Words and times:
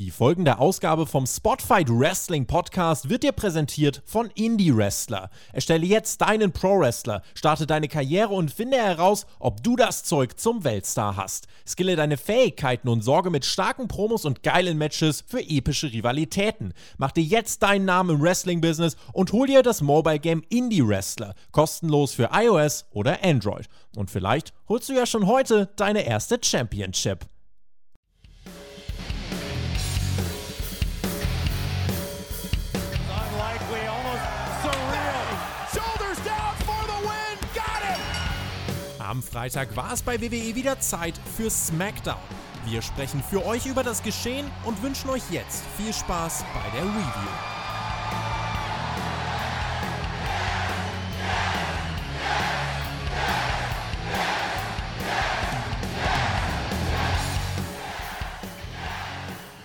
Die 0.00 0.10
folgende 0.10 0.58
Ausgabe 0.58 1.04
vom 1.04 1.26
Spotfight 1.26 1.90
Wrestling 1.90 2.46
Podcast 2.46 3.10
wird 3.10 3.22
dir 3.22 3.32
präsentiert 3.32 4.00
von 4.06 4.30
Indie 4.34 4.74
Wrestler. 4.74 5.28
Erstelle 5.52 5.84
jetzt 5.84 6.22
deinen 6.22 6.52
Pro 6.52 6.80
Wrestler, 6.80 7.20
starte 7.34 7.66
deine 7.66 7.86
Karriere 7.86 8.32
und 8.32 8.50
finde 8.50 8.78
heraus, 8.78 9.26
ob 9.40 9.62
du 9.62 9.76
das 9.76 10.02
Zeug 10.02 10.40
zum 10.40 10.64
Weltstar 10.64 11.16
hast. 11.16 11.48
Skille 11.66 11.96
deine 11.96 12.16
Fähigkeiten 12.16 12.88
und 12.88 13.02
sorge 13.02 13.28
mit 13.28 13.44
starken 13.44 13.88
Promos 13.88 14.24
und 14.24 14.42
geilen 14.42 14.78
Matches 14.78 15.22
für 15.26 15.42
epische 15.46 15.92
Rivalitäten. 15.92 16.72
Mach 16.96 17.12
dir 17.12 17.24
jetzt 17.24 17.62
deinen 17.62 17.84
Namen 17.84 18.16
im 18.16 18.22
Wrestling-Business 18.22 18.96
und 19.12 19.32
hol 19.32 19.48
dir 19.48 19.62
das 19.62 19.82
Mobile 19.82 20.18
Game 20.18 20.42
Indie 20.48 20.88
Wrestler. 20.88 21.34
Kostenlos 21.52 22.14
für 22.14 22.30
iOS 22.32 22.86
oder 22.92 23.22
Android. 23.22 23.68
Und 23.94 24.10
vielleicht 24.10 24.54
holst 24.66 24.88
du 24.88 24.94
ja 24.94 25.04
schon 25.04 25.26
heute 25.26 25.68
deine 25.76 26.06
erste 26.06 26.38
Championship. 26.42 27.26
Am 39.10 39.24
Freitag 39.24 39.74
war 39.74 39.92
es 39.92 40.02
bei 40.02 40.20
WWE 40.20 40.54
wieder 40.54 40.78
Zeit 40.78 41.14
für 41.36 41.50
SmackDown. 41.50 42.14
Wir 42.64 42.80
sprechen 42.80 43.20
für 43.28 43.44
euch 43.44 43.66
über 43.66 43.82
das 43.82 44.04
Geschehen 44.04 44.48
und 44.62 44.80
wünschen 44.84 45.10
euch 45.10 45.24
jetzt 45.32 45.64
viel 45.76 45.92
Spaß 45.92 46.44
bei 46.54 46.78
der 46.78 46.84
Review. 46.84 47.28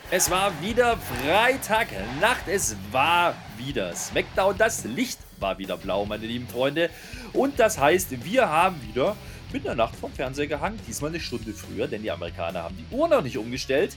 Es 0.10 0.32
war 0.32 0.60
wieder 0.60 0.98
Freitagnacht, 0.98 2.48
es 2.48 2.76
war 2.92 3.36
wieder 3.58 3.94
Smackdown, 3.94 4.58
das 4.58 4.86
Licht 4.86 5.20
war 5.40 5.60
wieder 5.60 5.78
blau, 5.78 6.04
meine 6.06 6.26
lieben 6.26 6.48
Freunde. 6.48 6.90
Und 7.34 7.60
das 7.60 7.78
heißt, 7.78 8.24
wir 8.24 8.50
haben 8.50 8.82
wieder 8.82 9.16
mit 9.56 9.64
der 9.64 9.76
Nacht 9.76 9.96
vom 9.96 10.12
Fernseher 10.12 10.48
gehangen, 10.48 10.78
diesmal 10.86 11.12
eine 11.12 11.22
Stunde 11.22 11.54
früher, 11.54 11.88
denn 11.88 12.02
die 12.02 12.12
Amerikaner 12.12 12.64
haben 12.64 12.76
die 12.76 12.94
Uhr 12.94 13.08
noch 13.08 13.22
nicht 13.22 13.38
umgestellt. 13.38 13.96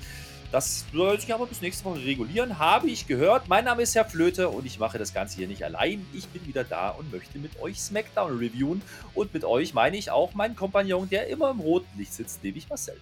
Das 0.53 0.85
soll 0.93 1.19
sich 1.19 1.35
aber 1.35 1.47
bis 1.47 1.61
nächste 1.61 1.85
Woche 1.85 1.99
regulieren, 2.05 2.61
habe 2.61 2.89
ich 2.89 3.09
gehört. 3.09 3.49
Mein 3.49 3.65
Name 3.65 3.83
ist 3.83 3.97
Herr 3.97 4.05
Flöte 4.05 4.51
und 4.51 4.67
ich 4.67 4.79
mache 4.79 4.99
das 4.99 5.13
Ganze 5.13 5.37
hier 5.37 5.49
nicht 5.49 5.65
allein. 5.65 6.07
Ich 6.13 6.29
bin 6.29 6.47
wieder 6.47 6.63
da 6.63 6.91
und 6.91 7.11
möchte 7.11 7.41
mit 7.41 7.61
euch 7.61 7.81
Smackdown 7.81 8.39
reviewen. 8.39 8.83
Und 9.15 9.35
mit 9.35 9.45
euch 9.45 9.75
meine 9.75 9.97
ich 9.97 10.13
auch 10.13 10.33
meinen 10.33 10.55
Kompagnon, 10.55 11.09
der 11.09 11.27
immer 11.27 11.51
im 11.51 11.59
roten 11.59 11.99
Licht 11.99 12.15
sitzt, 12.15 12.45
nämlich 12.45 12.69
Marcel. 12.69 12.97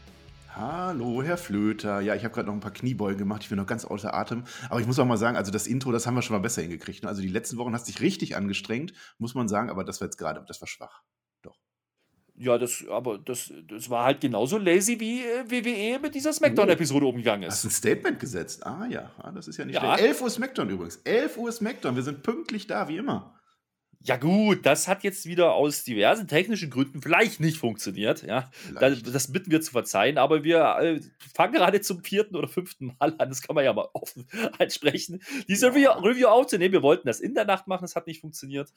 Hallo, 0.48 1.23
Herr 1.23 1.37
Flöter. 1.37 2.01
Ja, 2.01 2.15
ich 2.15 2.25
habe 2.25 2.33
gerade 2.33 2.47
noch 2.47 2.55
ein 2.55 2.61
paar 2.61 2.73
Kniebeugen 2.73 3.19
gemacht. 3.19 3.43
Ich 3.43 3.51
bin 3.51 3.59
noch 3.59 3.67
ganz 3.67 3.85
außer 3.85 4.15
Atem. 4.15 4.45
Aber 4.70 4.81
ich 4.81 4.87
muss 4.87 4.98
auch 4.98 5.05
mal 5.05 5.19
sagen, 5.19 5.37
also 5.37 5.53
das 5.53 5.67
Intro, 5.67 5.93
das 5.93 6.07
haben 6.07 6.15
wir 6.15 6.23
schon 6.23 6.35
mal 6.35 6.43
besser 6.43 6.63
hingekriegt. 6.63 7.03
ne? 7.03 7.11
Also 7.11 7.20
die 7.20 7.29
letzten 7.29 7.59
Wochen 7.59 7.75
hast 7.75 7.87
du 7.87 7.93
dich 7.93 8.01
richtig 8.01 8.35
angestrengt, 8.35 8.95
muss 9.19 9.35
man 9.35 9.47
sagen. 9.47 9.69
Aber 9.69 9.85
das 9.85 10.01
war 10.01 10.07
jetzt 10.07 10.17
gerade, 10.17 10.43
das 10.48 10.63
war 10.63 10.67
schwach. 10.67 11.03
Ja, 12.39 12.59
das, 12.59 12.84
aber 12.91 13.17
das, 13.19 13.51
das 13.69 13.89
war 13.89 14.05
halt 14.05 14.20
genauso 14.20 14.59
lazy, 14.59 15.01
wie 15.01 15.23
äh, 15.23 15.45
WWE 15.51 15.98
mit 16.01 16.15
dieser 16.15 16.33
Smackdown-Episode 16.34 17.06
umgegangen 17.06 17.48
Hast 17.48 17.65
ist. 17.65 17.65
ein 17.65 17.70
Statement 17.70 18.20
gesetzt? 18.20 18.65
Ah 18.67 18.87
ja, 18.91 19.11
ah, 19.19 19.31
das 19.33 19.48
ist 19.48 19.56
ja 19.56 19.65
nicht 19.65 19.77
Ja. 19.77 19.81
schlecht. 19.97 20.01
11 20.11 20.20
Uhr 20.23 20.31
Smackdown 20.31 20.69
übrigens. 20.69 20.97
11 21.05 21.37
Uhr 21.39 21.51
Smackdown. 21.51 21.97
Wir 21.97 22.03
sind 22.03 22.23
pünktlich 22.23 22.67
da, 22.67 22.89
wie 22.89 22.98
immer. 22.98 23.33
Ja, 24.02 24.16
gut, 24.16 24.64
das 24.64 24.86
hat 24.86 25.02
jetzt 25.02 25.27
wieder 25.27 25.55
aus 25.55 25.83
diversen 25.83 26.28
technischen 26.28 26.70
Gründen 26.70 27.02
vielleicht 27.02 27.41
nicht 27.41 27.56
funktioniert. 27.56 28.22
Ja, 28.22 28.50
das, 28.78 29.02
das 29.02 29.33
bitten 29.33 29.50
wir 29.50 29.61
zu 29.61 29.72
verzeihen, 29.72 30.16
aber 30.19 30.44
wir 30.44 30.77
äh, 30.80 31.00
fangen 31.34 31.55
gerade 31.55 31.80
zum 31.80 32.05
vierten 32.05 32.36
oder 32.36 32.47
fünften 32.47 32.86
Mal 32.98 33.14
an. 33.19 33.28
Das 33.28 33.42
kann 33.42 33.55
man 33.55 33.64
ja 33.64 33.72
mal 33.72 33.89
offen 33.92 34.27
ansprechen. 34.58 35.20
Diese 35.48 35.69
Review, 35.69 35.91
Review 35.91 36.28
aufzunehmen. 36.28 36.72
Wir 36.72 36.83
wollten 36.83 37.06
das 37.08 37.20
in 37.20 37.34
der 37.34 37.47
Nacht 37.47 37.67
machen, 37.67 37.83
das 37.83 37.97
hat 37.97 38.06
nicht 38.06 38.20
funktioniert, 38.20 38.72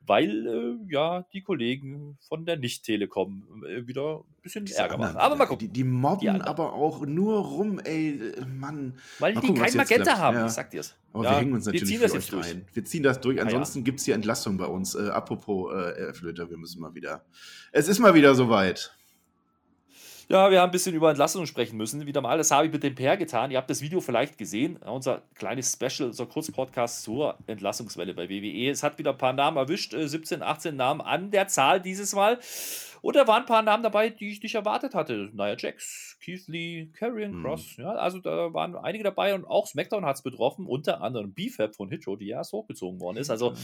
weil 0.00 0.46
äh, 0.46 0.92
ja 0.92 1.26
die 1.32 1.42
Kollegen 1.42 2.18
von 2.20 2.44
der 2.44 2.58
Nicht-Telekom 2.58 3.64
äh, 3.66 3.86
wieder 3.86 4.24
bisschen 4.50 4.66
Ärger 4.76 4.98
machen. 4.98 5.16
Aber 5.16 5.36
mal 5.36 5.44
Die, 5.44 5.48
gucken, 5.48 5.72
die 5.72 5.84
mobben 5.84 6.20
Die 6.20 6.28
anderen. 6.28 6.48
aber 6.48 6.72
auch 6.72 7.04
nur 7.06 7.38
rum, 7.38 7.78
ey, 7.80 8.10
äh, 8.36 8.44
Mann. 8.44 8.98
weil 9.18 9.34
Mal 9.34 9.40
die 9.40 9.46
gucken, 9.48 9.62
kein 9.62 9.76
Magenta 9.76 10.18
haben, 10.18 10.36
Ja. 10.38 10.46
ich 10.46 10.52
sag 10.52 10.70
dir's. 10.70 10.94
Aber 11.12 11.24
Ja, 11.24 11.30
wir 11.30 11.36
hängen 11.38 11.52
uns 11.54 11.66
wir 11.66 11.72
natürlich 11.72 11.88
ziehen 11.88 11.96
für 11.98 12.02
das 12.04 12.12
euch 12.12 12.18
jetzt 12.20 12.32
durch. 12.32 12.46
rein. 12.46 12.64
Wir 12.72 12.84
ziehen 12.84 13.02
das 13.02 13.20
durch. 13.20 13.36
ja. 13.36 13.42
Ansonsten 13.42 13.84
gibt 13.84 14.00
es 14.00 14.04
hier 14.04 14.14
Entlassung 14.14 14.56
bei 14.56 14.66
uns. 14.66 14.94
Äh, 14.94 15.08
apropos 15.08 15.72
äh, 15.72 15.94
Herr 15.96 16.14
Flöter, 16.14 16.48
wir 16.50 16.56
müssen 16.56 16.80
mal 16.80 16.94
wieder. 16.94 17.24
Es 17.72 17.88
ist 17.88 17.98
mal 17.98 18.14
wieder 18.14 18.34
soweit. 18.34 18.92
Ja, 20.28 20.50
wir 20.50 20.60
haben 20.60 20.70
ein 20.70 20.72
bisschen 20.72 20.92
über 20.92 21.08
Entlassungen 21.08 21.46
sprechen 21.46 21.76
müssen. 21.76 22.04
Wieder 22.04 22.20
mal, 22.20 22.36
das 22.36 22.50
habe 22.50 22.66
ich 22.66 22.72
mit 22.72 22.82
dem 22.82 22.96
Per 22.96 23.16
getan. 23.16 23.52
Ihr 23.52 23.58
habt 23.58 23.70
das 23.70 23.80
Video 23.80 24.00
vielleicht 24.00 24.36
gesehen. 24.36 24.76
Unser 24.78 25.22
kleines 25.36 25.72
Special, 25.72 26.08
unser 26.08 26.26
Kurzpodcast 26.26 27.04
zur 27.04 27.38
Entlassungswelle 27.46 28.12
bei 28.12 28.28
WWE. 28.28 28.70
Es 28.70 28.82
hat 28.82 28.98
wieder 28.98 29.12
ein 29.12 29.18
paar 29.18 29.32
Namen 29.34 29.56
erwischt. 29.56 29.94
äh, 29.94 30.08
17, 30.08 30.42
18 30.42 30.74
Namen 30.74 31.00
an 31.00 31.30
der 31.30 31.46
Zahl 31.46 31.80
dieses 31.80 32.12
Mal. 32.12 32.40
Und 33.06 33.14
da 33.14 33.28
waren 33.28 33.42
ein 33.44 33.46
paar 33.46 33.62
Namen 33.62 33.84
dabei, 33.84 34.10
die 34.10 34.32
ich 34.32 34.42
nicht 34.42 34.56
erwartet 34.56 34.96
hatte. 34.96 35.30
Nia 35.32 35.56
Jax, 35.56 36.18
Keith 36.20 36.48
Lee, 36.48 36.86
Karrion 36.86 37.34
Hm. 37.34 37.42
Cross. 37.42 37.76
Ja, 37.76 37.90
also 37.90 38.18
da 38.18 38.52
waren 38.52 38.74
einige 38.74 39.04
dabei 39.04 39.32
und 39.32 39.44
auch 39.44 39.68
SmackDown 39.68 40.04
hat 40.04 40.16
es 40.16 40.22
betroffen. 40.22 40.66
Unter 40.66 41.00
anderem 41.02 41.32
BFAB 41.32 41.76
von 41.76 41.88
Hitro, 41.88 42.16
die 42.16 42.30
erst 42.30 42.52
hochgezogen 42.52 43.00
worden 43.00 43.18
ist. 43.18 43.30
Also 43.30 43.54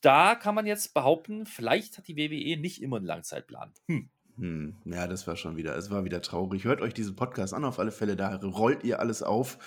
da 0.00 0.34
kann 0.34 0.54
man 0.54 0.64
jetzt 0.64 0.94
behaupten, 0.94 1.44
vielleicht 1.44 1.98
hat 1.98 2.08
die 2.08 2.16
WWE 2.16 2.58
nicht 2.58 2.80
immer 2.80 2.96
einen 2.96 3.04
Langzeitplan. 3.04 3.74
Hm. 3.86 4.08
Hm, 4.36 4.74
ja, 4.84 5.06
das 5.06 5.28
war 5.28 5.36
schon 5.36 5.56
wieder, 5.56 5.76
es 5.76 5.90
war 5.90 6.04
wieder 6.04 6.20
traurig. 6.20 6.64
Hört 6.64 6.80
euch 6.80 6.92
diesen 6.92 7.14
Podcast 7.14 7.54
an, 7.54 7.64
auf 7.64 7.78
alle 7.78 7.92
Fälle, 7.92 8.16
da 8.16 8.34
rollt 8.36 8.82
ihr 8.82 8.98
alles 8.98 9.22
auf. 9.22 9.58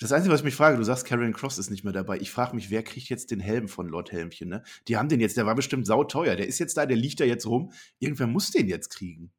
Das 0.00 0.10
Einzige, 0.10 0.32
was 0.32 0.40
ich 0.40 0.44
mich 0.44 0.56
frage, 0.56 0.76
du 0.76 0.82
sagst, 0.82 1.04
Karen 1.06 1.32
Cross 1.32 1.58
ist 1.58 1.70
nicht 1.70 1.84
mehr 1.84 1.92
dabei. 1.92 2.18
Ich 2.18 2.32
frage 2.32 2.56
mich, 2.56 2.68
wer 2.70 2.82
kriegt 2.82 3.08
jetzt 3.08 3.30
den 3.30 3.38
Helm 3.38 3.68
von 3.68 3.88
Lord 3.88 4.10
Helmchen, 4.10 4.48
ne? 4.48 4.64
Die 4.88 4.96
haben 4.96 5.08
den 5.08 5.20
jetzt, 5.20 5.36
der 5.36 5.46
war 5.46 5.54
bestimmt 5.54 5.86
sauteuer. 5.86 6.34
Der 6.34 6.48
ist 6.48 6.58
jetzt 6.58 6.76
da, 6.76 6.84
der 6.84 6.96
liegt 6.96 7.20
da 7.20 7.24
jetzt 7.24 7.46
rum. 7.46 7.70
Irgendwer 8.00 8.26
muss 8.26 8.50
den 8.50 8.66
jetzt 8.66 8.88
kriegen. 8.90 9.30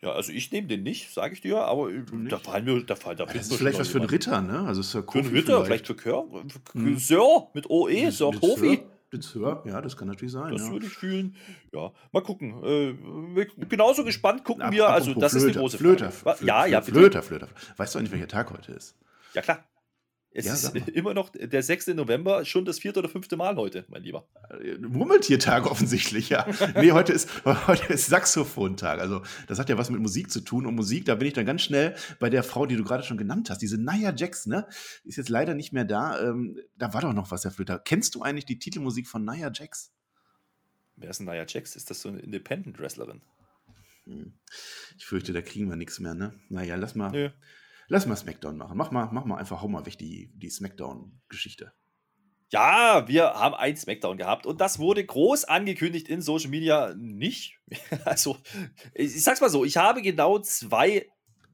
Ja, 0.00 0.12
also 0.12 0.32
ich 0.32 0.50
nehme 0.52 0.68
den 0.68 0.84
nicht, 0.84 1.12
sage 1.12 1.34
ich 1.34 1.40
dir, 1.40 1.58
aber 1.58 1.90
äh, 1.90 2.04
da 2.28 2.38
fallen 2.38 2.64
mir, 2.64 2.82
da 2.84 2.94
fallen 2.94 3.18
da 3.18 3.24
Das 3.24 3.32
finden 3.32 3.50
ist 3.50 3.56
vielleicht 3.58 3.78
was 3.80 3.88
für 3.88 3.98
einen 3.98 4.08
Ritter, 4.08 4.40
ne? 4.40 4.60
Also 4.60 4.80
Sir 4.80 5.00
jemanden. 5.00 5.12
Für 5.12 5.18
einen 5.18 5.26
Kofi 5.26 5.36
Ritter, 5.38 5.64
vielleicht 5.64 5.86
für 5.88 5.96
Kör, 5.96 6.24
Hm. 6.72 6.96
Sir 6.98 7.48
mit 7.52 7.68
OE, 7.68 8.10
Sir 8.10 8.30
Den 8.30 8.40
Kofi. 8.40 8.76
Sir, 8.76 8.97
Sir, 9.12 9.62
ja, 9.64 9.80
das 9.80 9.96
kann 9.96 10.08
natürlich 10.08 10.32
sein. 10.32 10.52
Das 10.52 10.66
ja. 10.66 10.72
würde 10.72 10.86
ich 10.86 10.92
fühlen. 10.92 11.34
Ja, 11.72 11.92
mal 12.12 12.22
gucken. 12.22 12.62
Äh, 12.62 13.46
genauso 13.68 14.04
gespannt 14.04 14.44
gucken 14.44 14.62
Ap- 14.62 14.72
wir. 14.72 14.88
Also, 14.88 15.14
das 15.14 15.32
ist 15.32 15.40
die 15.40 15.44
Flöter, 15.46 15.60
große 15.60 15.78
Flöter, 15.78 16.10
Frage. 16.10 16.38
Flöter, 16.38 16.52
ja, 16.54 16.66
ja, 16.66 16.82
Flöter, 16.82 17.00
bitte. 17.20 17.22
Flöter. 17.22 17.48
Weißt 17.76 17.94
du 17.94 17.98
eigentlich, 17.98 18.12
welcher 18.12 18.28
Tag 18.28 18.50
heute 18.52 18.72
ist? 18.72 18.96
Ja, 19.34 19.42
klar. 19.42 19.64
Es 20.38 20.44
Ja, 20.44 20.54
ist 20.54 20.76
immer 20.94 21.14
noch 21.14 21.30
der 21.30 21.62
6. 21.64 21.88
November, 21.88 22.44
schon 22.44 22.64
das 22.64 22.78
vierte 22.78 23.00
oder 23.00 23.08
fünfte 23.08 23.36
Mal 23.36 23.56
heute, 23.56 23.84
mein 23.88 24.04
Lieber. 24.04 24.28
Äh, 24.50 24.78
Murmeltiertag 24.78 25.66
offensichtlich, 25.70 26.28
ja. 26.28 26.46
nee, 26.76 26.92
heute 26.92 27.12
ist, 27.12 27.28
heute 27.44 27.92
ist 27.92 28.06
Saxophontag. 28.06 29.00
Also, 29.00 29.22
das 29.48 29.58
hat 29.58 29.68
ja 29.68 29.76
was 29.76 29.90
mit 29.90 30.00
Musik 30.00 30.30
zu 30.30 30.40
tun. 30.40 30.66
Und 30.66 30.76
Musik, 30.76 31.06
da 31.06 31.16
bin 31.16 31.26
ich 31.26 31.34
dann 31.34 31.44
ganz 31.44 31.62
schnell 31.62 31.96
bei 32.20 32.30
der 32.30 32.44
Frau, 32.44 32.66
die 32.66 32.76
du 32.76 32.84
gerade 32.84 33.02
schon 33.02 33.18
genannt 33.18 33.50
hast. 33.50 33.58
Diese 33.58 33.78
Nia 33.78 34.14
Jax, 34.14 34.46
ne? 34.46 34.68
Ist 35.02 35.16
jetzt 35.16 35.28
leider 35.28 35.54
nicht 35.54 35.72
mehr 35.72 35.84
da. 35.84 36.20
Ähm, 36.20 36.60
da 36.76 36.94
war 36.94 37.00
doch 37.00 37.12
noch 37.12 37.32
was, 37.32 37.42
Herr 37.42 37.50
Flöter. 37.50 37.80
Kennst 37.80 38.14
du 38.14 38.22
eigentlich 38.22 38.46
die 38.46 38.60
Titelmusik 38.60 39.08
von 39.08 39.24
Nia 39.24 39.50
Jax? 39.52 39.90
Wer 40.94 41.10
ist 41.10 41.18
denn 41.18 41.26
Nia 41.26 41.46
Jax? 41.48 41.74
Ist 41.74 41.90
das 41.90 42.00
so 42.00 42.10
eine 42.10 42.20
Independent-Wrestlerin? 42.20 43.22
Hm. 44.04 44.34
Ich 44.96 45.04
fürchte, 45.04 45.32
da 45.32 45.42
kriegen 45.42 45.68
wir 45.68 45.74
nichts 45.74 45.98
mehr, 45.98 46.14
ne? 46.14 46.32
Naja, 46.48 46.76
lass 46.76 46.94
mal, 46.94 47.10
Nö. 47.10 47.30
Lass 47.88 48.06
mal 48.06 48.16
Smackdown 48.16 48.56
machen. 48.56 48.76
Mach 48.76 48.90
mal, 48.90 49.08
mach 49.12 49.24
mal 49.24 49.36
einfach, 49.36 49.60
hau 49.60 49.68
mal 49.68 49.84
weg 49.86 49.98
die, 49.98 50.30
die 50.34 50.50
Smackdown-Geschichte. 50.50 51.72
Ja, 52.50 53.06
wir 53.08 53.34
haben 53.34 53.54
ein 53.54 53.76
Smackdown 53.76 54.16
gehabt 54.16 54.46
und 54.46 54.60
das 54.60 54.78
wurde 54.78 55.04
groß 55.04 55.44
angekündigt 55.44 56.08
in 56.08 56.22
Social 56.22 56.50
Media 56.50 56.94
nicht. 56.96 57.58
Also, 58.04 58.38
ich 58.94 59.22
sag's 59.22 59.40
mal 59.40 59.50
so, 59.50 59.64
ich 59.64 59.76
habe 59.76 60.00
genau 60.00 60.38
zwei 60.38 61.06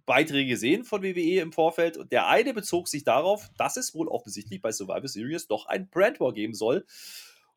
Beiträge 0.06 0.50
gesehen 0.50 0.84
von 0.84 1.02
WWE 1.02 1.40
im 1.40 1.52
Vorfeld 1.52 1.96
und 1.96 2.12
der 2.12 2.28
eine 2.28 2.54
bezog 2.54 2.88
sich 2.88 3.04
darauf, 3.04 3.50
dass 3.56 3.76
es 3.76 3.94
wohl 3.94 4.06
offensichtlich 4.06 4.60
bei 4.60 4.70
Survivor 4.70 5.08
Series 5.08 5.48
doch 5.48 5.66
ein 5.66 5.88
Brand 5.88 6.20
War 6.20 6.32
geben 6.32 6.54
soll 6.54 6.84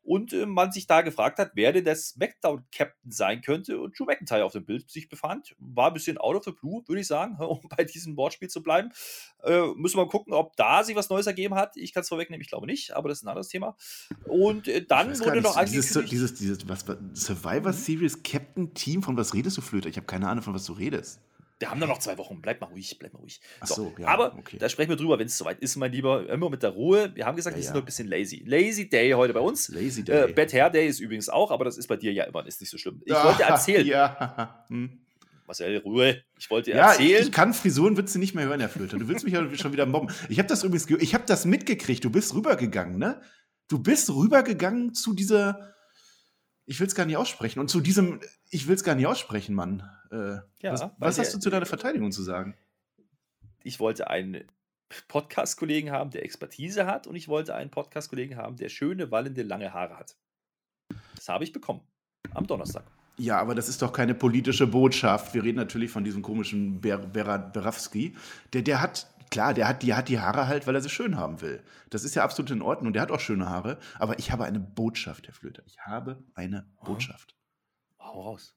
und 0.08 0.32
äh, 0.32 0.46
man 0.46 0.72
sich 0.72 0.86
da 0.86 1.02
gefragt 1.02 1.38
hat, 1.38 1.50
wer 1.52 1.70
denn 1.70 1.84
der 1.84 1.94
Smackdown-Captain 1.94 3.12
sein 3.12 3.42
könnte 3.42 3.78
und 3.78 3.98
Drew 3.98 4.06
McIntyre 4.06 4.42
auf 4.42 4.52
dem 4.52 4.64
Bild 4.64 4.90
sich 4.90 5.10
befand. 5.10 5.54
War 5.58 5.88
ein 5.88 5.92
bisschen 5.92 6.16
out 6.16 6.34
of 6.34 6.44
the 6.44 6.50
blue, 6.50 6.82
würde 6.86 7.02
ich 7.02 7.06
sagen, 7.06 7.36
um 7.44 7.60
bei 7.76 7.84
diesem 7.84 8.16
Wortspiel 8.16 8.48
zu 8.48 8.62
bleiben. 8.62 8.88
Äh, 9.44 9.66
müssen 9.76 9.98
wir 9.98 10.06
mal 10.06 10.10
gucken, 10.10 10.32
ob 10.32 10.56
da 10.56 10.82
sich 10.82 10.96
was 10.96 11.10
Neues 11.10 11.26
ergeben 11.26 11.56
hat. 11.56 11.76
Ich 11.76 11.92
kann 11.92 12.00
es 12.00 12.08
vorwegnehmen, 12.08 12.40
ich 12.40 12.48
glaube 12.48 12.66
nicht, 12.66 12.96
aber 12.96 13.10
das 13.10 13.18
ist 13.18 13.24
ein 13.24 13.28
anderes 13.28 13.48
Thema. 13.48 13.76
Und 14.24 14.66
äh, 14.66 14.82
dann 14.82 15.08
wurde 15.20 15.42
noch 15.42 15.58
angekündigt. 15.58 16.10
dieses, 16.10 16.34
dieses 16.34 16.66
was, 16.66 16.88
was, 16.88 16.96
Survivor 17.12 17.74
Series 17.74 18.22
Captain 18.22 18.72
Team, 18.72 19.02
von 19.02 19.14
was 19.18 19.34
redest 19.34 19.58
du, 19.58 19.60
Flöter? 19.60 19.90
Ich 19.90 19.96
habe 19.96 20.06
keine 20.06 20.26
Ahnung, 20.26 20.42
von 20.42 20.54
was 20.54 20.64
du 20.64 20.72
redest. 20.72 21.20
Wir 21.60 21.70
haben 21.70 21.80
da 21.80 21.86
noch 21.86 21.98
zwei 21.98 22.16
Wochen. 22.18 22.40
Bleib 22.40 22.60
mal 22.60 22.68
ruhig, 22.68 22.96
bleib 23.00 23.12
mal 23.12 23.18
ruhig. 23.18 23.40
Ach 23.60 23.66
so, 23.66 23.92
ja, 23.98 24.06
aber 24.06 24.34
okay. 24.38 24.58
da 24.58 24.68
sprechen 24.68 24.90
wir 24.90 24.96
drüber, 24.96 25.18
wenn 25.18 25.26
es 25.26 25.36
soweit 25.36 25.58
ist, 25.58 25.74
mein 25.76 25.90
Lieber. 25.90 26.28
Immer 26.28 26.50
mit 26.50 26.62
der 26.62 26.70
Ruhe. 26.70 27.10
Wir 27.16 27.26
haben 27.26 27.34
gesagt, 27.36 27.54
Ja, 27.54 27.58
wir 27.58 27.62
sind 27.64 27.72
ja. 27.74 27.76
noch 27.78 27.82
ein 27.82 27.86
bisschen 27.86 28.08
lazy. 28.08 28.42
Lazy 28.46 28.88
Day 28.88 29.10
heute 29.12 29.32
bei 29.34 29.40
uns. 29.40 29.68
Lazy 29.68 30.02
Äh, 30.02 30.04
Day. 30.04 30.32
Bad 30.32 30.52
Hair 30.52 30.70
Day 30.70 30.86
ist 30.88 31.00
übrigens 31.00 31.28
auch, 31.28 31.50
aber 31.50 31.64
das 31.64 31.76
ist 31.76 31.88
bei 31.88 31.96
dir 31.96 32.12
ja 32.12 32.24
immer 32.24 32.46
ist 32.46 32.60
nicht 32.60 32.70
so 32.70 32.78
schlimm. 32.78 33.02
Ich 33.04 33.12
wollte 33.14 33.42
erzählen, 33.42 33.86
Ja. 33.86 34.64
Hm. 34.68 35.00
Marcel, 35.46 35.78
Ruhe. 35.78 36.22
Ich 36.38 36.50
wollte 36.50 36.70
Ja, 36.72 36.92
ich, 36.92 37.00
erzählen. 37.00 37.22
ich 37.24 37.32
kann 37.32 37.54
Frisuren, 37.54 37.96
willst 37.96 38.14
du 38.14 38.18
nicht 38.18 38.34
mehr 38.34 38.44
hören, 38.46 38.60
Herr 38.60 38.68
Flöter. 38.68 38.98
Du 38.98 39.08
willst 39.08 39.24
mich 39.24 39.32
ja 39.32 39.48
schon 39.56 39.72
wieder 39.72 39.86
mobben. 39.86 40.14
Ich 40.28 40.38
habe 40.38 40.46
das 40.46 40.62
übrigens, 40.62 40.86
ge- 40.86 40.98
ich 41.00 41.14
habe 41.14 41.24
das 41.26 41.44
mitgekriegt. 41.46 42.04
Du 42.04 42.10
bist 42.10 42.34
rübergegangen, 42.34 42.98
ne? 42.98 43.20
Du 43.66 43.78
bist 43.82 44.10
rübergegangen 44.10 44.92
zu 44.94 45.14
dieser, 45.14 45.74
ich 46.68 46.78
will 46.80 46.86
es 46.86 46.94
gar 46.94 47.06
nicht 47.06 47.16
aussprechen, 47.16 47.60
und 47.60 47.68
zu 47.68 47.80
diesem, 47.80 48.20
ich 48.50 48.68
will 48.68 48.74
es 48.74 48.84
gar 48.84 48.94
nicht 48.94 49.06
aussprechen, 49.06 49.54
Mann. 49.54 49.88
Äh, 50.12 50.36
Ja, 50.60 50.72
was 50.72 50.90
was 50.98 51.18
hast 51.18 51.34
du 51.34 51.38
zu 51.38 51.48
deiner 51.50 51.66
Verteidigung 51.66 52.12
zu 52.12 52.22
sagen? 52.22 52.54
ich 53.64 53.80
wollte 53.80 54.08
einen 54.08 54.44
Podcast-Kollegen 55.08 55.90
haben, 55.90 56.10
der 56.10 56.24
Expertise 56.24 56.86
hat 56.86 57.06
und 57.06 57.16
ich 57.16 57.28
wollte 57.28 57.54
einen 57.54 57.70
Podcast-Kollegen 57.70 58.36
haben, 58.36 58.56
der 58.56 58.68
schöne, 58.68 59.10
wallende, 59.10 59.42
lange 59.42 59.72
Haare 59.74 59.98
hat. 59.98 60.16
Das 61.14 61.28
habe 61.28 61.44
ich 61.44 61.52
bekommen. 61.52 61.80
Am 62.34 62.46
Donnerstag. 62.46 62.84
Ja, 63.16 63.38
aber 63.40 63.54
das 63.54 63.68
ist 63.68 63.82
doch 63.82 63.92
keine 63.92 64.14
politische 64.14 64.66
Botschaft. 64.66 65.34
Wir 65.34 65.42
reden 65.42 65.56
natürlich 65.56 65.90
von 65.90 66.04
diesem 66.04 66.22
komischen 66.22 66.80
Ber 66.80 66.98
Berat 66.98 67.52
Berawski. 67.52 68.14
Der, 68.52 68.62
der 68.62 68.80
hat, 68.80 69.06
klar, 69.30 69.54
der 69.54 69.68
hat, 69.68 69.82
die 69.82 69.94
hat 69.94 70.08
die 70.08 70.20
Haare 70.20 70.46
halt, 70.46 70.66
weil 70.66 70.74
er 70.74 70.80
sie 70.80 70.88
schön 70.88 71.16
haben 71.16 71.40
will. 71.40 71.62
Das 71.90 72.04
ist 72.04 72.14
ja 72.14 72.24
absolut 72.24 72.50
in 72.50 72.62
Ordnung. 72.62 72.92
Der 72.92 73.02
hat 73.02 73.10
auch 73.10 73.20
schöne 73.20 73.48
Haare. 73.48 73.78
Aber 73.98 74.18
ich 74.18 74.32
habe 74.32 74.44
eine 74.44 74.60
Botschaft, 74.60 75.26
Herr 75.26 75.34
Flöter. 75.34 75.62
Ich 75.66 75.78
habe 75.80 76.22
eine 76.34 76.66
Botschaft. 76.84 77.36
Hau 78.00 78.22
raus. 78.22 78.54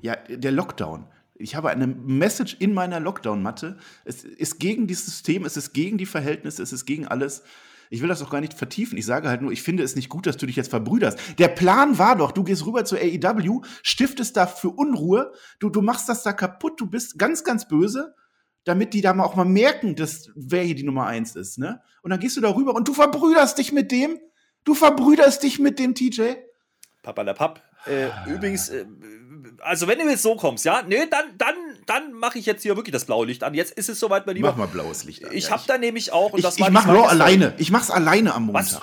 Ja, 0.00 0.16
der 0.16 0.52
Lockdown. 0.52 1.06
Ich 1.34 1.56
habe 1.56 1.70
eine 1.70 1.86
Message 1.86 2.56
in 2.60 2.72
meiner 2.74 3.00
Lockdown-Matte. 3.00 3.78
Es 4.04 4.24
ist 4.24 4.60
gegen 4.60 4.86
dieses 4.86 5.06
System, 5.06 5.44
es 5.44 5.56
ist 5.56 5.72
gegen 5.72 5.98
die 5.98 6.06
Verhältnisse, 6.06 6.62
es 6.62 6.72
ist 6.72 6.86
gegen 6.86 7.06
alles. 7.06 7.42
Ich 7.90 8.00
will 8.00 8.08
das 8.08 8.22
auch 8.22 8.30
gar 8.30 8.40
nicht 8.40 8.54
vertiefen. 8.54 8.96
Ich 8.96 9.04
sage 9.04 9.28
halt 9.28 9.42
nur, 9.42 9.52
ich 9.52 9.62
finde 9.62 9.82
es 9.82 9.96
nicht 9.96 10.08
gut, 10.08 10.26
dass 10.26 10.38
du 10.38 10.46
dich 10.46 10.56
jetzt 10.56 10.70
verbrüderst. 10.70 11.18
Der 11.38 11.48
Plan 11.48 11.98
war 11.98 12.16
doch, 12.16 12.32
du 12.32 12.42
gehst 12.42 12.64
rüber 12.64 12.84
zur 12.84 12.98
AEW, 12.98 13.62
stiftest 13.82 14.36
da 14.36 14.46
für 14.46 14.70
Unruhe, 14.70 15.32
du, 15.58 15.68
du 15.68 15.82
machst 15.82 16.08
das 16.08 16.22
da 16.22 16.32
kaputt, 16.32 16.80
du 16.80 16.86
bist 16.86 17.18
ganz, 17.18 17.44
ganz 17.44 17.68
böse, 17.68 18.14
damit 18.64 18.94
die 18.94 19.00
da 19.00 19.12
mal 19.14 19.24
auch 19.24 19.34
mal 19.34 19.44
merken, 19.44 19.96
dass 19.96 20.30
wer 20.34 20.62
hier 20.62 20.74
die 20.74 20.84
Nummer 20.84 21.06
eins 21.06 21.36
ist, 21.36 21.58
ne? 21.58 21.80
Und 22.02 22.10
dann 22.10 22.20
gehst 22.20 22.36
du 22.36 22.40
da 22.40 22.54
rüber 22.54 22.74
und 22.74 22.86
du 22.88 22.94
verbrüderst 22.94 23.58
dich 23.58 23.72
mit 23.72 23.90
dem. 23.92 24.18
Du 24.64 24.74
verbrüderst 24.74 25.42
dich 25.42 25.58
mit 25.58 25.78
dem 25.78 25.94
TJ. 25.94 26.34
Papa 27.02 27.22
la 27.22 27.34
Papp. 27.34 27.60
Äh, 27.86 28.08
übrigens, 28.30 28.68
äh, 28.68 28.84
also 29.60 29.88
wenn 29.88 29.98
du 29.98 30.08
jetzt 30.08 30.22
so 30.22 30.36
kommst, 30.36 30.64
ja, 30.64 30.82
nee, 30.82 31.06
dann, 31.10 31.24
dann, 31.36 31.54
dann 31.86 32.12
mache 32.12 32.38
ich 32.38 32.46
jetzt 32.46 32.62
hier 32.62 32.76
wirklich 32.76 32.92
das 32.92 33.04
blaue 33.04 33.26
Licht 33.26 33.42
an. 33.42 33.54
Jetzt 33.54 33.72
ist 33.72 33.88
es 33.88 33.98
soweit, 33.98 34.26
mein 34.26 34.36
Lieber. 34.36 34.50
Mach 34.50 34.56
mal 34.56 34.66
blaues 34.68 35.04
Licht 35.04 35.24
an. 35.24 35.32
Ich 35.32 35.46
Ja, 35.46 35.50
habe 35.52 35.62
da 35.66 35.78
nämlich 35.78 36.12
auch, 36.12 36.32
und 36.32 36.38
Ich, 36.38 36.44
das 36.44 36.58
ich 36.58 36.70
mach 36.70 36.86
Raw 36.86 37.08
alleine. 37.08 37.54
Ich 37.58 37.70
mach's 37.72 37.90
alleine 37.90 38.34
am 38.34 38.52
Was? 38.52 38.80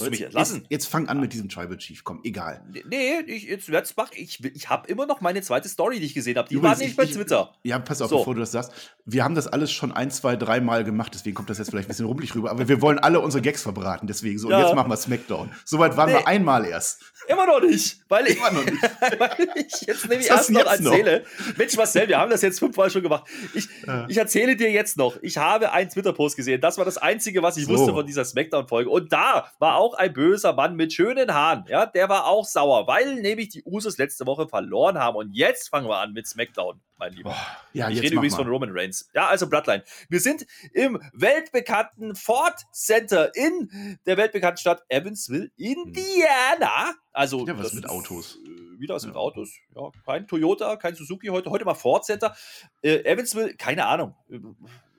Willst 0.00 0.06
du 0.06 0.10
mich 0.10 0.20
jetzt, 0.20 0.26
entlassen? 0.28 0.56
Jetzt, 0.62 0.70
jetzt 0.70 0.86
fang 0.88 1.08
an 1.08 1.20
mit 1.20 1.32
diesem 1.32 1.48
Tribal 1.48 1.76
Chief. 1.78 2.02
Komm, 2.04 2.20
egal. 2.24 2.62
Nee, 2.88 3.20
ich, 3.26 3.44
jetzt, 3.44 3.68
jetzt 3.68 3.96
mach 3.96 4.10
ich. 4.12 4.42
Ich 4.54 4.68
habe 4.68 4.88
immer 4.88 5.06
noch 5.06 5.20
meine 5.20 5.42
zweite 5.42 5.68
Story, 5.68 5.98
die 6.00 6.06
ich 6.06 6.14
gesehen 6.14 6.36
habe. 6.38 6.48
Die 6.48 6.54
Übrigens, 6.56 6.80
war 6.80 6.86
ich- 6.86 6.96
bei 6.96 7.02
ich- 7.04 7.12
Twitter. 7.12 7.52
Ja, 7.62 7.78
pass 7.78 8.00
auf, 8.02 8.10
So. 8.10 8.18
bevor 8.18 8.34
du 8.34 8.40
das 8.40 8.52
sagst. 8.52 8.72
Wir 9.06 9.22
haben 9.24 9.34
das 9.34 9.46
alles 9.46 9.70
schon 9.72 9.92
ein, 9.92 10.10
zwei, 10.10 10.36
drei 10.36 10.60
Mal 10.60 10.82
gemacht, 10.84 11.12
deswegen 11.14 11.34
kommt 11.34 11.50
das 11.50 11.58
jetzt 11.58 11.70
vielleicht 11.70 11.86
ein 11.86 11.88
bisschen 11.88 12.06
rumpelig 12.06 12.34
rüber. 12.34 12.50
Aber 12.50 12.68
wir 12.68 12.80
wollen 12.80 12.98
alle 12.98 13.20
unsere 13.20 13.42
Gags 13.42 13.62
verbraten, 13.62 14.06
deswegen 14.06 14.38
so. 14.38 14.46
Und 14.48 14.52
Ja. 14.52 14.62
jetzt 14.66 14.74
machen 14.74 14.90
wir 14.90 14.96
Smackdown. 14.96 15.50
Soweit 15.64 15.96
waren 15.96 16.10
Nee. 16.10 16.18
wir 16.18 16.26
einmal 16.28 16.64
erst. 16.64 17.02
Immer 17.28 17.46
noch 17.46 17.60
nicht, 17.60 18.00
weil 18.08 18.26
ich, 18.26 18.36
Immer 18.36 18.50
noch 18.50 18.64
nicht. 18.64 18.82
weil 19.18 19.48
ich 19.56 19.80
jetzt 19.86 20.08
nämlich 20.08 20.28
erst 20.28 20.50
noch 20.50 20.60
jetzt 20.64 20.80
noch? 20.80 20.92
erzähle. 20.92 21.24
Mensch, 21.56 21.76
Marcel, 21.76 22.08
wir 22.08 22.18
haben 22.18 22.30
das 22.30 22.42
jetzt 22.42 22.58
fünfmal 22.58 22.90
schon 22.90 23.02
gemacht. 23.02 23.24
Ich, 23.54 23.68
ich 24.08 24.16
erzähle 24.16 24.56
dir 24.56 24.70
jetzt 24.70 24.96
noch. 24.96 25.16
Ich 25.22 25.36
habe 25.38 25.72
einen 25.72 25.90
Twitter-Post 25.90 26.36
gesehen. 26.36 26.60
Das 26.60 26.78
war 26.78 26.84
das 26.84 26.96
Einzige, 26.98 27.42
was 27.42 27.56
ich 27.56 27.64
So. 27.66 27.72
wusste 27.72 27.92
von 27.92 28.06
dieser 28.06 28.24
Smackdown-Folge. 28.24 28.88
Und 28.90 29.12
da 29.12 29.50
war 29.58 29.76
auch 29.76 29.83
ein 29.92 30.14
böser 30.14 30.54
Mann 30.54 30.74
mit 30.76 30.94
schönen 30.94 31.34
Haaren. 31.34 31.66
Ja, 31.68 31.84
der 31.84 32.08
war 32.08 32.24
auch 32.26 32.46
sauer, 32.46 32.86
weil 32.86 33.16
nämlich 33.16 33.50
die 33.50 33.62
Usos 33.64 33.98
letzte 33.98 34.24
Woche 34.26 34.48
verloren 34.48 34.96
haben. 34.98 35.16
Und 35.16 35.34
jetzt 35.34 35.68
fangen 35.68 35.86
wir 35.86 35.98
an 35.98 36.14
mit 36.14 36.26
Smackdown, 36.26 36.80
mein 36.96 37.12
Lieber. 37.12 37.36
Ja, 37.74 37.90
ich 37.90 38.00
rede 38.00 38.14
übrigens 38.14 38.32
mal. 38.38 38.44
von 38.44 38.48
Roman 38.52 38.70
Reigns. 38.72 39.10
Ja, 39.12 39.26
also 39.26 39.46
Bloodline. 39.46 39.84
Wir 40.08 40.20
sind 40.20 40.46
im 40.72 40.98
weltbekannten 41.12 42.14
Ford 42.16 42.54
Center 42.72 43.30
in 43.36 43.98
der 44.06 44.16
weltbekannten 44.16 44.56
Stadt 44.58 44.82
Evansville, 44.88 45.50
Indiana. 45.56 46.94
Also 47.12 47.42
Wieder 47.42 47.58
was 47.58 47.74
mit 47.74 47.84
ist, 47.84 47.90
Autos. 47.90 48.38
äh, 48.44 48.80
Wieder 48.80 48.94
was 48.94 49.02
Ja. 49.02 49.08
mit 49.08 49.16
Autos. 49.16 49.50
Ja, 49.76 49.90
kein 50.06 50.26
Toyota, 50.26 50.76
kein 50.76 50.94
Suzuki 50.94 51.26
heute. 51.28 51.50
Heute 51.50 51.64
mal 51.66 51.74
Ford 51.74 52.04
Center. 52.04 52.34
Äh, 52.82 53.04
Evansville, 53.04 53.54
keine 53.56 53.86
Ahnung. 53.86 54.14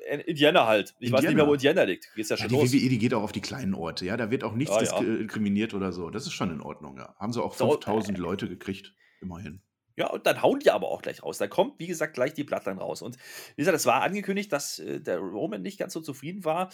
Äh, 0.05 0.21
Indiana 0.21 0.67
halt. 0.67 0.95
Ich 0.99 1.11
weiß 1.11 1.23
nicht 1.23 1.35
mehr, 1.35 1.47
wo 1.47 1.53
Indiana 1.53 1.83
liegt. 1.83 2.13
Geht's 2.15 2.29
ja 2.29 2.35
Ja, 2.35 2.41
schon 2.43 2.49
die 2.49 2.55
los. 2.55 2.71
WWE, 2.71 2.89
die 2.89 2.97
geht 2.97 3.13
auch 3.13 3.23
auf 3.23 3.31
die 3.31 3.41
kleinen 3.41 3.73
Orte, 3.73 4.05
ja. 4.05 4.15
Da 4.17 4.31
wird 4.31 4.43
auch 4.43 4.53
nichts 4.53 4.75
Ja, 4.75 4.83
ja. 4.83 4.99
diskriminiert 5.01 5.73
oder 5.73 5.91
so. 5.91 6.09
Das 6.09 6.25
ist 6.25 6.33
schon 6.33 6.51
in 6.51 6.61
Ordnung, 6.61 6.97
ja. 6.97 7.15
Haben 7.19 7.33
sie 7.33 7.41
auch 7.43 7.55
So, 7.55 7.71
5000 7.71 8.17
Leute 8.17 8.47
gekriegt, 8.47 8.93
immerhin. 9.21 9.61
Ja, 9.97 10.07
und 10.09 10.27
dann 10.27 10.41
hauen 10.41 10.59
die 10.59 10.71
aber 10.71 10.89
auch 10.89 11.01
gleich 11.01 11.23
raus. 11.23 11.37
Da 11.37 11.47
kommt, 11.47 11.79
wie 11.79 11.87
gesagt, 11.87 12.15
gleich 12.15 12.33
die 12.33 12.43
Bloodline 12.43 12.79
raus. 12.81 13.01
Und 13.01 13.15
wie 13.55 13.61
gesagt, 13.61 13.77
es 13.77 13.85
war 13.85 14.01
angekündigt, 14.01 14.51
dass 14.51 14.77
äh, 14.79 14.99
der 14.99 15.19
Roman 15.19 15.61
nicht 15.61 15.79
ganz 15.79 15.93
so 15.93 16.01
zufrieden 16.01 16.43
war. 16.43 16.69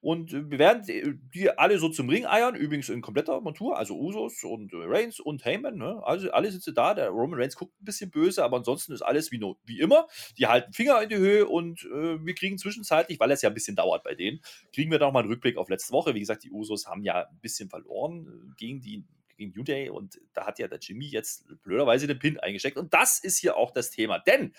Und 0.00 0.32
äh, 0.32 0.50
wir 0.50 0.58
werden 0.58 0.84
die, 0.86 1.18
die 1.34 1.50
alle 1.50 1.78
so 1.78 1.88
zum 1.88 2.08
Ring 2.08 2.26
eiern, 2.26 2.54
übrigens 2.54 2.88
in 2.88 3.00
kompletter 3.00 3.40
Montur, 3.40 3.76
also 3.76 3.98
Usos 3.98 4.44
und 4.44 4.72
äh, 4.72 4.76
Reigns 4.80 5.20
und 5.20 5.44
Heyman. 5.44 5.76
Ne? 5.76 6.00
Also 6.04 6.30
alle 6.30 6.50
sitzen 6.50 6.74
da. 6.74 6.94
Der 6.94 7.08
Roman 7.08 7.40
Reigns 7.40 7.56
guckt 7.56 7.72
ein 7.80 7.84
bisschen 7.84 8.10
böse, 8.10 8.44
aber 8.44 8.58
ansonsten 8.58 8.92
ist 8.92 9.02
alles 9.02 9.32
wie, 9.32 9.38
no, 9.38 9.56
wie 9.64 9.80
immer. 9.80 10.06
Die 10.38 10.46
halten 10.46 10.72
Finger 10.72 11.02
in 11.02 11.08
die 11.08 11.16
Höhe 11.16 11.46
und 11.46 11.84
äh, 11.84 12.24
wir 12.24 12.34
kriegen 12.34 12.58
zwischenzeitlich, 12.58 13.20
weil 13.20 13.30
es 13.30 13.42
ja 13.42 13.50
ein 13.50 13.54
bisschen 13.54 13.76
dauert 13.76 14.04
bei 14.04 14.14
denen, 14.14 14.40
kriegen 14.72 14.90
wir 14.90 14.98
noch 14.98 15.12
mal 15.12 15.20
einen 15.20 15.30
Rückblick 15.30 15.56
auf 15.56 15.68
letzte 15.68 15.92
Woche. 15.92 16.14
Wie 16.14 16.20
gesagt, 16.20 16.44
die 16.44 16.50
Usos 16.50 16.86
haben 16.86 17.02
ja 17.02 17.26
ein 17.26 17.40
bisschen 17.40 17.68
verloren 17.68 18.26
äh, 18.26 18.54
gegen 18.56 18.80
die 18.80 19.04
gegen 19.36 19.52
New 19.54 19.64
Day 19.64 19.90
und 19.90 20.18
da 20.32 20.46
hat 20.46 20.58
ja 20.58 20.68
der 20.68 20.78
Jimmy 20.78 21.06
jetzt 21.06 21.44
blöderweise 21.62 22.06
den 22.06 22.18
Pin 22.18 22.40
eingesteckt. 22.40 22.76
Und 22.76 22.92
das 22.94 23.18
ist 23.18 23.38
hier 23.38 23.56
auch 23.56 23.70
das 23.70 23.90
Thema, 23.90 24.18
denn 24.18 24.54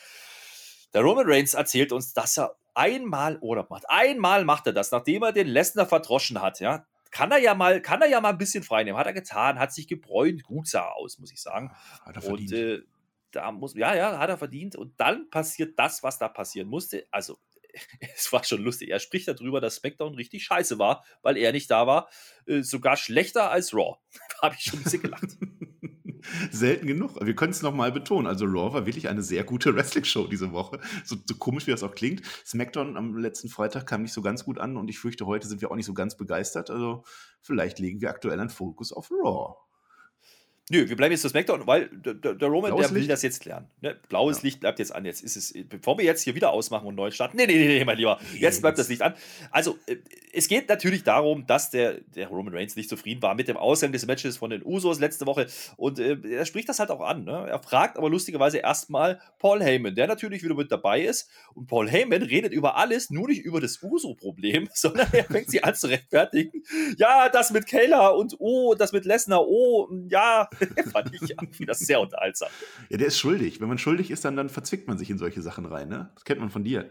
der 0.93 1.01
Roman 1.01 1.25
Reigns 1.27 1.53
erzählt 1.53 1.91
uns, 1.91 2.13
dass 2.13 2.37
er 2.37 2.55
einmal 2.73 3.37
Urlaub 3.39 3.69
macht. 3.69 3.89
Einmal 3.89 4.45
macht 4.45 4.67
er 4.67 4.73
das, 4.73 4.91
nachdem 4.91 5.23
er 5.23 5.33
den 5.33 5.47
Lesnar 5.47 5.87
verdroschen 5.87 6.41
hat, 6.41 6.59
ja. 6.59 6.85
Kann 7.11 7.31
er 7.31 7.39
ja 7.39 7.55
mal, 7.55 7.81
kann 7.81 8.01
er 8.01 8.09
ja 8.09 8.19
mal 8.21 8.29
ein 8.29 8.37
bisschen 8.37 8.63
freinehmen. 8.63 8.99
Hat 8.99 9.07
er 9.07 9.13
getan, 9.13 9.59
hat 9.59 9.73
sich 9.73 9.87
gebräunt, 9.87 10.43
gut 10.43 10.67
sah 10.67 10.81
er 10.81 10.95
aus, 10.97 11.19
muss 11.19 11.31
ich 11.31 11.41
sagen. 11.41 11.71
Hat 12.01 12.15
er 12.17 12.23
Und 12.29 12.49
verdient. 12.49 12.53
äh, 12.53 12.81
da 13.31 13.51
muss, 13.51 13.75
ja, 13.75 13.95
ja, 13.95 14.19
hat 14.19 14.29
er 14.29 14.37
verdient. 14.37 14.75
Und 14.75 14.99
dann 14.99 15.29
passiert 15.29 15.79
das, 15.79 16.03
was 16.03 16.17
da 16.19 16.27
passieren 16.27 16.67
musste. 16.67 17.07
Also, 17.11 17.37
es 18.15 18.31
war 18.33 18.43
schon 18.43 18.61
lustig. 18.61 18.89
Er 18.89 18.99
spricht 18.99 19.27
darüber, 19.27 19.61
dass 19.61 19.75
SmackDown 19.75 20.15
richtig 20.15 20.43
scheiße 20.43 20.77
war, 20.79 21.03
weil 21.21 21.37
er 21.37 21.51
nicht 21.53 21.71
da 21.71 21.87
war. 21.87 22.09
Äh, 22.45 22.61
sogar 22.61 22.97
schlechter 22.97 23.49
als 23.51 23.73
Raw. 23.73 23.97
da 24.29 24.41
habe 24.47 24.55
ich 24.55 24.63
schon 24.65 24.79
ein 24.79 24.83
bisschen 24.83 25.01
gelacht. 25.01 25.29
Selten 26.51 26.87
genug. 26.87 27.15
Wir 27.21 27.35
können 27.35 27.51
es 27.51 27.61
nochmal 27.61 27.91
betonen. 27.91 28.27
Also 28.27 28.45
Raw 28.45 28.73
war 28.73 28.85
wirklich 28.85 29.09
eine 29.09 29.21
sehr 29.21 29.43
gute 29.43 29.73
Wrestling-Show 29.75 30.27
diese 30.27 30.51
Woche. 30.51 30.79
So, 31.05 31.15
so 31.25 31.35
komisch, 31.35 31.67
wie 31.67 31.71
das 31.71 31.83
auch 31.83 31.95
klingt. 31.95 32.21
SmackDown 32.45 32.97
am 32.97 33.17
letzten 33.17 33.49
Freitag 33.49 33.87
kam 33.87 34.01
nicht 34.01 34.13
so 34.13 34.21
ganz 34.21 34.43
gut 34.45 34.57
an 34.59 34.77
und 34.77 34.89
ich 34.89 34.99
fürchte, 34.99 35.25
heute 35.25 35.47
sind 35.47 35.61
wir 35.61 35.71
auch 35.71 35.75
nicht 35.75 35.85
so 35.85 35.93
ganz 35.93 36.17
begeistert. 36.17 36.69
Also 36.69 37.03
vielleicht 37.41 37.79
legen 37.79 38.01
wir 38.01 38.09
aktuell 38.09 38.39
einen 38.39 38.49
Fokus 38.49 38.91
auf 38.91 39.11
Raw. 39.11 39.66
Nö, 40.69 40.89
wir 40.89 40.97
bleiben 40.97 41.13
jetzt 41.13 41.21
zu 41.21 41.29
SmackDown, 41.29 41.65
weil 41.65 41.87
der, 41.89 42.13
der 42.13 42.47
Roman, 42.49 42.71
Blaues 42.71 42.87
der 42.87 42.91
will 42.91 42.97
Licht? 42.99 43.11
das 43.11 43.21
jetzt 43.21 43.45
lernen. 43.45 43.67
Ne? 43.79 43.95
Blaues 44.09 44.37
Ja. 44.37 44.43
Licht 44.43 44.59
bleibt 44.59 44.79
jetzt 44.79 44.93
an. 44.93 45.05
Jetzt 45.05 45.23
ist 45.23 45.37
es, 45.37 45.53
bevor 45.69 45.97
wir 45.97 46.03
jetzt 46.03 46.23
hier 46.23 46.35
wieder 46.35 46.51
ausmachen 46.51 46.85
und 46.87 46.95
neu 46.95 47.09
starten. 47.09 47.37
Nee, 47.37 47.47
nee, 47.47 47.55
nee, 47.55 47.67
nee, 47.67 47.85
mein 47.85 47.95
Lieber. 47.95 48.19
Jetzt 48.37 48.61
bleibt 48.61 48.77
das 48.77 48.89
Licht 48.89 49.01
an. 49.01 49.13
Also, 49.49 49.77
äh, 49.85 49.95
es 50.33 50.49
geht 50.49 50.67
natürlich 50.67 51.03
darum, 51.03 51.47
dass 51.47 51.71
der, 51.71 52.01
der 52.15 52.27
Roman 52.27 52.53
Reigns 52.53 52.75
nicht 52.75 52.89
zufrieden 52.89 53.21
war 53.21 53.33
mit 53.33 53.47
dem 53.47 53.55
Ausgang 53.55 53.93
des 53.93 54.05
Matches 54.05 54.35
von 54.35 54.49
den 54.49 54.61
Usos 54.61 54.99
letzte 54.99 55.25
Woche. 55.25 55.47
Und 55.77 55.99
äh, 55.99 56.17
er 56.29 56.45
spricht 56.45 56.67
das 56.67 56.79
halt 56.79 56.91
auch 56.91 56.99
an. 56.99 57.23
Ne? 57.23 57.47
Er 57.47 57.59
fragt 57.59 57.97
aber 57.97 58.09
lustigerweise 58.09 58.57
erstmal 58.57 59.21
Paul 59.39 59.63
Heyman, 59.63 59.95
der 59.95 60.07
natürlich 60.07 60.43
wieder 60.43 60.55
mit 60.55 60.69
dabei 60.69 61.01
ist. 61.01 61.29
Und 61.53 61.67
Paul 61.67 61.89
Heyman 61.89 62.23
redet 62.23 62.51
über 62.51 62.75
alles, 62.75 63.09
nur 63.09 63.29
nicht 63.29 63.41
über 63.41 63.61
das 63.61 63.81
Uso-Problem, 63.81 64.67
sondern 64.73 65.07
er 65.13 65.23
fängt 65.23 65.49
sie 65.49 65.63
an 65.63 65.75
zu 65.75 65.87
rechtfertigen. 65.87 66.61
Ja, 66.97 67.29
das 67.29 67.51
mit 67.51 67.67
Kayla 67.67 68.09
und 68.09 68.35
oh, 68.39 68.75
das 68.75 68.91
mit 68.91 69.05
Lesnar, 69.05 69.47
oh, 69.47 69.87
ja, 70.09 70.49
fand 70.91 71.13
ich 71.13 71.59
wieder 71.59 71.73
sehr 71.73 71.99
unterhaltsam. 71.99 72.49
Ja, 72.89 72.97
der 72.97 73.07
ist 73.07 73.19
schuldig. 73.19 73.59
Wenn 73.61 73.67
man 73.67 73.77
schuldig 73.77 74.11
ist, 74.11 74.25
dann, 74.25 74.35
dann 74.35 74.49
verzwickt 74.49 74.87
man 74.87 74.97
sich 74.97 75.09
in 75.09 75.17
solche 75.17 75.41
Sachen 75.41 75.65
rein. 75.65 75.89
Ne? 75.89 76.11
Das 76.15 76.25
kennt 76.25 76.39
man 76.39 76.49
von 76.49 76.63
dir. 76.63 76.89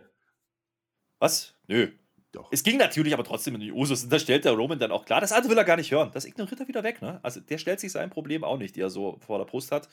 Was? 1.18 1.54
Nö. 1.66 1.90
Doch. 2.32 2.48
Es 2.52 2.62
ging 2.62 2.76
natürlich 2.76 3.14
aber 3.14 3.24
trotzdem 3.24 3.54
in 3.54 3.60
die 3.60 3.72
Usus 3.72 4.04
und 4.04 4.12
da 4.12 4.18
stellt 4.18 4.44
der 4.44 4.52
Roman 4.52 4.78
dann 4.78 4.90
auch 4.90 5.06
klar, 5.06 5.20
das 5.20 5.32
andere 5.32 5.52
will 5.52 5.58
er 5.58 5.64
gar 5.64 5.76
nicht 5.76 5.90
hören. 5.90 6.10
Das 6.12 6.26
ignoriert 6.26 6.60
er 6.60 6.68
wieder 6.68 6.82
weg, 6.82 7.00
ne? 7.00 7.18
Also 7.22 7.40
der 7.40 7.56
stellt 7.56 7.80
sich 7.80 7.92
sein 7.92 8.10
Problem 8.10 8.44
auch 8.44 8.58
nicht, 8.58 8.76
die 8.76 8.80
er 8.80 8.90
so 8.90 9.18
vor 9.20 9.38
der 9.38 9.46
Brust 9.46 9.72
hat. 9.72 9.88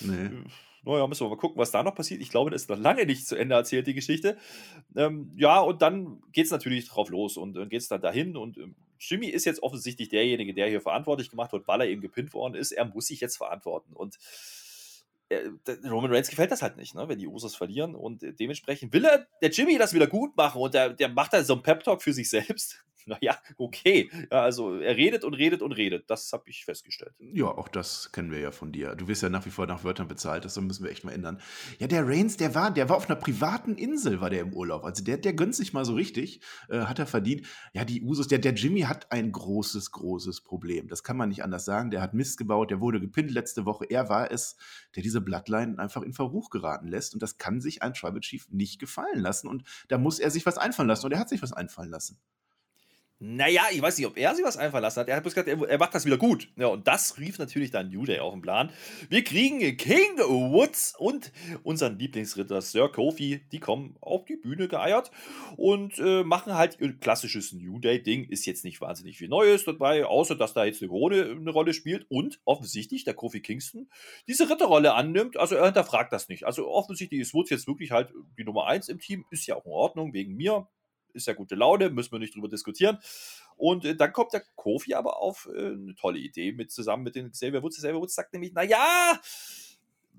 Nee. 0.00 0.30
Naja, 0.84 1.06
müssen 1.06 1.26
wir 1.26 1.30
mal 1.30 1.36
gucken, 1.36 1.58
was 1.58 1.72
da 1.72 1.82
noch 1.82 1.94
passiert. 1.94 2.20
Ich 2.20 2.30
glaube, 2.30 2.50
das 2.50 2.62
ist 2.62 2.70
noch 2.70 2.78
lange 2.78 3.04
nicht 3.04 3.26
zu 3.26 3.36
Ende 3.36 3.56
erzählt, 3.56 3.86
die 3.86 3.94
Geschichte. 3.94 4.36
Ähm, 4.94 5.32
ja, 5.36 5.60
und 5.60 5.82
dann 5.82 6.22
geht 6.32 6.44
es 6.44 6.52
natürlich 6.52 6.88
drauf 6.88 7.10
los 7.10 7.36
und 7.36 7.54
dann 7.54 7.68
geht 7.68 7.80
es 7.80 7.88
dann 7.88 8.00
dahin. 8.00 8.36
Und 8.36 8.58
ähm, 8.58 8.76
Jimmy 9.00 9.28
ist 9.28 9.44
jetzt 9.44 9.62
offensichtlich 9.62 10.08
derjenige, 10.08 10.54
der 10.54 10.68
hier 10.68 10.80
verantwortlich 10.80 11.30
gemacht 11.30 11.52
wird, 11.52 11.66
weil 11.68 11.80
er 11.80 11.88
eben 11.88 12.00
gepinnt 12.00 12.32
worden 12.34 12.54
ist. 12.54 12.72
Er 12.72 12.84
muss 12.84 13.06
sich 13.06 13.20
jetzt 13.20 13.36
verantworten. 13.36 13.92
Und 13.92 14.18
äh, 15.28 15.48
Roman 15.84 16.12
Reigns 16.12 16.30
gefällt 16.30 16.50
das 16.50 16.62
halt 16.62 16.76
nicht, 16.76 16.94
ne, 16.94 17.08
wenn 17.08 17.18
die 17.18 17.26
Usos 17.28 17.54
verlieren. 17.54 17.94
Und 17.94 18.22
äh, 18.22 18.32
dementsprechend 18.32 18.92
will 18.92 19.04
er, 19.04 19.26
der 19.42 19.50
Jimmy, 19.50 19.78
das 19.78 19.94
wieder 19.94 20.06
gut 20.06 20.36
machen. 20.36 20.60
Und 20.60 20.74
der, 20.74 20.90
der 20.90 21.08
macht 21.08 21.32
dann 21.32 21.44
so 21.44 21.54
einen 21.54 21.62
Pep-Talk 21.62 22.02
für 22.02 22.12
sich 22.12 22.28
selbst. 22.30 22.84
Naja, 23.08 23.36
okay. 23.56 24.10
Also 24.30 24.76
er 24.76 24.96
redet 24.96 25.24
und 25.24 25.34
redet 25.34 25.62
und 25.62 25.72
redet. 25.72 26.08
Das 26.10 26.32
habe 26.32 26.44
ich 26.46 26.64
festgestellt. 26.64 27.14
Ja, 27.18 27.46
auch 27.46 27.68
das 27.68 28.12
kennen 28.12 28.30
wir 28.30 28.38
ja 28.38 28.50
von 28.50 28.72
dir. 28.72 28.94
Du 28.94 29.08
wirst 29.08 29.22
ja 29.22 29.28
nach 29.28 29.46
wie 29.46 29.50
vor 29.50 29.66
nach 29.66 29.84
Wörtern 29.84 30.08
bezahlt, 30.08 30.44
das 30.44 30.58
müssen 30.60 30.84
wir 30.84 30.90
echt 30.90 31.04
mal 31.04 31.12
ändern. 31.12 31.40
Ja, 31.78 31.86
der 31.86 32.06
Reigns, 32.06 32.36
der 32.36 32.54
war, 32.54 32.70
der 32.70 32.88
war 32.88 32.96
auf 32.96 33.08
einer 33.08 33.18
privaten 33.18 33.74
Insel, 33.74 34.20
war 34.20 34.30
der 34.30 34.40
im 34.40 34.52
Urlaub. 34.52 34.84
Also 34.84 35.02
der, 35.02 35.16
der 35.16 35.32
gönnt 35.32 35.54
sich 35.54 35.72
mal 35.72 35.84
so 35.84 35.94
richtig, 35.94 36.40
äh, 36.68 36.80
hat 36.80 36.98
er 36.98 37.06
verdient. 37.06 37.46
Ja, 37.72 37.84
die 37.84 38.02
Usos, 38.02 38.28
der, 38.28 38.38
der 38.38 38.52
Jimmy 38.54 38.82
hat 38.82 39.10
ein 39.10 39.32
großes, 39.32 39.90
großes 39.90 40.42
Problem. 40.42 40.88
Das 40.88 41.02
kann 41.02 41.16
man 41.16 41.30
nicht 41.30 41.42
anders 41.42 41.64
sagen. 41.64 41.90
Der 41.90 42.02
hat 42.02 42.14
Mist 42.14 42.38
gebaut, 42.38 42.70
der 42.70 42.80
wurde 42.80 43.00
gepinnt 43.00 43.30
letzte 43.30 43.64
Woche. 43.64 43.86
Er 43.88 44.08
war 44.08 44.30
es, 44.30 44.56
der 44.94 45.02
diese 45.02 45.20
Bloodline 45.20 45.78
einfach 45.78 46.02
in 46.02 46.12
Verruch 46.12 46.50
geraten 46.50 46.88
lässt. 46.88 47.14
Und 47.14 47.22
das 47.22 47.38
kann 47.38 47.60
sich 47.60 47.82
ein 47.82 47.94
Tribal 47.94 48.20
Chief 48.20 48.46
nicht 48.50 48.78
gefallen 48.78 49.20
lassen. 49.20 49.48
Und 49.48 49.64
da 49.88 49.98
muss 49.98 50.18
er 50.18 50.30
sich 50.30 50.44
was 50.46 50.58
einfallen 50.58 50.88
lassen. 50.88 51.06
Und 51.06 51.12
er 51.12 51.20
hat 51.20 51.28
sich 51.28 51.42
was 51.42 51.52
einfallen 51.52 51.90
lassen. 51.90 52.18
Naja, 53.20 53.62
ich 53.72 53.82
weiß 53.82 53.98
nicht, 53.98 54.06
ob 54.06 54.16
er 54.16 54.32
sich 54.36 54.44
was 54.44 54.56
einfallen 54.56 54.82
lassen 54.82 55.00
hat. 55.00 55.08
Er 55.08 55.16
hat 55.16 55.24
bloß 55.24 55.34
gesagt, 55.34 55.48
er, 55.48 55.78
macht 55.78 55.92
das 55.92 56.06
wieder 56.06 56.18
gut. 56.18 56.48
Ja, 56.54 56.68
und 56.68 56.86
das 56.86 57.18
rief 57.18 57.40
natürlich 57.40 57.72
dann 57.72 57.90
New 57.90 58.04
Day 58.04 58.20
auf 58.20 58.32
den 58.32 58.42
Plan. 58.42 58.70
Wir 59.08 59.24
kriegen 59.24 59.58
King 59.76 60.18
Woods 60.18 60.94
und 60.96 61.32
unseren 61.64 61.98
Lieblingsritter 61.98 62.62
Sir 62.62 62.88
Kofi. 62.92 63.40
Die 63.50 63.58
kommen 63.58 63.96
auf 64.00 64.24
die 64.24 64.36
Bühne 64.36 64.68
geeiert 64.68 65.10
und 65.56 65.98
äh, 65.98 66.22
machen 66.22 66.54
halt 66.54 66.78
ihr 66.80 66.92
klassisches 66.96 67.52
New 67.52 67.80
Day-Ding. 67.80 68.28
Ist 68.28 68.46
jetzt 68.46 68.64
nicht 68.64 68.80
wahnsinnig 68.80 69.18
viel 69.18 69.28
Neues 69.28 69.64
dabei, 69.64 70.06
außer 70.06 70.36
dass 70.36 70.54
da 70.54 70.64
jetzt 70.64 70.80
eine 70.80 70.88
Krone 70.88 71.24
eine 71.24 71.50
Rolle 71.50 71.74
spielt 71.74 72.06
und 72.08 72.40
offensichtlich 72.44 73.02
der 73.02 73.14
Kofi 73.14 73.40
Kingston 73.40 73.88
diese 74.28 74.48
Ritterrolle 74.48 74.94
annimmt. 74.94 75.36
Also 75.38 75.56
er 75.56 75.64
hinterfragt 75.64 76.12
das 76.12 76.28
nicht. 76.28 76.46
Also 76.46 76.68
offensichtlich 76.68 77.20
ist 77.20 77.34
Woods 77.34 77.50
jetzt 77.50 77.66
wirklich 77.66 77.90
halt 77.90 78.12
die 78.38 78.44
Nummer 78.44 78.68
1 78.68 78.88
im 78.88 79.00
Team. 79.00 79.24
Ist 79.32 79.44
ja 79.48 79.56
auch 79.56 79.66
in 79.66 79.72
Ordnung, 79.72 80.12
wegen 80.12 80.36
mir 80.36 80.68
ist 81.12 81.26
ja 81.26 81.34
gute 81.34 81.54
Laune, 81.54 81.90
müssen 81.90 82.12
wir 82.12 82.18
nicht 82.18 82.34
drüber 82.34 82.48
diskutieren. 82.48 82.98
Und 83.56 83.84
äh, 83.84 83.96
dann 83.96 84.12
kommt 84.12 84.32
der 84.32 84.42
Kofi 84.56 84.94
aber 84.94 85.18
auf 85.18 85.48
äh, 85.52 85.72
eine 85.72 85.94
tolle 85.94 86.18
Idee 86.18 86.52
mit 86.52 86.70
zusammen 86.70 87.04
mit 87.04 87.16
den 87.16 87.30
Xavier 87.30 87.62
Woods. 87.62 87.78
Xavier 87.78 88.00
Woods 88.00 88.14
sagt 88.14 88.32
nämlich, 88.32 88.52
naja, 88.52 89.20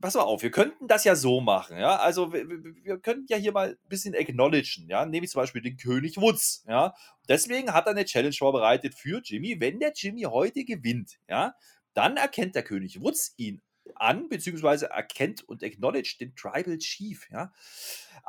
pass 0.01 0.15
mal 0.15 0.21
auf, 0.21 0.43
wir 0.43 0.51
könnten 0.51 0.87
das 0.87 1.03
ja 1.03 1.15
so 1.15 1.41
machen, 1.41 1.77
ja. 1.77 1.97
Also 1.97 2.33
wir, 2.33 2.47
wir 2.47 2.99
könnten 2.99 3.25
ja 3.29 3.37
hier 3.37 3.51
mal 3.51 3.71
ein 3.71 3.89
bisschen 3.89 4.15
acknowledgen, 4.15 4.87
ja, 4.89 5.05
nämlich 5.05 5.31
zum 5.31 5.41
Beispiel 5.41 5.61
den 5.61 5.77
König 5.77 6.17
Woods, 6.17 6.63
ja. 6.67 6.93
Deswegen 7.27 7.73
hat 7.73 7.85
er 7.85 7.91
eine 7.91 8.05
Challenge 8.05 8.35
vorbereitet 8.35 8.95
für 8.95 9.21
Jimmy. 9.23 9.59
Wenn 9.59 9.79
der 9.79 9.93
Jimmy 9.95 10.23
heute 10.23 10.65
gewinnt, 10.65 11.19
ja, 11.27 11.53
dann 11.93 12.17
erkennt 12.17 12.55
der 12.55 12.63
König 12.63 13.01
Woods 13.01 13.33
ihn 13.37 13.61
an, 13.95 14.29
beziehungsweise 14.29 14.89
erkennt 14.89 15.43
und 15.47 15.63
acknowledge 15.63 16.17
den 16.19 16.35
Tribal 16.35 16.77
Chief, 16.77 17.27
ja. 17.31 17.51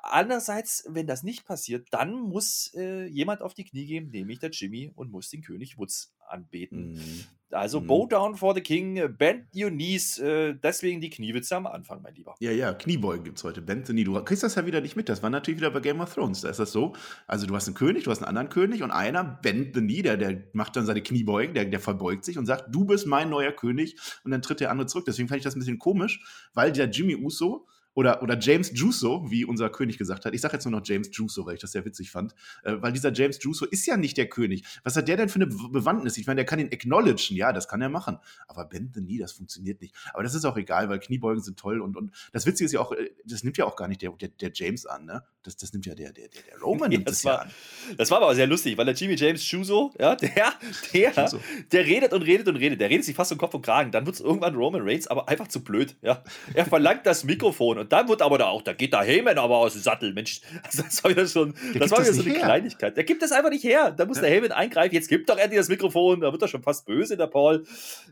Andererseits, 0.02 0.84
wenn 0.88 1.06
das 1.06 1.22
nicht 1.22 1.44
passiert, 1.44 1.88
dann 1.90 2.12
muss 2.20 2.72
äh, 2.74 3.06
jemand 3.06 3.42
auf 3.42 3.54
die 3.54 3.64
Knie 3.64 3.86
gehen, 3.86 4.10
nämlich 4.10 4.38
der 4.38 4.50
Jimmy, 4.50 4.90
und 4.94 5.10
muss 5.10 5.30
den 5.30 5.42
König 5.42 5.78
Woods 5.78 6.14
anbeten. 6.28 6.92
Mhm. 6.92 7.24
Also 7.52 7.80
Mhm. 7.80 7.86
bow 7.88 8.06
down 8.06 8.36
for 8.36 8.54
the 8.54 8.60
king, 8.60 9.16
bend 9.18 9.46
your 9.56 9.70
knees, 9.70 10.18
äh, 10.18 10.54
deswegen 10.54 11.00
die 11.00 11.10
Kniewitze 11.10 11.56
am 11.56 11.66
Anfang, 11.66 12.00
mein 12.00 12.14
Lieber. 12.14 12.36
Ja, 12.38 12.52
ja, 12.52 12.72
Kniebeugen 12.72 13.24
gibt 13.24 13.38
es 13.38 13.44
heute. 13.44 13.60
Bethany, 13.60 14.04
du 14.04 14.22
kriegst 14.22 14.44
das 14.44 14.54
ja 14.54 14.66
wieder 14.66 14.80
nicht 14.80 14.94
mit. 14.94 15.08
Das 15.08 15.20
war 15.24 15.30
natürlich 15.30 15.58
wieder 15.58 15.72
bei 15.72 15.80
Game 15.80 16.00
of 16.00 16.14
Thrones. 16.14 16.42
Da 16.42 16.48
ist 16.50 16.60
das 16.60 16.70
so. 16.70 16.94
Also, 17.26 17.46
du 17.46 17.56
hast 17.56 17.66
einen 17.66 17.74
König, 17.74 18.04
du 18.04 18.12
hast 18.12 18.18
einen 18.18 18.28
anderen 18.28 18.50
König 18.50 18.84
und 18.84 18.92
einer, 18.92 19.24
bend 19.24 19.74
the 19.74 19.80
knee, 19.80 20.02
der, 20.02 20.16
der 20.16 20.44
macht 20.52 20.76
dann 20.76 20.86
seine 20.86 21.02
Kniebeugen, 21.02 21.54
der, 21.54 21.64
der 21.64 21.80
verbeugt 21.80 22.24
sich 22.24 22.38
und 22.38 22.46
sagt, 22.46 22.72
du 22.72 22.84
bist 22.84 23.08
mein 23.08 23.28
neuer 23.28 23.50
König. 23.50 23.96
Und 24.22 24.30
dann 24.30 24.42
tritt 24.42 24.60
der 24.60 24.70
andere 24.70 24.86
zurück. 24.86 25.06
Deswegen 25.06 25.26
fand 25.28 25.38
ich 25.38 25.44
das 25.44 25.56
ein 25.56 25.58
bisschen 25.58 25.80
komisch, 25.80 26.20
weil 26.54 26.70
der 26.70 26.88
Jimmy 26.88 27.16
Uso 27.16 27.66
oder, 27.94 28.22
oder 28.22 28.38
James 28.38 28.70
Juso, 28.74 29.30
wie 29.30 29.44
unser 29.44 29.68
König 29.70 29.98
gesagt 29.98 30.24
hat. 30.24 30.34
Ich 30.34 30.40
sage 30.40 30.54
jetzt 30.54 30.64
nur 30.64 30.72
noch 30.72 30.86
James 30.86 31.10
Juso, 31.12 31.46
weil 31.46 31.54
ich 31.54 31.60
das 31.60 31.72
sehr 31.72 31.84
witzig 31.84 32.10
fand. 32.10 32.34
Äh, 32.62 32.76
weil 32.80 32.92
dieser 32.92 33.12
James 33.12 33.42
Juso 33.42 33.66
ist 33.66 33.86
ja 33.86 33.96
nicht 33.96 34.16
der 34.16 34.28
König. 34.28 34.64
Was 34.84 34.96
hat 34.96 35.08
der 35.08 35.16
denn 35.16 35.28
für 35.28 35.36
eine 35.36 35.46
Be- 35.46 35.68
Bewandtnis? 35.70 36.16
Ich 36.18 36.26
meine, 36.26 36.36
der 36.36 36.44
kann 36.44 36.58
ihn 36.58 36.70
acknowledgen, 36.72 37.36
ja, 37.36 37.52
das 37.52 37.68
kann 37.68 37.80
er 37.80 37.88
machen. 37.88 38.18
Aber 38.46 38.64
bend 38.64 38.94
the 38.94 39.00
knee, 39.00 39.18
das 39.18 39.32
funktioniert 39.32 39.80
nicht. 39.80 39.94
Aber 40.12 40.22
das 40.22 40.34
ist 40.34 40.44
auch 40.44 40.56
egal, 40.56 40.88
weil 40.88 41.00
Kniebeugen 41.00 41.42
sind 41.42 41.58
toll 41.58 41.80
und, 41.80 41.96
und 41.96 42.14
das 42.32 42.46
Witzige 42.46 42.66
ist 42.66 42.72
ja 42.72 42.80
auch, 42.80 42.92
äh, 42.92 43.10
das 43.24 43.44
nimmt 43.44 43.56
ja 43.56 43.64
auch 43.64 43.76
gar 43.76 43.88
nicht 43.88 44.02
der, 44.02 44.10
der, 44.12 44.28
der 44.28 44.50
James 44.54 44.86
an, 44.86 45.04
ne? 45.04 45.24
Das, 45.42 45.56
das 45.56 45.72
nimmt 45.72 45.86
ja 45.86 45.94
der, 45.94 46.12
der, 46.12 46.28
der, 46.28 46.42
der 46.42 46.58
Roman 46.62 46.90
Ja, 46.92 46.98
nimmt 46.98 47.08
das 47.08 47.16
das 47.16 47.22
ja 47.24 47.30
war- 47.32 47.42
an. 47.42 47.50
Das 47.96 48.10
war 48.10 48.18
aber 48.22 48.34
sehr 48.34 48.46
lustig, 48.46 48.76
weil 48.76 48.84
der 48.84 48.94
Jimmy 48.94 49.14
James 49.14 49.42
Chuso, 49.42 49.90
ja, 49.98 50.14
der, 50.14 50.52
der, 50.92 51.12
Chuso. 51.12 51.40
der 51.72 51.86
redet 51.86 52.12
und 52.12 52.22
redet 52.22 52.46
und 52.48 52.56
redet. 52.56 52.80
Der 52.80 52.90
redet 52.90 53.04
sich 53.06 53.16
fast 53.16 53.32
um 53.32 53.38
Kopf 53.38 53.54
und 53.54 53.62
Kragen. 53.62 53.90
Dann 53.90 54.04
wird 54.04 54.16
es 54.16 54.20
irgendwann 54.20 54.54
Roman 54.54 54.82
Reigns, 54.82 55.06
aber 55.06 55.28
einfach 55.28 55.48
zu 55.48 55.64
blöd. 55.64 55.96
Ja. 56.02 56.22
Er 56.54 56.66
verlangt 56.66 57.06
das 57.06 57.24
Mikrofon 57.24 57.78
und 57.78 57.90
dann 57.92 58.08
wird 58.08 58.20
aber 58.22 58.36
da 58.38 58.46
auch, 58.48 58.60
da 58.62 58.74
geht 58.74 58.92
der 58.92 59.00
Heyman 59.00 59.38
aber 59.38 59.56
aus 59.56 59.72
dem 59.72 59.82
Sattel. 59.82 60.12
Mensch, 60.12 60.42
das 60.76 61.02
war 61.02 61.10
wieder 61.10 61.26
schon, 61.26 61.54
das 61.54 61.62
gibt 61.72 61.90
war 61.90 61.98
das 61.98 62.00
wieder 62.08 62.12
so 62.12 62.22
eine 62.22 62.30
her. 62.34 62.40
Kleinigkeit. 62.44 62.96
Der 62.96 63.04
gibt 63.04 63.22
das 63.22 63.32
einfach 63.32 63.50
nicht 63.50 63.64
her. 63.64 63.90
Da 63.92 64.04
muss 64.04 64.18
Ja. 64.18 64.24
der 64.24 64.30
Heyman 64.32 64.52
eingreifen. 64.52 64.94
Jetzt 64.94 65.08
gibt 65.08 65.28
doch 65.30 65.38
endlich 65.38 65.58
das 65.58 65.68
Mikrofon. 65.68 66.20
Da 66.20 66.30
wird 66.32 66.42
er 66.42 66.48
schon 66.48 66.62
fast 66.62 66.84
böse, 66.84 67.16
der 67.16 67.28
Paul. 67.28 67.64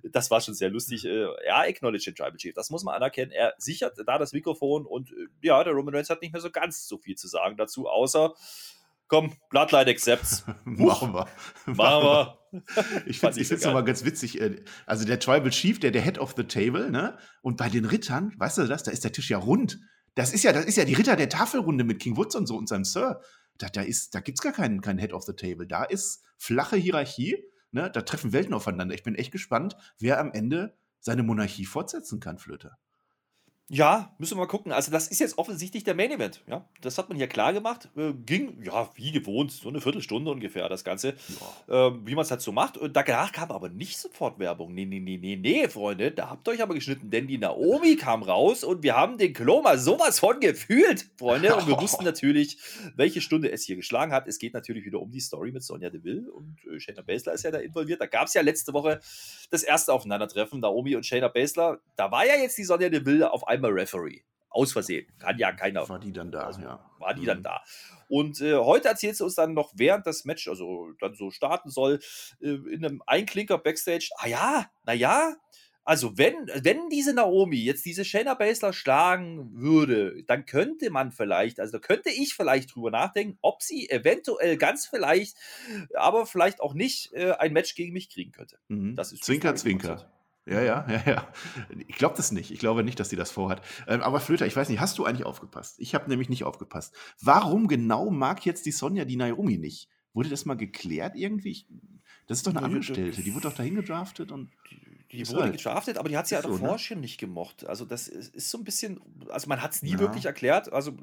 Das 0.02 0.30
war 0.30 0.40
schon 0.40 0.54
sehr 0.54 0.70
lustig. 0.70 1.04
Äh, 1.04 1.26
Ja, 1.46 1.60
acknowledge 1.60 2.06
den 2.10 2.14
Tribal 2.14 2.36
Chief. 2.36 2.54
Das 2.54 2.70
muss 2.70 2.84
man 2.84 2.94
anerkennen. 2.94 3.32
Er 3.32 3.54
sichert 3.58 3.96
da 4.06 4.18
das 4.18 4.32
Mikrofon 4.32 4.86
und 4.86 5.10
äh, 5.12 5.14
ja, 5.42 5.62
der 5.62 5.74
Roman 5.74 5.94
Reigns 5.94 6.08
hat 6.10 6.22
nicht 6.22 6.32
mehr 6.32 6.40
so 6.40 6.50
ganz 6.50 6.88
so 6.88 6.96
viel 6.98 7.16
zu 7.18 7.28
sagen 7.28 7.56
dazu, 7.56 7.88
außer 7.88 8.34
komm, 9.08 9.32
Bloodline 9.50 9.90
accepts. 9.90 10.44
Machen 10.64 11.12
wir. 11.14 11.26
Machen 11.66 12.04
wir. 12.04 12.34
Ich 13.06 13.18
finde 13.20 13.40
es 13.42 13.64
nochmal 13.64 13.84
ganz 13.84 14.04
witzig. 14.04 14.40
äh, 14.40 14.62
Also 14.86 15.04
der 15.04 15.18
Tribal 15.18 15.50
Chief, 15.50 15.78
der, 15.78 15.90
der 15.90 16.00
Head 16.02 16.18
of 16.18 16.34
the 16.36 16.44
Table, 16.44 16.90
ne? 16.90 17.18
Und 17.42 17.58
bei 17.58 17.68
den 17.68 17.84
Rittern, 17.84 18.32
weißt 18.38 18.58
du 18.58 18.66
das, 18.66 18.82
da 18.84 18.90
ist 18.90 19.04
der 19.04 19.12
Tisch 19.12 19.28
ja 19.28 19.36
rund. 19.38 19.78
Das 20.14 20.32
ist 20.32 20.44
ja, 20.44 20.52
das 20.52 20.64
ist 20.64 20.76
ja 20.76 20.84
die 20.86 20.94
Ritter 20.94 21.14
der 21.16 21.28
Tafelrunde 21.28 21.84
mit 21.84 22.00
King 22.00 22.16
Woods 22.16 22.34
und 22.36 22.46
so 22.46 22.56
und 22.56 22.68
seinem 22.68 22.84
Sir. 22.84 23.20
Da, 23.58 23.68
da, 23.68 23.82
ist, 23.82 24.14
da 24.14 24.20
gibt 24.20 24.38
es 24.38 24.42
gar 24.42 24.52
keinen, 24.52 24.80
keinen 24.80 24.98
Head 24.98 25.12
of 25.12 25.24
the 25.24 25.34
Table. 25.34 25.66
Da 25.66 25.84
ist 25.84 26.24
flache 26.38 26.76
Hierarchie, 26.76 27.36
ne? 27.70 27.90
Da 27.90 28.00
treffen 28.00 28.32
Welten 28.32 28.54
aufeinander. 28.54 28.94
Ich 28.94 29.02
bin 29.02 29.14
echt 29.14 29.32
gespannt, 29.32 29.76
wer 29.98 30.18
am 30.18 30.32
Ende 30.32 30.74
seine 31.00 31.22
Monarchie 31.22 31.66
fortsetzen 31.66 32.18
kann, 32.20 32.38
Flöte. 32.38 32.72
Ja, 33.70 34.14
müssen 34.16 34.38
wir 34.38 34.44
mal 34.44 34.46
gucken. 34.46 34.72
Also, 34.72 34.90
das 34.90 35.08
ist 35.08 35.18
jetzt 35.18 35.36
offensichtlich 35.36 35.84
der 35.84 35.94
Main 35.94 36.10
Event. 36.10 36.42
Ja, 36.46 36.64
das 36.80 36.96
hat 36.96 37.10
man 37.10 37.18
hier 37.18 37.26
klar 37.26 37.52
gemacht. 37.52 37.90
Äh, 37.98 38.14
ging, 38.14 38.62
ja, 38.64 38.88
wie 38.94 39.12
gewohnt, 39.12 39.52
so 39.52 39.68
eine 39.68 39.82
Viertelstunde 39.82 40.30
ungefähr, 40.30 40.70
das 40.70 40.84
Ganze. 40.84 41.14
Ähm, 41.68 42.00
wie 42.06 42.14
man 42.14 42.22
es 42.22 42.30
halt 42.30 42.40
so 42.40 42.50
macht. 42.50 42.78
Und 42.78 42.96
danach 42.96 43.30
kam 43.30 43.50
aber 43.50 43.68
nicht 43.68 43.98
sofort 43.98 44.38
Werbung. 44.38 44.72
Nee, 44.72 44.86
nee, 44.86 45.00
nee, 45.00 45.18
nee, 45.18 45.36
nee, 45.36 45.68
Freunde. 45.68 46.12
Da 46.12 46.30
habt 46.30 46.48
ihr 46.48 46.52
euch 46.52 46.62
aber 46.62 46.74
geschnitten, 46.74 47.10
denn 47.10 47.26
die 47.26 47.36
Naomi 47.36 47.96
kam 47.96 48.22
raus 48.22 48.64
und 48.64 48.82
wir 48.82 48.96
haben 48.96 49.18
den 49.18 49.34
Klo 49.34 49.60
mal 49.60 49.78
sowas 49.78 50.18
von 50.18 50.40
gefühlt, 50.40 51.06
Freunde. 51.18 51.54
Und 51.54 51.66
wir 51.66 51.76
wussten 51.80 52.04
natürlich, 52.04 52.56
welche 52.96 53.20
Stunde 53.20 53.52
es 53.52 53.64
hier 53.64 53.76
geschlagen 53.76 54.12
hat. 54.12 54.26
Es 54.28 54.38
geht 54.38 54.54
natürlich 54.54 54.86
wieder 54.86 55.00
um 55.00 55.10
die 55.10 55.20
Story 55.20 55.52
mit 55.52 55.62
Sonja 55.62 55.90
Deville 55.90 56.32
und 56.32 56.56
äh, 56.64 56.80
Shayna 56.80 57.02
Baszler 57.02 57.34
ist 57.34 57.44
ja 57.44 57.50
da 57.50 57.58
involviert. 57.58 58.00
Da 58.00 58.06
gab 58.06 58.28
es 58.28 58.34
ja 58.34 58.40
letzte 58.40 58.72
Woche 58.72 59.00
das 59.50 59.62
erste 59.62 59.92
Aufeinandertreffen, 59.92 60.60
Naomi 60.60 60.96
und 60.96 61.04
Shayna 61.04 61.28
Baszler. 61.28 61.80
Da 61.96 62.10
war 62.10 62.26
ja 62.26 62.36
jetzt 62.36 62.56
die 62.56 62.64
Sonja 62.64 62.88
Deville 62.88 63.30
auf 63.30 63.46
einmal 63.46 63.57
Referee. 63.66 64.22
Aus 64.50 64.72
Versehen. 64.72 65.06
Kann 65.18 65.38
ja 65.38 65.52
keiner 65.52 65.86
War 65.88 65.98
die 65.98 66.12
dann 66.12 66.32
da, 66.32 66.40
also 66.40 66.62
ja. 66.62 66.90
war 66.98 67.12
die 67.14 67.20
Mhm. 67.22 67.26
dann 67.26 67.42
da. 67.42 67.62
Und 68.08 68.40
äh, 68.40 68.56
heute 68.56 68.88
erzählt 68.88 69.16
sie 69.16 69.24
uns 69.24 69.34
dann 69.34 69.52
noch, 69.52 69.72
während 69.76 70.06
das 70.06 70.24
Match 70.24 70.48
also 70.48 70.92
dann 71.00 71.14
so 71.14 71.30
starten 71.30 71.70
soll, 71.70 72.00
äh, 72.40 72.48
in 72.48 72.84
einem 72.84 73.02
Einklinker 73.06 73.58
Backstage, 73.58 74.08
ah 74.16 74.26
ja, 74.26 74.70
naja, 74.84 75.36
also 75.84 76.18
wenn, 76.18 76.34
wenn 76.62 76.90
diese 76.90 77.14
Naomi 77.14 77.56
jetzt 77.56 77.86
diese 77.86 78.04
Shayna 78.04 78.34
Baszler 78.34 78.74
schlagen 78.74 79.50
würde, 79.54 80.22
dann 80.26 80.44
könnte 80.44 80.90
man 80.90 81.12
vielleicht, 81.12 81.60
also 81.60 81.72
da 81.72 81.78
könnte 81.78 82.10
ich 82.10 82.34
vielleicht 82.34 82.74
drüber 82.74 82.90
nachdenken, 82.90 83.38
ob 83.40 83.62
sie 83.62 83.88
eventuell 83.88 84.58
ganz 84.58 84.86
vielleicht, 84.86 85.36
aber 85.94 86.26
vielleicht 86.26 86.60
auch 86.60 86.74
nicht, 86.74 87.14
äh, 87.14 87.32
ein 87.32 87.54
Match 87.54 87.74
gegen 87.74 87.94
mich 87.94 88.10
kriegen 88.10 88.32
könnte. 88.32 88.58
Mhm. 88.68 88.96
Das 88.96 89.12
ist 89.12 89.24
Zwinker, 89.24 89.54
Zwinker. 89.54 90.10
Ja, 90.48 90.62
ja, 90.62 90.86
ja, 90.88 91.02
ja. 91.06 91.28
Ich 91.88 91.96
glaube 91.96 92.16
das 92.16 92.32
nicht. 92.32 92.50
Ich 92.50 92.58
glaube 92.58 92.82
nicht, 92.82 92.98
dass 92.98 93.10
sie 93.10 93.16
das 93.16 93.30
vorhat. 93.30 93.60
Ähm, 93.86 94.00
aber 94.00 94.18
Flöter, 94.18 94.46
ich 94.46 94.56
weiß 94.56 94.70
nicht, 94.70 94.80
hast 94.80 94.96
du 94.96 95.04
eigentlich 95.04 95.26
aufgepasst? 95.26 95.78
Ich 95.78 95.94
habe 95.94 96.08
nämlich 96.08 96.30
nicht 96.30 96.44
aufgepasst. 96.44 96.94
Warum 97.20 97.68
genau 97.68 98.10
mag 98.10 98.46
jetzt 98.46 98.64
die 98.64 98.72
Sonja 98.72 99.04
die 99.04 99.16
Naomi 99.16 99.58
nicht? 99.58 99.88
Wurde 100.14 100.30
das 100.30 100.46
mal 100.46 100.56
geklärt 100.56 101.16
irgendwie? 101.16 101.50
Ich, 101.50 101.66
das 102.28 102.38
ist 102.38 102.46
doch 102.46 102.54
eine 102.54 102.62
Angestellte. 102.64 103.20
Die 103.22 103.34
wurde 103.34 103.48
doch 103.48 103.56
dahin 103.56 103.74
gedraftet 103.74 104.30
und. 104.30 104.50
Die 105.10 105.26
wurde 105.28 105.44
halt- 105.44 105.56
gedraftet, 105.56 105.96
aber 105.96 106.10
die 106.10 106.18
hat 106.18 106.26
sie 106.28 106.34
ja 106.34 106.42
so, 106.42 106.50
davor 106.50 106.72
ne? 106.72 106.78
schon 106.78 107.00
nicht 107.00 107.18
gemocht. 107.18 107.64
Also 107.66 107.86
das 107.86 108.08
ist, 108.08 108.34
ist 108.34 108.50
so 108.50 108.58
ein 108.58 108.64
bisschen, 108.64 109.00
also 109.30 109.48
man 109.48 109.62
hat 109.62 109.72
es 109.72 109.82
nie 109.82 109.92
Ja. 109.92 109.98
wirklich 110.00 110.26
erklärt. 110.26 110.70
Also 110.70 110.94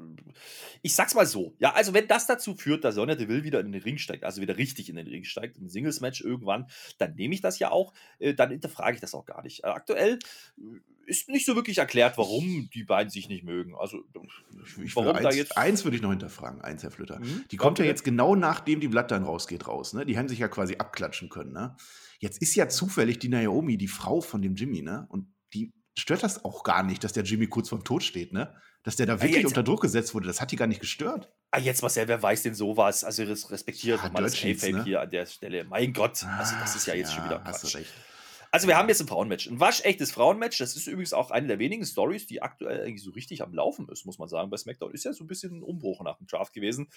ich 0.82 0.94
sag's 0.94 1.16
mal 1.16 1.26
so, 1.26 1.54
ja, 1.58 1.72
also 1.74 1.92
wenn 1.92 2.06
das 2.06 2.28
dazu 2.28 2.54
führt, 2.54 2.84
dass 2.84 2.94
Sonja 2.94 3.16
Deville 3.16 3.42
wieder 3.42 3.58
in 3.58 3.72
den 3.72 3.82
Ring 3.82 3.98
steigt, 3.98 4.22
also 4.22 4.40
wieder 4.40 4.56
richtig 4.58 4.88
in 4.88 4.94
den 4.94 5.08
Ring 5.08 5.24
steigt, 5.24 5.58
im 5.58 5.68
Singles-Match 5.68 6.20
irgendwann, 6.20 6.68
dann 6.98 7.16
nehme 7.16 7.34
ich 7.34 7.40
das 7.40 7.58
ja 7.58 7.72
auch, 7.72 7.92
äh, 8.20 8.32
dann 8.32 8.50
hinterfrage 8.50 8.94
ich 8.94 9.00
das 9.00 9.12
auch 9.12 9.26
gar 9.26 9.42
nicht. 9.42 9.64
Äh, 9.64 9.68
aktuell 9.68 10.20
äh, 10.58 10.62
ist 11.06 11.28
nicht 11.28 11.46
so 11.46 11.54
wirklich 11.54 11.78
erklärt, 11.78 12.18
warum 12.18 12.68
die 12.74 12.84
beiden 12.84 13.10
sich 13.10 13.28
nicht 13.28 13.44
mögen. 13.44 13.74
Also 13.76 14.02
Ich, 14.64 14.78
ich 14.78 14.96
warum 14.96 15.08
würde 15.08 15.22
da 15.22 15.28
eins, 15.28 15.36
jetzt... 15.36 15.56
eins 15.56 15.84
würde 15.84 15.96
ich 15.96 16.02
noch 16.02 16.10
hinterfragen, 16.10 16.60
eins, 16.60 16.82
Herr 16.82 16.90
Flöter. 16.90 17.18
Hm? 17.18 17.44
Die 17.50 17.56
kommt 17.56 17.78
ja 17.78 17.84
jetzt 17.84 18.04
genau 18.04 18.34
nachdem 18.34 18.80
die 18.80 18.88
Blatt 18.88 19.10
dann 19.10 19.24
rausgeht 19.24 19.66
raus. 19.66 19.92
Ne? 19.92 20.04
Die 20.04 20.18
haben 20.18 20.28
sich 20.28 20.38
ja 20.38 20.48
quasi 20.48 20.76
abklatschen 20.76 21.28
können. 21.28 21.52
Ne? 21.52 21.76
Jetzt 22.18 22.42
ist 22.42 22.54
ja 22.54 22.68
zufällig 22.68 23.18
die 23.18 23.28
Naomi 23.28 23.76
die 23.76 23.88
Frau 23.88 24.20
von 24.20 24.42
dem 24.42 24.54
Jimmy. 24.54 24.82
Ne? 24.82 25.06
Und 25.08 25.32
die 25.54 25.72
stört 25.96 26.22
das 26.22 26.44
auch 26.44 26.64
gar 26.64 26.82
nicht, 26.82 27.04
dass 27.04 27.12
der 27.12 27.24
Jimmy 27.24 27.46
kurz 27.46 27.68
vorm 27.68 27.84
Tod 27.84 28.02
steht. 28.02 28.32
Ne? 28.32 28.54
Dass 28.82 28.96
der 28.96 29.06
da 29.06 29.20
wirklich 29.20 29.42
jetzt, 29.42 29.46
unter 29.46 29.62
Druck 29.62 29.82
gesetzt 29.82 30.14
wurde, 30.14 30.26
das 30.26 30.40
hat 30.40 30.52
die 30.52 30.56
gar 30.56 30.66
nicht 30.66 30.80
gestört. 30.80 31.32
Ah, 31.50 31.58
jetzt 31.58 31.82
Marcel, 31.82 32.08
wer 32.08 32.22
weiß 32.22 32.42
denn 32.42 32.54
sowas? 32.54 33.02
Also 33.04 33.24
respektiert 33.24 34.00
ja, 34.02 34.10
mal 34.10 34.22
das 34.22 34.42
ne? 34.42 34.84
hier 34.84 35.00
an 35.00 35.10
der 35.10 35.26
Stelle. 35.26 35.64
Mein 35.64 35.92
Gott, 35.92 36.24
also 36.24 36.54
das 36.60 36.76
ist 36.76 36.86
ja 36.86 36.94
jetzt 36.94 37.10
ja, 37.10 37.16
schon 37.16 37.24
wieder 37.24 37.38
Quatsch. 37.40 37.76
Also 38.56 38.68
wir 38.68 38.78
haben 38.78 38.88
jetzt 38.88 39.02
ein 39.02 39.06
Frauenmatch, 39.06 39.48
ein 39.48 39.60
waschechtes 39.60 40.12
Frauenmatch. 40.12 40.56
Das 40.56 40.76
ist 40.76 40.86
übrigens 40.86 41.12
auch 41.12 41.30
eine 41.30 41.46
der 41.46 41.58
wenigen 41.58 41.84
Stories, 41.84 42.26
die 42.26 42.40
aktuell 42.40 42.80
eigentlich 42.80 43.02
so 43.02 43.10
richtig 43.10 43.42
am 43.42 43.52
Laufen 43.52 43.86
ist, 43.90 44.06
muss 44.06 44.18
man 44.18 44.30
sagen. 44.30 44.48
Bei 44.48 44.56
SmackDown 44.56 44.94
ist 44.94 45.04
ja 45.04 45.12
so 45.12 45.24
ein 45.24 45.26
bisschen 45.26 45.58
ein 45.58 45.62
Umbruch 45.62 46.02
nach 46.02 46.16
dem 46.16 46.26
Draft 46.26 46.54
gewesen. 46.54 46.88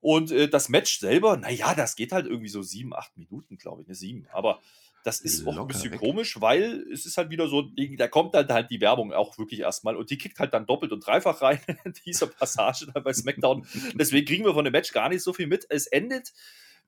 Und 0.00 0.30
äh, 0.30 0.48
das 0.48 0.70
Match 0.70 0.98
selber, 0.98 1.36
naja, 1.36 1.74
das 1.74 1.96
geht 1.96 2.12
halt 2.12 2.24
irgendwie 2.24 2.48
so 2.48 2.62
sieben, 2.62 2.94
acht 2.94 3.14
Minuten, 3.18 3.58
glaube 3.58 3.82
ich, 3.82 3.88
ne, 3.88 3.94
sieben. 3.94 4.26
Aber 4.32 4.58
das 5.04 5.20
ist 5.20 5.42
Locker 5.42 5.58
auch 5.58 5.60
ein 5.64 5.68
bisschen 5.68 5.92
weg. 5.92 6.00
komisch, 6.00 6.40
weil 6.40 6.86
es 6.90 7.04
ist 7.04 7.18
halt 7.18 7.28
wieder 7.28 7.46
so, 7.46 7.68
da 7.98 8.08
kommt 8.08 8.32
dann 8.32 8.48
halt 8.48 8.70
die 8.70 8.80
Werbung 8.80 9.12
auch 9.12 9.36
wirklich 9.36 9.60
erstmal 9.60 9.96
und 9.96 10.08
die 10.08 10.16
kickt 10.16 10.38
halt 10.38 10.54
dann 10.54 10.64
doppelt 10.64 10.92
und 10.92 11.06
dreifach 11.06 11.42
rein 11.42 11.60
in 11.84 11.92
dieser 12.06 12.28
Passage 12.28 12.86
bei 12.86 13.12
SmackDown. 13.12 13.66
Deswegen 13.96 14.26
kriegen 14.26 14.46
wir 14.46 14.54
von 14.54 14.64
dem 14.64 14.72
Match 14.72 14.94
gar 14.94 15.10
nicht 15.10 15.22
so 15.22 15.34
viel 15.34 15.46
mit. 15.46 15.66
Es 15.68 15.88
endet 15.88 16.32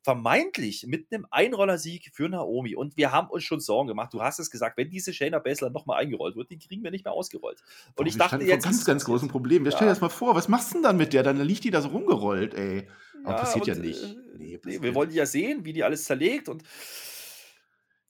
vermeintlich 0.03 0.87
mit 0.87 1.13
einem 1.13 1.27
Einrollersieg 1.31 2.11
für 2.13 2.29
Naomi. 2.29 2.75
Und 2.75 2.97
wir 2.97 3.13
haben 3.13 3.29
uns 3.29 3.45
schon 3.45 3.61
Sorgen 3.61 3.89
gemacht. 3.89 4.13
Du 4.13 4.23
hast 4.23 4.39
es 4.39 4.51
gesagt, 4.51 4.77
wenn 4.77 4.91
diese 4.91 5.13
Shayna 5.13 5.39
Baszler 5.39 5.71
nochmal 5.71 6.01
eingerollt 6.01 6.37
wird, 6.37 6.51
die 6.51 6.59
kriegen 6.59 6.83
wir 6.83 6.91
nicht 6.91 7.05
mehr 7.05 7.13
ausgerollt. 7.13 7.63
Und 7.97 8.05
oh, 8.05 8.09
ich 8.09 8.17
dachte 8.17 8.43
jetzt. 8.45 8.65
ganz, 8.65 8.85
ganz 8.85 9.05
großen 9.05 9.29
Problem. 9.29 9.65
Ja. 9.65 9.73
Stell 9.73 9.87
dir 9.87 9.93
das 9.93 10.01
mal 10.01 10.09
vor, 10.09 10.35
was 10.35 10.49
machst 10.49 10.71
du 10.71 10.75
denn 10.75 10.83
dann 10.85 10.97
mit 10.97 11.13
der? 11.13 11.23
Dann 11.23 11.41
liegt 11.41 11.65
die 11.65 11.71
da 11.71 11.81
so 11.81 11.89
rumgerollt, 11.89 12.55
ey. 12.55 12.89
Aber 13.25 13.33
ja, 13.33 13.41
passiert 13.41 13.69
und, 13.69 13.75
ja 13.75 13.81
nicht. 13.81 14.03
Äh, 14.03 14.17
nee, 14.37 14.61
nee, 14.65 14.81
wir 14.81 14.95
wollen 14.95 15.11
die 15.11 15.17
ja 15.17 15.27
sehen, 15.27 15.65
wie 15.65 15.73
die 15.73 15.85
alles 15.85 16.05
zerlegt 16.05 16.49
und 16.49 16.63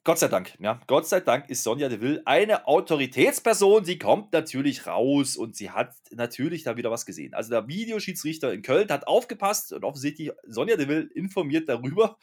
Gott 0.09 0.21
sei 0.21 0.29
Dank, 0.29 0.55
ja. 0.59 0.81
Gott 0.87 1.07
sei 1.07 1.21
Dank 1.21 1.50
ist 1.50 1.62
Sonja 1.62 1.91
Deville 1.91 2.23
eine 2.25 2.67
Autoritätsperson. 2.67 3.85
Sie 3.85 3.99
kommt 3.99 4.33
natürlich 4.33 4.87
raus 4.87 5.37
und 5.37 5.55
sie 5.55 5.69
hat 5.69 5.95
natürlich 6.12 6.62
da 6.62 6.79
wieder 6.79 6.91
was 6.91 7.05
gesehen. 7.05 7.35
Also 7.35 7.50
der 7.50 7.69
Videoschiedsrichter 7.69 8.50
in 8.55 8.62
Köln 8.62 8.88
hat 8.88 9.07
aufgepasst 9.07 9.71
und 9.75 9.85
offensichtlich 9.85 10.31
Sonja 10.47 10.77
Deville 10.77 11.11
informiert 11.15 11.69
darüber, 11.69 12.17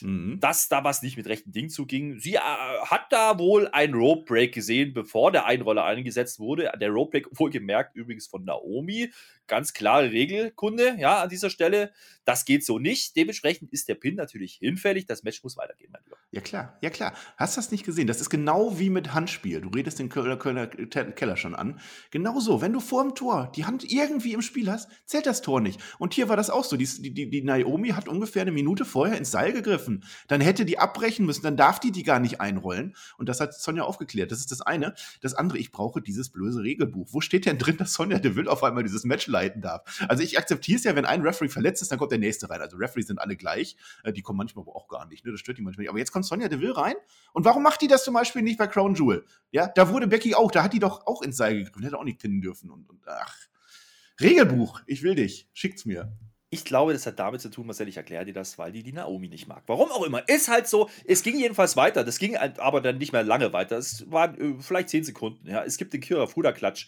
mhm. 0.00 0.38
dass 0.38 0.68
da 0.68 0.84
was 0.84 1.02
nicht 1.02 1.16
mit 1.16 1.26
rechten 1.26 1.50
Dingen 1.50 1.70
zuging. 1.70 2.20
Sie 2.20 2.36
äh, 2.36 2.38
hat 2.38 3.06
da 3.10 3.36
wohl 3.36 3.66
einen 3.72 3.94
Rope 3.94 4.26
Break 4.26 4.54
gesehen, 4.54 4.94
bevor 4.94 5.32
der 5.32 5.46
Einroller 5.46 5.84
eingesetzt 5.84 6.38
wurde. 6.38 6.70
Der 6.80 6.90
Rope 6.90 7.10
Break 7.10 7.36
wohlgemerkt 7.36 7.96
übrigens 7.96 8.28
von 8.28 8.44
Naomi. 8.44 9.10
Ganz 9.46 9.72
klare 9.74 10.10
Regelkunde, 10.10 10.96
ja, 10.98 11.22
an 11.22 11.28
dieser 11.28 11.50
Stelle. 11.50 11.92
Das 12.24 12.44
geht 12.46 12.64
so 12.64 12.78
nicht. 12.78 13.16
Dementsprechend 13.16 13.72
ist 13.72 13.88
der 13.88 13.94
Pin 13.94 14.14
natürlich 14.14 14.54
hinfällig. 14.54 15.06
Das 15.06 15.22
Match 15.22 15.42
muss 15.42 15.56
weitergehen, 15.56 15.90
mein 15.92 16.02
Lieber. 16.04 16.16
Ja, 16.30 16.40
klar, 16.40 16.78
ja, 16.80 16.90
klar. 16.90 17.12
Hast 17.36 17.56
du 17.56 17.60
das 17.60 17.70
nicht 17.70 17.84
gesehen? 17.84 18.06
Das 18.06 18.20
ist 18.20 18.30
genau 18.30 18.78
wie 18.78 18.90
mit 18.90 19.12
Handspiel. 19.12 19.60
Du 19.60 19.68
redest 19.68 19.98
den 19.98 20.08
Kölner, 20.08 20.36
Kölner 20.36 20.66
Keller 20.66 21.36
schon 21.36 21.54
an. 21.54 21.78
Genauso, 22.10 22.60
wenn 22.60 22.72
du 22.72 22.80
vor 22.80 23.02
dem 23.04 23.14
Tor 23.14 23.52
die 23.54 23.66
Hand 23.66 23.84
irgendwie 23.84 24.32
im 24.32 24.42
Spiel 24.42 24.70
hast, 24.70 24.90
zählt 25.04 25.26
das 25.26 25.42
Tor 25.42 25.60
nicht. 25.60 25.80
Und 25.98 26.14
hier 26.14 26.28
war 26.28 26.36
das 26.36 26.50
auch 26.50 26.64
so. 26.64 26.76
Die, 26.76 26.86
die, 26.86 27.30
die 27.30 27.42
Naomi 27.42 27.90
hat 27.90 28.08
ungefähr 28.08 28.42
eine 28.42 28.52
Minute 28.52 28.84
vorher 28.84 29.18
ins 29.18 29.30
Seil 29.30 29.52
gegriffen. 29.52 30.04
Dann 30.26 30.40
hätte 30.40 30.64
die 30.64 30.78
abbrechen 30.78 31.26
müssen, 31.26 31.42
dann 31.42 31.56
darf 31.56 31.78
die 31.78 31.92
die 31.92 32.02
gar 32.02 32.18
nicht 32.18 32.40
einrollen. 32.40 32.96
Und 33.18 33.28
das 33.28 33.40
hat 33.40 33.54
Sonja 33.54 33.84
aufgeklärt. 33.84 34.32
Das 34.32 34.40
ist 34.40 34.50
das 34.50 34.62
eine. 34.62 34.94
Das 35.20 35.34
andere, 35.34 35.58
ich 35.58 35.70
brauche 35.70 36.00
dieses 36.00 36.30
blöse 36.30 36.62
Regelbuch. 36.62 37.08
Wo 37.12 37.20
steht 37.20 37.46
denn 37.46 37.58
drin, 37.58 37.76
dass 37.76 37.92
Sonja 37.92 38.18
Deville 38.18 38.50
auf 38.50 38.64
einmal 38.64 38.82
dieses 38.82 39.04
Match 39.04 39.26
leiten 39.34 39.60
darf? 39.60 40.04
Also 40.08 40.22
ich 40.22 40.38
akzeptiere 40.38 40.78
es 40.78 40.84
ja, 40.84 40.96
wenn 40.96 41.04
ein 41.04 41.20
Referee 41.22 41.48
verletzt 41.48 41.82
ist, 41.82 41.90
dann 41.90 41.98
kommt 41.98 42.12
der 42.12 42.18
nächste 42.18 42.48
rein. 42.48 42.60
Also 42.60 42.76
Referees 42.76 43.08
sind 43.08 43.18
alle 43.18 43.36
gleich. 43.36 43.76
Äh, 44.02 44.12
die 44.12 44.22
kommen 44.22 44.38
manchmal 44.38 44.62
aber 44.62 44.76
auch 44.76 44.88
gar 44.88 45.06
nicht. 45.06 45.24
Ne? 45.24 45.32
Das 45.32 45.40
stört 45.40 45.58
die 45.58 45.62
manchmal 45.62 45.82
nicht. 45.82 45.90
Aber 45.90 45.98
jetzt 45.98 46.12
kommt 46.12 46.24
Sonja 46.24 46.48
Deville 46.48 46.76
rein. 46.76 46.94
Und 47.32 47.44
warum 47.44 47.62
macht 47.62 47.82
die 47.82 47.88
das 47.88 48.04
zum 48.04 48.14
Beispiel 48.14 48.42
nicht 48.42 48.58
bei 48.58 48.66
Crown 48.66 48.94
Jewel? 48.94 49.24
Ja, 49.50 49.66
da 49.66 49.88
wurde 49.90 50.06
Becky 50.06 50.34
auch, 50.34 50.50
da 50.50 50.62
hat 50.62 50.72
die 50.72 50.78
doch 50.78 51.06
auch 51.06 51.22
ins 51.22 51.36
Seil 51.36 51.56
gegriffen. 51.56 51.82
Hätte 51.82 51.98
auch 51.98 52.04
nicht 52.04 52.20
pinnen 52.20 52.40
dürfen. 52.40 52.70
Und, 52.70 52.88
und 52.88 53.00
ach. 53.06 53.36
Regelbuch, 54.20 54.80
ich 54.86 55.02
will 55.02 55.16
dich. 55.16 55.48
Schickt's 55.52 55.84
mir. 55.84 56.16
Ich 56.54 56.64
glaube, 56.64 56.92
das 56.92 57.04
hat 57.04 57.18
damit 57.18 57.40
zu 57.40 57.50
tun, 57.50 57.66
Marcel, 57.66 57.88
ich 57.88 57.96
erkläre 57.96 58.26
dir 58.26 58.32
das, 58.32 58.58
weil 58.58 58.70
die 58.70 58.84
die 58.84 58.92
Naomi 58.92 59.28
nicht 59.28 59.48
mag. 59.48 59.64
Warum 59.66 59.90
auch 59.90 60.04
immer. 60.04 60.28
Ist 60.28 60.46
halt 60.46 60.68
so, 60.68 60.88
es 61.04 61.24
ging 61.24 61.36
jedenfalls 61.36 61.76
weiter. 61.76 62.04
Das 62.04 62.20
ging 62.20 62.36
aber 62.36 62.80
dann 62.80 62.98
nicht 62.98 63.12
mehr 63.12 63.24
lange 63.24 63.52
weiter. 63.52 63.76
Es 63.76 64.08
waren 64.08 64.40
äh, 64.40 64.62
vielleicht 64.62 64.88
zehn 64.88 65.02
Sekunden. 65.02 65.48
Ja. 65.48 65.64
Es 65.64 65.78
gibt 65.78 65.92
den 65.92 66.00
Kira 66.00 66.28
Fuda-Klatsch 66.28 66.86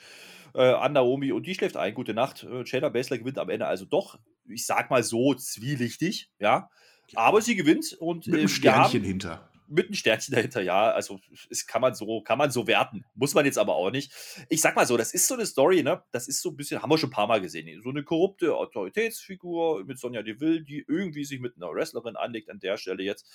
äh, 0.54 0.62
an 0.62 0.92
Naomi 0.92 1.32
und 1.32 1.46
die 1.46 1.54
schläft 1.54 1.76
ein. 1.76 1.94
Gute 1.94 2.14
Nacht. 2.14 2.44
Äh, 2.44 2.64
Shayna 2.66 2.88
Baszler 2.88 3.18
gewinnt 3.18 3.38
am 3.38 3.50
Ende 3.50 3.66
also 3.66 3.84
doch, 3.84 4.18
ich 4.48 4.66
sag 4.66 4.90
mal 4.90 5.02
so, 5.02 5.34
zwielichtig. 5.34 6.30
Ja. 6.38 6.70
Aber 7.14 7.40
sie 7.40 7.56
gewinnt 7.56 7.96
und. 7.98 8.26
Mit 8.26 8.38
einem 8.40 8.48
Sternchen 8.48 9.02
haben, 9.02 9.06
hinter 9.06 9.48
mit 9.68 9.86
einem 9.86 9.94
Sternchen 9.94 10.34
dahinter, 10.34 10.62
ja. 10.62 10.90
Also 10.90 11.20
es 11.50 11.66
kann 11.66 11.80
man 11.80 11.94
so, 11.94 12.20
kann 12.22 12.38
man 12.38 12.50
so 12.50 12.66
werten. 12.66 13.04
Muss 13.14 13.34
man 13.34 13.44
jetzt 13.44 13.58
aber 13.58 13.74
auch 13.74 13.90
nicht. 13.90 14.12
Ich 14.48 14.60
sag 14.60 14.76
mal 14.76 14.86
so, 14.86 14.96
das 14.96 15.12
ist 15.12 15.26
so 15.26 15.34
eine 15.34 15.46
Story, 15.46 15.82
ne? 15.82 16.02
Das 16.12 16.28
ist 16.28 16.42
so 16.42 16.50
ein 16.50 16.56
bisschen, 16.56 16.82
haben 16.82 16.90
wir 16.90 16.98
schon 16.98 17.10
ein 17.10 17.12
paar 17.12 17.26
Mal 17.26 17.40
gesehen. 17.40 17.80
So 17.82 17.90
eine 17.90 18.02
korrupte 18.04 18.54
Autoritätsfigur 18.56 19.84
mit 19.84 19.98
Sonja 19.98 20.22
Deville, 20.22 20.62
die 20.62 20.84
irgendwie 20.86 21.24
sich 21.24 21.40
mit 21.40 21.56
einer 21.56 21.72
Wrestlerin 21.72 22.16
anlegt 22.16 22.50
an 22.50 22.60
der 22.60 22.76
Stelle 22.76 23.02
jetzt. 23.02 23.26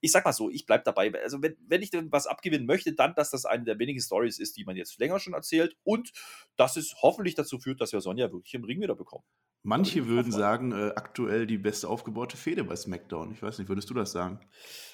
Ich 0.00 0.12
sag 0.12 0.24
mal 0.24 0.32
so, 0.32 0.50
ich 0.50 0.64
bleib 0.66 0.84
dabei. 0.84 1.12
Also, 1.22 1.42
wenn, 1.42 1.56
wenn 1.66 1.82
ich 1.82 1.90
denn 1.90 2.10
was 2.10 2.26
abgewinnen 2.26 2.66
möchte, 2.66 2.94
dann, 2.94 3.14
dass 3.14 3.30
das 3.30 3.44
eine 3.44 3.64
der 3.64 3.78
wenigen 3.78 4.00
Stories 4.00 4.38
ist, 4.38 4.56
die 4.56 4.64
man 4.64 4.76
jetzt 4.76 4.98
länger 4.98 5.20
schon 5.20 5.34
erzählt 5.34 5.76
und 5.84 6.10
dass 6.56 6.76
es 6.76 6.96
hoffentlich 7.02 7.34
dazu 7.34 7.58
führt, 7.58 7.80
dass 7.80 7.92
wir 7.92 8.00
Sonja 8.00 8.32
wirklich 8.32 8.54
im 8.54 8.64
Ring 8.64 8.80
wieder 8.80 8.94
bekommen. 8.94 9.24
Manche 9.62 10.06
würden 10.06 10.32
sagen, 10.32 10.72
äh, 10.72 10.92
aktuell 10.96 11.46
die 11.46 11.58
beste 11.58 11.88
aufgebaute 11.88 12.36
Fehde 12.36 12.64
bei 12.64 12.76
SmackDown. 12.76 13.32
Ich 13.32 13.42
weiß 13.42 13.58
nicht, 13.58 13.68
würdest 13.68 13.90
du 13.90 13.94
das 13.94 14.10
sagen? 14.10 14.40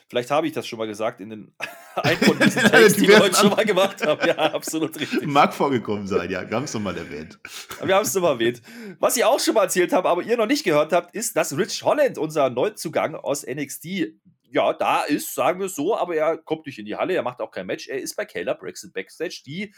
Vielleicht 0.08 0.30
habe 0.30 0.46
ich 0.46 0.52
das 0.52 0.66
schon 0.66 0.78
mal 0.78 0.86
gesagt 0.86 1.20
in 1.20 1.30
den 1.30 1.52
ein 1.96 2.16
von 2.16 2.38
diesen 2.38 2.62
Takes, 2.62 2.94
die, 2.94 3.08
wir 3.08 3.20
heute 3.20 3.34
schon 3.34 3.50
mal 3.50 3.64
gemacht 3.64 4.04
haben. 4.04 4.26
Ja, 4.26 4.36
absolut 4.36 4.98
richtig. 4.98 5.26
Mag 5.26 5.54
vorgekommen 5.54 6.06
sein, 6.06 6.30
ja. 6.30 6.48
Wir 6.48 6.56
haben 6.56 6.64
es 6.64 6.74
nochmal 6.74 6.96
erwähnt. 6.96 7.38
Wir 7.82 7.94
haben 7.94 8.04
es 8.04 8.14
nochmal 8.14 8.34
erwähnt. 8.34 8.62
Was 8.98 9.16
ich 9.16 9.24
auch 9.24 9.40
schon 9.40 9.54
mal 9.54 9.64
erzählt 9.64 9.92
habe, 9.92 10.08
aber 10.08 10.22
ihr 10.22 10.36
noch 10.36 10.46
nicht 10.46 10.64
gehört 10.64 10.92
habt, 10.92 11.14
ist, 11.14 11.36
dass 11.36 11.56
Rich 11.56 11.82
Holland, 11.82 12.18
unser 12.18 12.50
Neuzugang 12.50 13.16
aus 13.16 13.44
NXT, 13.46 14.14
ja, 14.50 14.72
da 14.72 15.02
ist, 15.02 15.34
sagen 15.34 15.58
wir 15.58 15.66
es 15.66 15.74
so, 15.74 15.96
aber 15.96 16.14
er 16.14 16.38
kommt 16.38 16.66
nicht 16.66 16.78
in 16.78 16.86
die 16.86 16.96
Halle, 16.96 17.14
er 17.14 17.22
macht 17.22 17.40
auch 17.40 17.50
kein 17.50 17.66
Match. 17.66 17.88
Er 17.88 18.00
ist 18.00 18.16
bei 18.16 18.24
Kayla 18.24 18.54
Braxton 18.54 18.92
Backstage, 18.92 19.42
die 19.44 19.74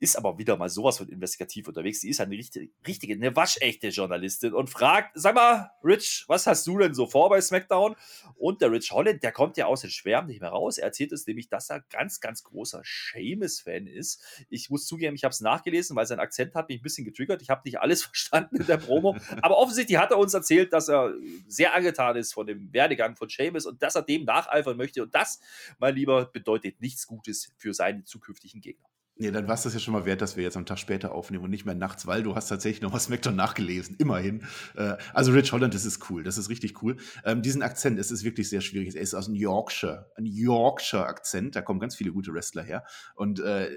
ist 0.00 0.16
aber 0.16 0.38
wieder 0.38 0.56
mal 0.56 0.70
sowas 0.70 0.96
von 0.96 1.08
investigativ 1.08 1.68
unterwegs. 1.68 2.00
Die 2.00 2.08
ist 2.08 2.20
eine 2.20 2.34
richtige, 2.34 2.70
richtige, 2.86 3.12
eine 3.12 3.36
waschechte 3.36 3.88
Journalistin 3.88 4.54
und 4.54 4.70
fragt, 4.70 5.10
sag 5.14 5.34
mal, 5.34 5.70
Rich, 5.84 6.24
was 6.26 6.46
hast 6.46 6.66
du 6.66 6.78
denn 6.78 6.94
so 6.94 7.06
vor 7.06 7.28
bei 7.28 7.40
SmackDown? 7.40 7.94
Und 8.36 8.62
der 8.62 8.72
Rich 8.72 8.92
Holland, 8.92 9.22
der 9.22 9.30
kommt 9.30 9.58
ja 9.58 9.66
aus 9.66 9.82
den 9.82 9.90
Schwärmen 9.90 10.28
nicht 10.28 10.40
mehr 10.40 10.50
raus. 10.50 10.78
Er 10.78 10.86
erzählt 10.86 11.12
es 11.12 11.26
nämlich, 11.26 11.50
dass 11.50 11.68
er 11.68 11.80
ganz, 11.90 12.20
ganz 12.20 12.42
großer 12.42 12.80
Seamus-Fan 12.82 13.86
ist. 13.86 14.22
Ich 14.48 14.70
muss 14.70 14.86
zugeben, 14.86 15.14
ich 15.14 15.24
habe 15.24 15.32
es 15.32 15.42
nachgelesen, 15.42 15.94
weil 15.96 16.06
sein 16.06 16.18
Akzent 16.18 16.54
hat 16.54 16.70
mich 16.70 16.80
ein 16.80 16.82
bisschen 16.82 17.04
getriggert. 17.04 17.42
Ich 17.42 17.50
habe 17.50 17.60
nicht 17.66 17.78
alles 17.78 18.02
verstanden 18.04 18.56
in 18.56 18.66
der 18.66 18.78
Promo. 18.78 19.16
aber 19.42 19.58
offensichtlich 19.58 19.98
hat 19.98 20.12
er 20.12 20.18
uns 20.18 20.32
erzählt, 20.32 20.72
dass 20.72 20.88
er 20.88 21.12
sehr 21.46 21.74
angetan 21.74 22.16
ist 22.16 22.32
von 22.32 22.46
dem 22.46 22.72
Werdegang 22.72 23.16
von 23.16 23.28
Seamus 23.28 23.66
und 23.66 23.82
dass 23.82 23.96
er 23.96 24.02
dem 24.02 24.24
nacheifern 24.24 24.78
möchte. 24.78 25.02
Und 25.02 25.14
das, 25.14 25.40
mein 25.78 25.94
Lieber, 25.94 26.24
bedeutet 26.24 26.80
nichts 26.80 27.06
Gutes 27.06 27.52
für 27.58 27.74
seine 27.74 28.04
zukünftigen 28.04 28.62
Gegner. 28.62 28.88
Nee, 29.20 29.30
dann 29.30 29.46
war 29.46 29.54
es 29.54 29.64
das 29.64 29.74
ja 29.74 29.80
schon 29.80 29.92
mal 29.92 30.06
wert, 30.06 30.22
dass 30.22 30.38
wir 30.38 30.44
jetzt 30.44 30.56
am 30.56 30.64
Tag 30.64 30.78
später 30.78 31.12
aufnehmen 31.12 31.44
und 31.44 31.50
nicht 31.50 31.66
mehr 31.66 31.74
nachts, 31.74 32.06
weil 32.06 32.22
du 32.22 32.34
hast 32.34 32.48
tatsächlich 32.48 32.80
noch 32.80 32.94
was 32.94 33.04
SmackDown 33.04 33.36
nachgelesen, 33.36 33.96
immerhin. 33.98 34.46
Äh, 34.76 34.96
also 35.12 35.32
Rich 35.32 35.52
Holland, 35.52 35.74
das 35.74 35.84
ist 35.84 36.08
cool, 36.08 36.22
das 36.22 36.38
ist 36.38 36.48
richtig 36.48 36.82
cool. 36.82 36.96
Ähm, 37.26 37.42
diesen 37.42 37.60
Akzent, 37.60 37.98
es 37.98 38.10
ist 38.10 38.24
wirklich 38.24 38.48
sehr 38.48 38.62
schwierig. 38.62 38.96
Er 38.96 39.02
ist 39.02 39.12
aus 39.12 39.26
dem 39.26 39.34
Yorkshire, 39.34 40.10
ein 40.16 40.24
Yorkshire-Akzent, 40.24 41.54
da 41.54 41.60
kommen 41.60 41.80
ganz 41.80 41.96
viele 41.96 42.12
gute 42.12 42.32
Wrestler 42.32 42.62
her. 42.62 42.82
Und 43.14 43.40
äh, 43.40 43.68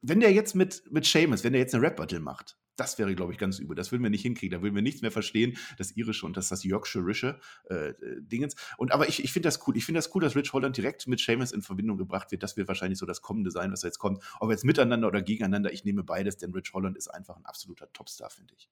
wenn 0.00 0.20
der 0.20 0.32
jetzt 0.32 0.54
mit, 0.54 0.82
mit 0.90 1.04
Seamus, 1.04 1.44
wenn 1.44 1.52
der 1.52 1.60
jetzt 1.60 1.74
eine 1.74 1.84
Rap-Battle 1.84 2.20
macht, 2.20 2.56
das 2.80 2.98
wäre, 2.98 3.14
glaube 3.14 3.32
ich, 3.32 3.38
ganz 3.38 3.58
übel. 3.58 3.76
Das 3.76 3.92
würden 3.92 4.02
wir 4.02 4.10
nicht 4.10 4.22
hinkriegen. 4.22 4.56
Da 4.56 4.62
würden 4.62 4.74
wir 4.74 4.82
nichts 4.82 5.02
mehr 5.02 5.12
verstehen, 5.12 5.58
das 5.76 5.96
irische 5.96 6.24
und 6.24 6.36
das, 6.36 6.48
das 6.48 6.64
Yorkshireische 6.64 7.38
äh, 7.68 7.92
Dingens. 8.20 8.56
Und 8.78 8.92
aber 8.92 9.08
ich, 9.08 9.22
ich 9.22 9.32
finde 9.32 9.48
das 9.48 9.66
cool. 9.66 9.76
Ich 9.76 9.84
finde 9.84 9.98
das 9.98 10.14
cool, 10.14 10.22
dass 10.22 10.34
Rich 10.34 10.52
Holland 10.54 10.76
direkt 10.76 11.06
mit 11.06 11.20
Seamus 11.20 11.52
in 11.52 11.60
Verbindung 11.60 11.98
gebracht 11.98 12.32
wird. 12.32 12.42
Das 12.42 12.56
wird 12.56 12.68
wahrscheinlich 12.68 12.98
so 12.98 13.04
das 13.04 13.20
Kommende 13.20 13.50
sein, 13.50 13.70
was 13.70 13.82
jetzt 13.82 13.98
kommt. 13.98 14.24
Ob 14.40 14.50
jetzt 14.50 14.64
miteinander 14.64 15.08
oder 15.08 15.20
gegeneinander, 15.20 15.72
ich 15.72 15.84
nehme 15.84 16.02
beides, 16.02 16.38
denn 16.38 16.52
Rich 16.52 16.72
Holland 16.72 16.96
ist 16.96 17.08
einfach 17.08 17.36
ein 17.36 17.44
absoluter 17.44 17.92
Topstar, 17.92 18.30
finde 18.30 18.54
ich. 18.56 18.70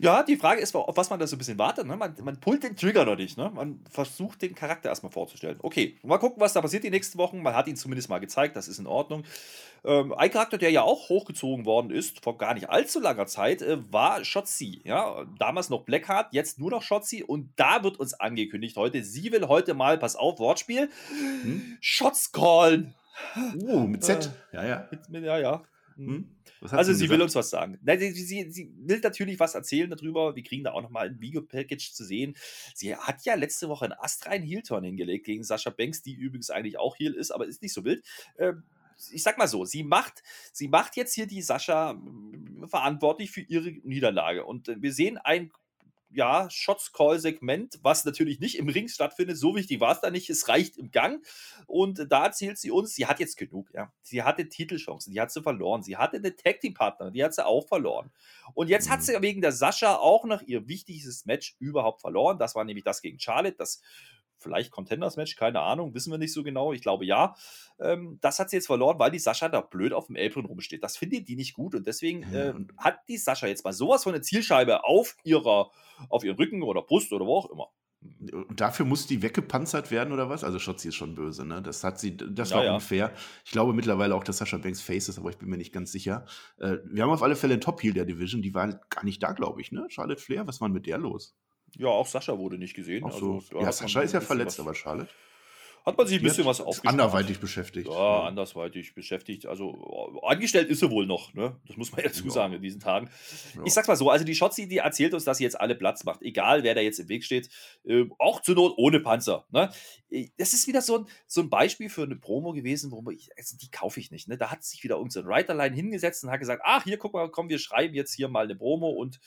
Ja, 0.00 0.22
die 0.22 0.36
Frage 0.36 0.60
ist, 0.62 0.74
auf 0.74 0.96
was 0.96 1.10
man 1.10 1.20
da 1.20 1.26
so 1.26 1.36
ein 1.36 1.38
bisschen 1.38 1.58
wartet. 1.58 1.86
Ne? 1.86 1.96
Man, 1.96 2.14
man 2.22 2.40
pullt 2.40 2.62
den 2.62 2.76
Trigger 2.76 3.04
noch 3.04 3.16
nicht. 3.16 3.36
Ne? 3.36 3.50
Man 3.54 3.80
versucht, 3.90 4.40
den 4.40 4.54
Charakter 4.54 4.88
erstmal 4.88 5.12
vorzustellen. 5.12 5.58
Okay, 5.62 5.98
mal 6.02 6.18
gucken, 6.18 6.40
was 6.40 6.54
da 6.54 6.62
passiert 6.62 6.84
die 6.84 6.90
nächsten 6.90 7.18
Wochen. 7.18 7.42
Man 7.42 7.54
hat 7.54 7.68
ihn 7.68 7.76
zumindest 7.76 8.08
mal 8.08 8.18
gezeigt, 8.18 8.56
das 8.56 8.68
ist 8.68 8.78
in 8.78 8.86
Ordnung. 8.86 9.24
Ähm, 9.84 10.14
ein 10.14 10.30
Charakter, 10.30 10.56
der 10.56 10.70
ja 10.70 10.82
auch 10.82 11.10
hochgezogen 11.10 11.66
worden 11.66 11.90
ist, 11.90 12.24
vor 12.24 12.38
gar 12.38 12.54
nicht 12.54 12.70
allzu 12.70 13.00
langer 13.00 13.26
Zeit, 13.26 13.60
äh, 13.60 13.78
war 13.92 14.24
Shotzi. 14.24 14.80
Ja? 14.84 15.26
Damals 15.38 15.68
noch 15.68 15.84
Blackheart, 15.84 16.32
jetzt 16.32 16.58
nur 16.58 16.70
noch 16.70 16.82
Shotzi. 16.82 17.22
Und 17.22 17.50
da 17.56 17.84
wird 17.84 18.00
uns 18.00 18.14
angekündigt 18.14 18.76
heute, 18.76 19.04
sie 19.04 19.30
will 19.30 19.46
heute 19.48 19.74
mal, 19.74 19.98
pass 19.98 20.16
auf, 20.16 20.38
Wortspiel, 20.38 20.88
hm? 21.42 21.76
Shots 21.80 22.32
callen. 22.32 22.94
Uh, 23.36 23.86
mit 23.86 24.02
Z. 24.02 24.30
Äh, 24.52 24.56
ja, 24.56 24.64
ja. 24.64 24.88
Mit, 24.90 25.08
mit, 25.10 25.24
ja, 25.24 25.38
ja. 25.38 25.62
Hm? 25.96 26.28
Also 26.70 26.92
sie 26.92 27.04
gesagt? 27.04 27.10
will 27.10 27.22
uns 27.22 27.34
was 27.34 27.50
sagen. 27.50 27.78
Nein, 27.82 27.98
sie, 27.98 28.12
sie, 28.12 28.50
sie, 28.50 28.72
will 28.76 29.00
natürlich 29.00 29.40
was 29.40 29.54
erzählen 29.54 29.90
darüber. 29.90 30.36
Wir 30.36 30.42
kriegen 30.42 30.64
da 30.64 30.72
auch 30.72 30.82
nochmal 30.82 31.08
ein 31.08 31.20
Video-Package 31.20 31.92
zu 31.92 32.04
sehen. 32.04 32.36
Sie 32.74 32.94
hat 32.94 33.24
ja 33.24 33.34
letzte 33.34 33.68
Woche 33.68 33.86
einen 33.86 33.94
astreinen 33.98 34.46
Heel-Turn 34.46 34.84
hingelegt 34.84 35.26
gegen 35.26 35.42
Sascha 35.42 35.70
Banks, 35.70 36.02
die 36.02 36.14
übrigens 36.14 36.50
eigentlich 36.50 36.78
auch 36.78 36.96
Heel 36.96 37.14
ist, 37.14 37.30
aber 37.30 37.46
ist 37.46 37.62
nicht 37.62 37.74
so 37.74 37.84
wild. 37.84 38.04
Ähm, 38.38 38.62
ich 39.10 39.22
sag 39.22 39.38
mal 39.38 39.48
so, 39.48 39.64
sie 39.64 39.82
macht, 39.82 40.22
sie 40.52 40.68
macht 40.68 40.96
jetzt 40.96 41.14
hier 41.14 41.26
die 41.26 41.42
Sascha 41.42 41.94
mm, 41.94 42.66
verantwortlich 42.68 43.30
für 43.30 43.40
ihre 43.40 43.70
Niederlage. 43.84 44.44
Und 44.44 44.68
äh, 44.68 44.80
wir 44.80 44.92
sehen 44.92 45.18
ein 45.18 45.50
ja, 46.14 46.48
Shots-Call-Segment, 46.50 47.80
was 47.82 48.04
natürlich 48.04 48.40
nicht 48.40 48.58
im 48.58 48.68
Ring 48.68 48.88
stattfindet. 48.88 49.36
So 49.38 49.54
wichtig 49.54 49.80
war 49.80 49.92
es 49.92 50.00
da 50.00 50.10
nicht. 50.10 50.28
Es 50.30 50.48
reicht 50.48 50.76
im 50.76 50.90
Gang. 50.90 51.24
Und 51.66 52.06
da 52.10 52.26
erzählt 52.26 52.58
sie 52.58 52.70
uns, 52.70 52.94
sie 52.94 53.06
hat 53.06 53.20
jetzt 53.20 53.36
genug. 53.36 53.70
Ja. 53.74 53.92
Sie 54.02 54.22
hatte 54.22 54.48
Titelchancen, 54.48 55.12
die 55.12 55.20
hat 55.20 55.32
sie 55.32 55.42
verloren. 55.42 55.82
Sie 55.82 55.96
hatte 55.96 56.18
eine 56.18 56.34
Tag-Team-Partner, 56.36 57.10
die 57.10 57.24
hat 57.24 57.34
sie 57.34 57.44
auch 57.44 57.66
verloren. 57.66 58.10
Und 58.54 58.68
jetzt 58.68 58.90
hat 58.90 59.00
Mhm. 59.00 59.04
sie 59.04 59.22
wegen 59.22 59.40
der 59.40 59.52
Sascha 59.52 59.96
auch 59.96 60.24
noch 60.24 60.42
ihr 60.42 60.68
wichtigstes 60.68 61.26
Match 61.26 61.56
überhaupt 61.58 62.00
verloren. 62.00 62.38
Das 62.38 62.54
war 62.54 62.64
nämlich 62.64 62.84
das 62.84 63.02
gegen 63.02 63.18
Charlotte. 63.18 63.56
Das 63.56 63.80
vielleicht 64.42 64.70
Contenders-Match, 64.70 65.36
keine 65.36 65.60
Ahnung, 65.60 65.94
wissen 65.94 66.10
wir 66.10 66.18
nicht 66.18 66.32
so 66.32 66.42
genau. 66.42 66.72
Ich 66.72 66.82
glaube 66.82 67.04
ja. 67.04 67.34
Ähm, 67.80 68.18
das 68.20 68.38
hat 68.38 68.50
sie 68.50 68.56
jetzt 68.56 68.66
verloren, 68.66 68.98
weil 68.98 69.10
die 69.10 69.18
Sascha 69.18 69.48
da 69.48 69.60
blöd 69.60 69.92
auf 69.92 70.06
dem 70.06 70.16
Apron 70.16 70.46
rumsteht. 70.46 70.82
Das 70.82 70.96
findet 70.96 71.28
die 71.28 71.36
nicht 71.36 71.54
gut 71.54 71.74
und 71.74 71.86
deswegen 71.86 72.22
äh, 72.34 72.52
hat 72.78 72.98
die 73.08 73.18
Sascha 73.18 73.46
jetzt 73.46 73.64
mal 73.64 73.72
sowas 73.72 74.04
von 74.04 74.14
eine 74.14 74.22
Zielscheibe 74.22 74.84
auf 74.84 75.16
ihrer, 75.24 75.70
auf 76.08 76.24
ihren 76.24 76.36
Rücken 76.36 76.62
oder 76.62 76.82
Brust 76.82 77.12
oder 77.12 77.26
wo 77.26 77.36
auch 77.36 77.50
immer. 77.50 77.68
Und 78.32 78.60
dafür 78.60 78.84
muss 78.84 79.06
die 79.06 79.22
weggepanzert 79.22 79.92
werden 79.92 80.12
oder 80.12 80.28
was? 80.28 80.42
Also 80.42 80.58
Schotzi 80.58 80.88
ist 80.88 80.96
schon 80.96 81.14
böse, 81.14 81.44
ne? 81.44 81.62
Das 81.62 81.84
hat 81.84 82.00
sie, 82.00 82.16
das 82.16 82.50
Ja, 82.50 82.56
war 82.56 82.64
ja. 82.64 82.74
unfair. 82.74 83.12
Ich 83.44 83.52
glaube 83.52 83.72
mittlerweile 83.74 84.16
auch, 84.16 84.24
dass 84.24 84.38
Sascha 84.38 84.58
Banks 84.58 84.80
Face 84.80 85.08
ist, 85.08 85.18
aber 85.18 85.30
ich 85.30 85.38
bin 85.38 85.48
mir 85.48 85.56
nicht 85.56 85.72
ganz 85.72 85.92
sicher. 85.92 86.26
Äh, 86.58 86.78
wir 86.84 87.04
haben 87.04 87.10
auf 87.10 87.22
alle 87.22 87.36
Fälle 87.36 87.54
einen 87.54 87.60
Top-Heel 87.60 87.94
der 87.94 88.04
Division, 88.04 88.42
die 88.42 88.54
war 88.54 88.62
halt 88.62 88.90
gar 88.90 89.04
nicht 89.04 89.22
da, 89.22 89.30
glaube 89.32 89.60
ich, 89.60 89.70
ne? 89.70 89.86
Charlotte 89.88 90.20
Flair, 90.20 90.48
was 90.48 90.60
war 90.60 90.68
denn 90.68 90.74
mit 90.74 90.86
der 90.86 90.98
los? 90.98 91.36
Ja, 91.78 91.88
auch 91.88 92.06
Sascha 92.06 92.36
wurde 92.38 92.58
nicht 92.58 92.74
gesehen. 92.74 93.00
So. 93.10 93.34
Also, 93.40 93.58
ja, 93.60 93.72
Sascha 93.72 94.00
ist 94.02 94.12
ja 94.12 94.20
verletzt, 94.20 94.58
aber 94.60 94.74
Charlotte. 94.74 95.10
Hat 95.84 95.98
man 95.98 96.06
sich 96.06 96.18
ein 96.20 96.22
bisschen 96.22 96.44
hat- 96.44 96.50
was 96.50 96.60
aufgespart. 96.60 96.92
anderweitig 96.92 97.40
beschäftigt. 97.40 97.88
Ja, 97.88 98.22
andersweitig 98.22 98.94
beschäftigt. 98.94 99.46
Also 99.46 100.12
äh, 100.22 100.26
angestellt 100.32 100.68
ist 100.70 100.78
sie 100.78 100.88
wohl 100.88 101.06
noch, 101.06 101.34
ne? 101.34 101.56
Das 101.66 101.76
muss 101.76 101.90
man 101.90 102.02
ja 102.02 102.06
dazu 102.06 102.24
Ja. 102.26 102.30
sagen 102.30 102.52
in 102.54 102.62
diesen 102.62 102.78
Tagen. 102.80 103.10
Ja. 103.56 103.62
Ich 103.64 103.72
sag's 103.74 103.88
mal 103.88 103.96
so, 103.96 104.08
also 104.08 104.24
die 104.24 104.36
Shotzi, 104.36 104.68
die 104.68 104.76
erzählt 104.78 105.12
uns, 105.12 105.24
dass 105.24 105.38
sie 105.38 105.42
jetzt 105.42 105.60
alle 105.60 105.74
Platz 105.74 106.04
macht, 106.04 106.22
egal 106.22 106.62
wer 106.62 106.76
da 106.76 106.80
jetzt 106.80 107.00
im 107.00 107.08
Weg 107.08 107.24
steht, 107.24 107.48
äh, 107.84 108.04
auch 108.20 108.40
zur 108.42 108.54
Not 108.54 108.74
ohne 108.76 109.00
Panzer. 109.00 109.44
Ne? 109.50 109.70
Äh, 110.08 110.28
Das 110.36 110.52
ist 110.52 110.68
wieder 110.68 110.82
so 110.82 110.98
ein, 110.98 111.06
so 111.26 111.40
ein 111.40 111.50
Beispiel 111.50 111.88
für 111.88 112.04
eine 112.04 112.14
Promo 112.14 112.52
gewesen, 112.52 112.92
wo 112.92 113.02
man, 113.02 113.14
ich, 113.14 113.30
also 113.36 113.56
die 113.56 113.68
kaufe 113.72 113.98
ich 113.98 114.12
nicht. 114.12 114.28
Ne? 114.28 114.38
Da 114.38 114.52
hat 114.52 114.62
sich 114.62 114.84
wieder 114.84 114.98
ein 115.00 115.08
Writerline 115.12 115.74
hingesetzt 115.74 116.22
und 116.22 116.30
hat 116.30 116.38
gesagt, 116.38 116.62
ach, 116.64 116.84
hier, 116.84 116.96
guck 116.96 117.12
mal, 117.12 117.28
komm, 117.28 117.48
wir 117.48 117.58
schreiben 117.58 117.94
jetzt 117.96 118.14
hier 118.14 118.28
mal 118.28 118.44
eine 118.44 118.54
Promo 118.54 118.90
und 118.90 119.18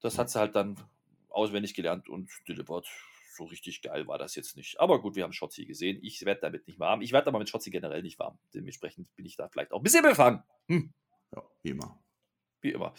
das 0.00 0.18
hat 0.18 0.28
sie 0.28 0.40
halt 0.40 0.56
dann 0.56 0.74
auswendig 1.36 1.74
gelernt 1.74 2.08
und 2.08 2.30
delivered. 2.48 2.86
So 3.36 3.44
richtig 3.44 3.82
geil 3.82 4.06
war 4.06 4.16
das 4.18 4.34
jetzt 4.34 4.56
nicht. 4.56 4.80
Aber 4.80 5.00
gut, 5.02 5.14
wir 5.14 5.22
haben 5.24 5.32
Shotzi 5.34 5.66
gesehen. 5.66 5.98
Ich 6.02 6.24
werde 6.24 6.40
damit 6.40 6.66
nicht 6.66 6.78
warm. 6.78 7.02
Ich 7.02 7.12
werde 7.12 7.26
aber 7.28 7.38
mit 7.38 7.50
Shotzi 7.50 7.70
generell 7.70 8.02
nicht 8.02 8.18
warm. 8.18 8.38
Dementsprechend 8.54 9.14
bin 9.14 9.26
ich 9.26 9.36
da 9.36 9.48
vielleicht 9.48 9.72
auch 9.72 9.80
ein 9.80 9.82
bisschen 9.82 10.02
befangen. 10.02 10.42
Hm 10.68 10.92
ja, 11.34 11.42
wie 11.62 11.70
immer. 11.70 11.98
wie 12.60 12.70
immer. 12.72 12.94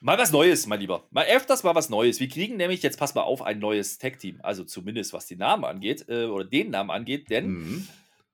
Mal 0.00 0.18
was 0.18 0.30
Neues, 0.30 0.66
mein 0.66 0.80
Lieber. 0.80 1.06
Mal 1.10 1.26
öfters 1.26 1.62
mal 1.64 1.74
was 1.74 1.88
Neues. 1.88 2.20
Wir 2.20 2.28
kriegen 2.28 2.56
nämlich, 2.56 2.82
jetzt 2.82 2.98
pass 2.98 3.14
mal 3.14 3.22
auf, 3.22 3.42
ein 3.42 3.58
neues 3.58 3.98
Tag-Team. 3.98 4.40
Also 4.42 4.64
zumindest 4.64 5.12
was 5.12 5.26
die 5.26 5.36
Namen 5.36 5.64
angeht, 5.64 6.06
äh, 6.08 6.24
oder 6.26 6.44
den 6.44 6.70
Namen 6.70 6.90
angeht, 6.90 7.30
denn 7.30 7.46
Mhm. 7.46 7.88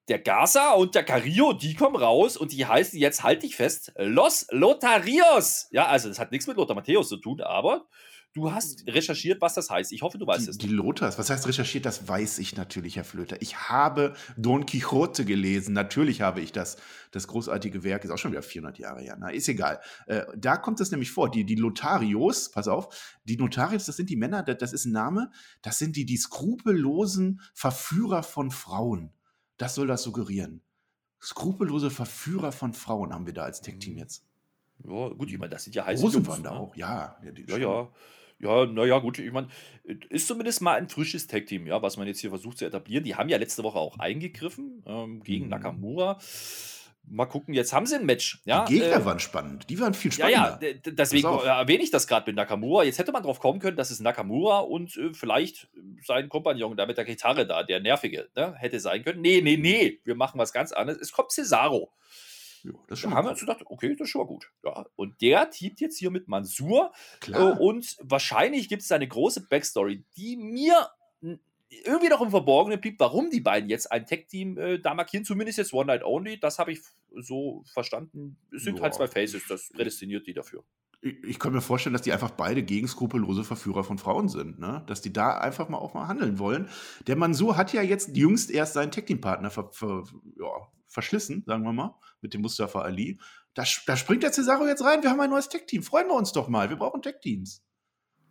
der 0.08 0.18
Gaza 0.18 0.72
und 0.72 0.94
der 0.94 1.04
Carrillo, 1.04 1.52
die 1.52 1.74
kommen 1.74 1.96
raus 1.96 2.36
und 2.36 2.52
die 2.52 2.66
heißen 2.66 2.98
jetzt, 2.98 3.22
halt 3.22 3.42
dich 3.44 3.54
fest, 3.54 3.92
Los 3.96 4.46
Lotarios. 4.50 5.68
Ja, 5.70 5.86
also 5.86 6.08
das 6.08 6.18
hat 6.18 6.32
nichts 6.32 6.46
mit 6.48 6.56
Lothar 6.56 6.74
Matthäus 6.74 7.08
zu 7.08 7.16
tun, 7.16 7.40
aber 7.40 7.86
du 8.34 8.52
hast 8.52 8.86
recherchiert, 8.86 9.40
was 9.40 9.54
das 9.54 9.70
heißt. 9.70 9.92
Ich 9.92 10.02
hoffe, 10.02 10.18
du 10.18 10.26
weißt 10.26 10.46
Die, 10.46 10.50
es. 10.50 10.58
die 10.58 10.68
Lothars, 10.68 11.18
was 11.18 11.30
heißt 11.30 11.46
recherchiert? 11.46 11.84
Das 11.84 12.08
weiß 12.08 12.38
ich 12.38 12.56
natürlich, 12.56 12.96
Herr 12.96 13.04
Flöter. 13.04 13.40
Ich 13.40 13.68
habe 13.68 14.14
Don 14.36 14.66
Quixote 14.66 15.24
gelesen. 15.24 15.74
Natürlich 15.74 16.22
habe 16.22 16.40
ich 16.40 16.52
das. 16.52 16.76
Das 17.10 17.26
großartige 17.26 17.84
Werk 17.84 18.04
ist 18.04 18.10
auch 18.10 18.18
schon 18.18 18.32
wieder 18.32 18.42
400 18.42 18.78
Jahre 18.78 19.02
her. 19.02 19.16
Na, 19.18 19.28
ist 19.28 19.48
egal. 19.48 19.80
Äh, 20.06 20.22
da 20.36 20.56
kommt 20.56 20.80
es 20.80 20.90
nämlich 20.90 21.10
vor. 21.10 21.30
Die, 21.30 21.44
die 21.44 21.56
Lotharios, 21.56 22.50
pass 22.50 22.68
auf, 22.68 23.18
die 23.24 23.36
Notarios, 23.36 23.84
das 23.84 23.96
sind 23.96 24.08
die 24.08 24.16
Männer, 24.16 24.42
das, 24.42 24.56
das 24.58 24.72
ist 24.72 24.86
ein 24.86 24.92
Name. 24.92 25.30
Das 25.60 25.78
sind 25.78 25.96
die, 25.96 26.06
die 26.06 26.16
skrupellosen 26.16 27.40
Verführer 27.54 28.22
von 28.22 28.50
Frauen. 28.50 29.12
Das 29.58 29.74
soll 29.74 29.86
das 29.86 30.02
suggerieren. 30.02 30.62
Skrupellose 31.20 31.90
Verführer 31.90 32.50
von 32.50 32.72
Frauen 32.72 33.12
haben 33.12 33.26
wir 33.26 33.34
da 33.34 33.44
als 33.44 33.60
Tech-Team 33.60 33.96
jetzt. 33.98 34.24
Ja, 34.84 35.08
gut, 35.10 35.30
ich 35.30 35.38
meine, 35.38 35.50
das 35.50 35.64
sind 35.64 35.76
ja 35.76 35.86
heiße 35.86 36.02
Rosenwander 36.02 36.50
Jungs, 36.50 36.60
ne? 36.60 36.60
auch, 36.60 36.76
ja. 36.76 37.16
ja, 37.22 37.58
Ja, 37.58 37.88
ja. 38.42 38.60
Ja, 38.64 38.66
naja, 38.66 38.98
gut, 38.98 39.18
ich 39.18 39.32
meine, 39.32 39.48
ist 40.10 40.26
zumindest 40.26 40.60
mal 40.62 40.74
ein 40.74 40.88
frisches 40.88 41.26
Tag-Team, 41.26 41.66
ja, 41.66 41.80
was 41.80 41.96
man 41.96 42.06
jetzt 42.06 42.20
hier 42.20 42.30
versucht 42.30 42.58
zu 42.58 42.64
etablieren. 42.66 43.04
Die 43.04 43.14
haben 43.14 43.28
ja 43.28 43.38
letzte 43.38 43.62
Woche 43.62 43.78
auch 43.78 43.98
eingegriffen 43.98 44.82
ähm, 44.86 45.22
gegen 45.22 45.44
Mhm. 45.44 45.50
Nakamura. 45.50 46.18
Mal 47.04 47.26
gucken, 47.26 47.52
jetzt 47.52 47.72
haben 47.72 47.84
sie 47.84 47.96
ein 47.96 48.06
Match. 48.06 48.40
Ja, 48.44 48.64
Die 48.64 48.74
Gegner 48.78 48.96
äh, 49.00 49.04
waren 49.04 49.18
spannend. 49.18 49.68
Die 49.68 49.80
waren 49.80 49.92
viel 49.92 50.12
ja, 50.12 50.28
spannender. 50.28 50.58
ja, 50.62 50.72
d- 50.74 50.92
deswegen 50.92 51.26
äh, 51.26 51.46
erwähne 51.46 51.82
ich 51.82 51.90
das 51.90 52.06
gerade 52.06 52.30
mit 52.30 52.36
Nakamura. 52.36 52.84
Jetzt 52.84 52.98
hätte 53.00 53.10
man 53.10 53.24
drauf 53.24 53.40
kommen 53.40 53.58
können, 53.58 53.76
dass 53.76 53.90
es 53.90 53.98
Nakamura 53.98 54.60
und 54.60 54.96
äh, 54.96 55.12
vielleicht 55.12 55.68
sein 56.04 56.28
Kompagnon 56.28 56.76
da 56.76 56.86
mit 56.86 56.96
der 56.98 57.04
Gitarre 57.04 57.44
da, 57.44 57.64
der 57.64 57.80
nervige, 57.80 58.28
ne, 58.36 58.54
hätte 58.56 58.78
sein 58.78 59.02
können. 59.02 59.20
Nee, 59.20 59.40
nee, 59.42 59.56
nee, 59.56 60.00
wir 60.04 60.14
machen 60.14 60.38
was 60.38 60.52
ganz 60.52 60.70
anderes. 60.70 61.00
Es 61.00 61.10
kommt 61.10 61.32
Cesaro. 61.32 61.92
Jo, 62.62 62.84
das 62.88 63.00
Da 63.02 63.10
haben 63.10 63.26
wir 63.26 63.30
uns 63.30 63.40
gedacht, 63.40 63.62
okay, 63.66 63.94
das 63.96 64.06
ist 64.06 64.10
schon 64.10 64.20
mal 64.22 64.28
gut. 64.28 64.50
Ja, 64.64 64.86
und 64.96 65.20
der 65.20 65.50
teamt 65.50 65.80
jetzt 65.80 65.98
hier 65.98 66.10
mit 66.10 66.28
Mansur. 66.28 66.92
klar. 67.20 67.56
Äh, 67.56 67.62
und 67.62 67.96
wahrscheinlich 68.00 68.68
gibt 68.68 68.82
es 68.82 68.88
da 68.88 68.94
eine 68.94 69.08
große 69.08 69.46
Backstory, 69.48 70.04
die 70.16 70.36
mir 70.36 70.88
irgendwie 71.84 72.08
noch 72.08 72.20
im 72.20 72.30
Verborgenen 72.30 72.80
blieb, 72.80 73.00
warum 73.00 73.30
die 73.30 73.40
beiden 73.40 73.70
jetzt 73.70 73.90
ein 73.90 74.04
Tech-Team 74.06 74.58
äh, 74.58 74.78
da 74.78 74.94
markieren, 74.94 75.24
zumindest 75.24 75.58
jetzt 75.58 75.72
One 75.72 75.86
Night 75.86 76.04
Only, 76.04 76.38
das 76.38 76.58
habe 76.58 76.72
ich 76.72 76.80
so 77.16 77.64
verstanden. 77.72 78.36
Es 78.54 78.64
sind 78.64 78.80
halt 78.80 78.92
Ja. 78.92 78.98
zwei 78.98 79.06
Faces, 79.08 79.44
das 79.48 79.70
prädestiniert 79.70 80.26
die 80.26 80.34
dafür. 80.34 80.64
Ich, 81.00 81.14
ich 81.24 81.38
kann 81.38 81.52
mir 81.52 81.60
vorstellen, 81.62 81.94
dass 81.94 82.02
die 82.02 82.12
einfach 82.12 82.30
beide 82.30 82.62
gegen 82.62 82.86
skrupellose 82.86 83.42
Verführer 83.42 83.84
von 83.84 83.98
Frauen 83.98 84.28
sind, 84.28 84.58
ne? 84.60 84.84
Dass 84.86 85.00
die 85.00 85.12
da 85.12 85.38
einfach 85.38 85.68
mal 85.68 85.78
auch 85.78 85.94
mal 85.94 86.06
handeln 86.08 86.38
wollen. 86.38 86.68
Der 87.06 87.16
Mansur 87.16 87.56
hat 87.56 87.72
ja 87.72 87.82
jetzt 87.82 88.16
jüngst 88.16 88.50
erst 88.50 88.74
seinen 88.74 88.92
Tag-Team-Partner 88.92 89.50
ver, 89.50 89.70
ver, 89.72 90.04
ja, 90.38 90.51
verschlissen, 90.92 91.42
sagen 91.46 91.64
wir 91.64 91.72
mal, 91.72 91.98
mit 92.20 92.34
dem 92.34 92.42
Mustafa 92.42 92.82
Ali. 92.82 93.18
Da, 93.54 93.64
da 93.86 93.96
springt 93.96 94.22
der 94.22 94.32
Cesaro 94.32 94.66
jetzt 94.66 94.84
rein. 94.84 95.02
Wir 95.02 95.10
haben 95.10 95.20
ein 95.20 95.30
neues 95.30 95.48
Tag-Team. 95.48 95.82
Freuen 95.82 96.08
wir 96.08 96.14
uns 96.14 96.32
doch 96.32 96.48
mal. 96.48 96.68
Wir 96.70 96.76
brauchen 96.76 97.02
Tag-Teams. 97.02 97.62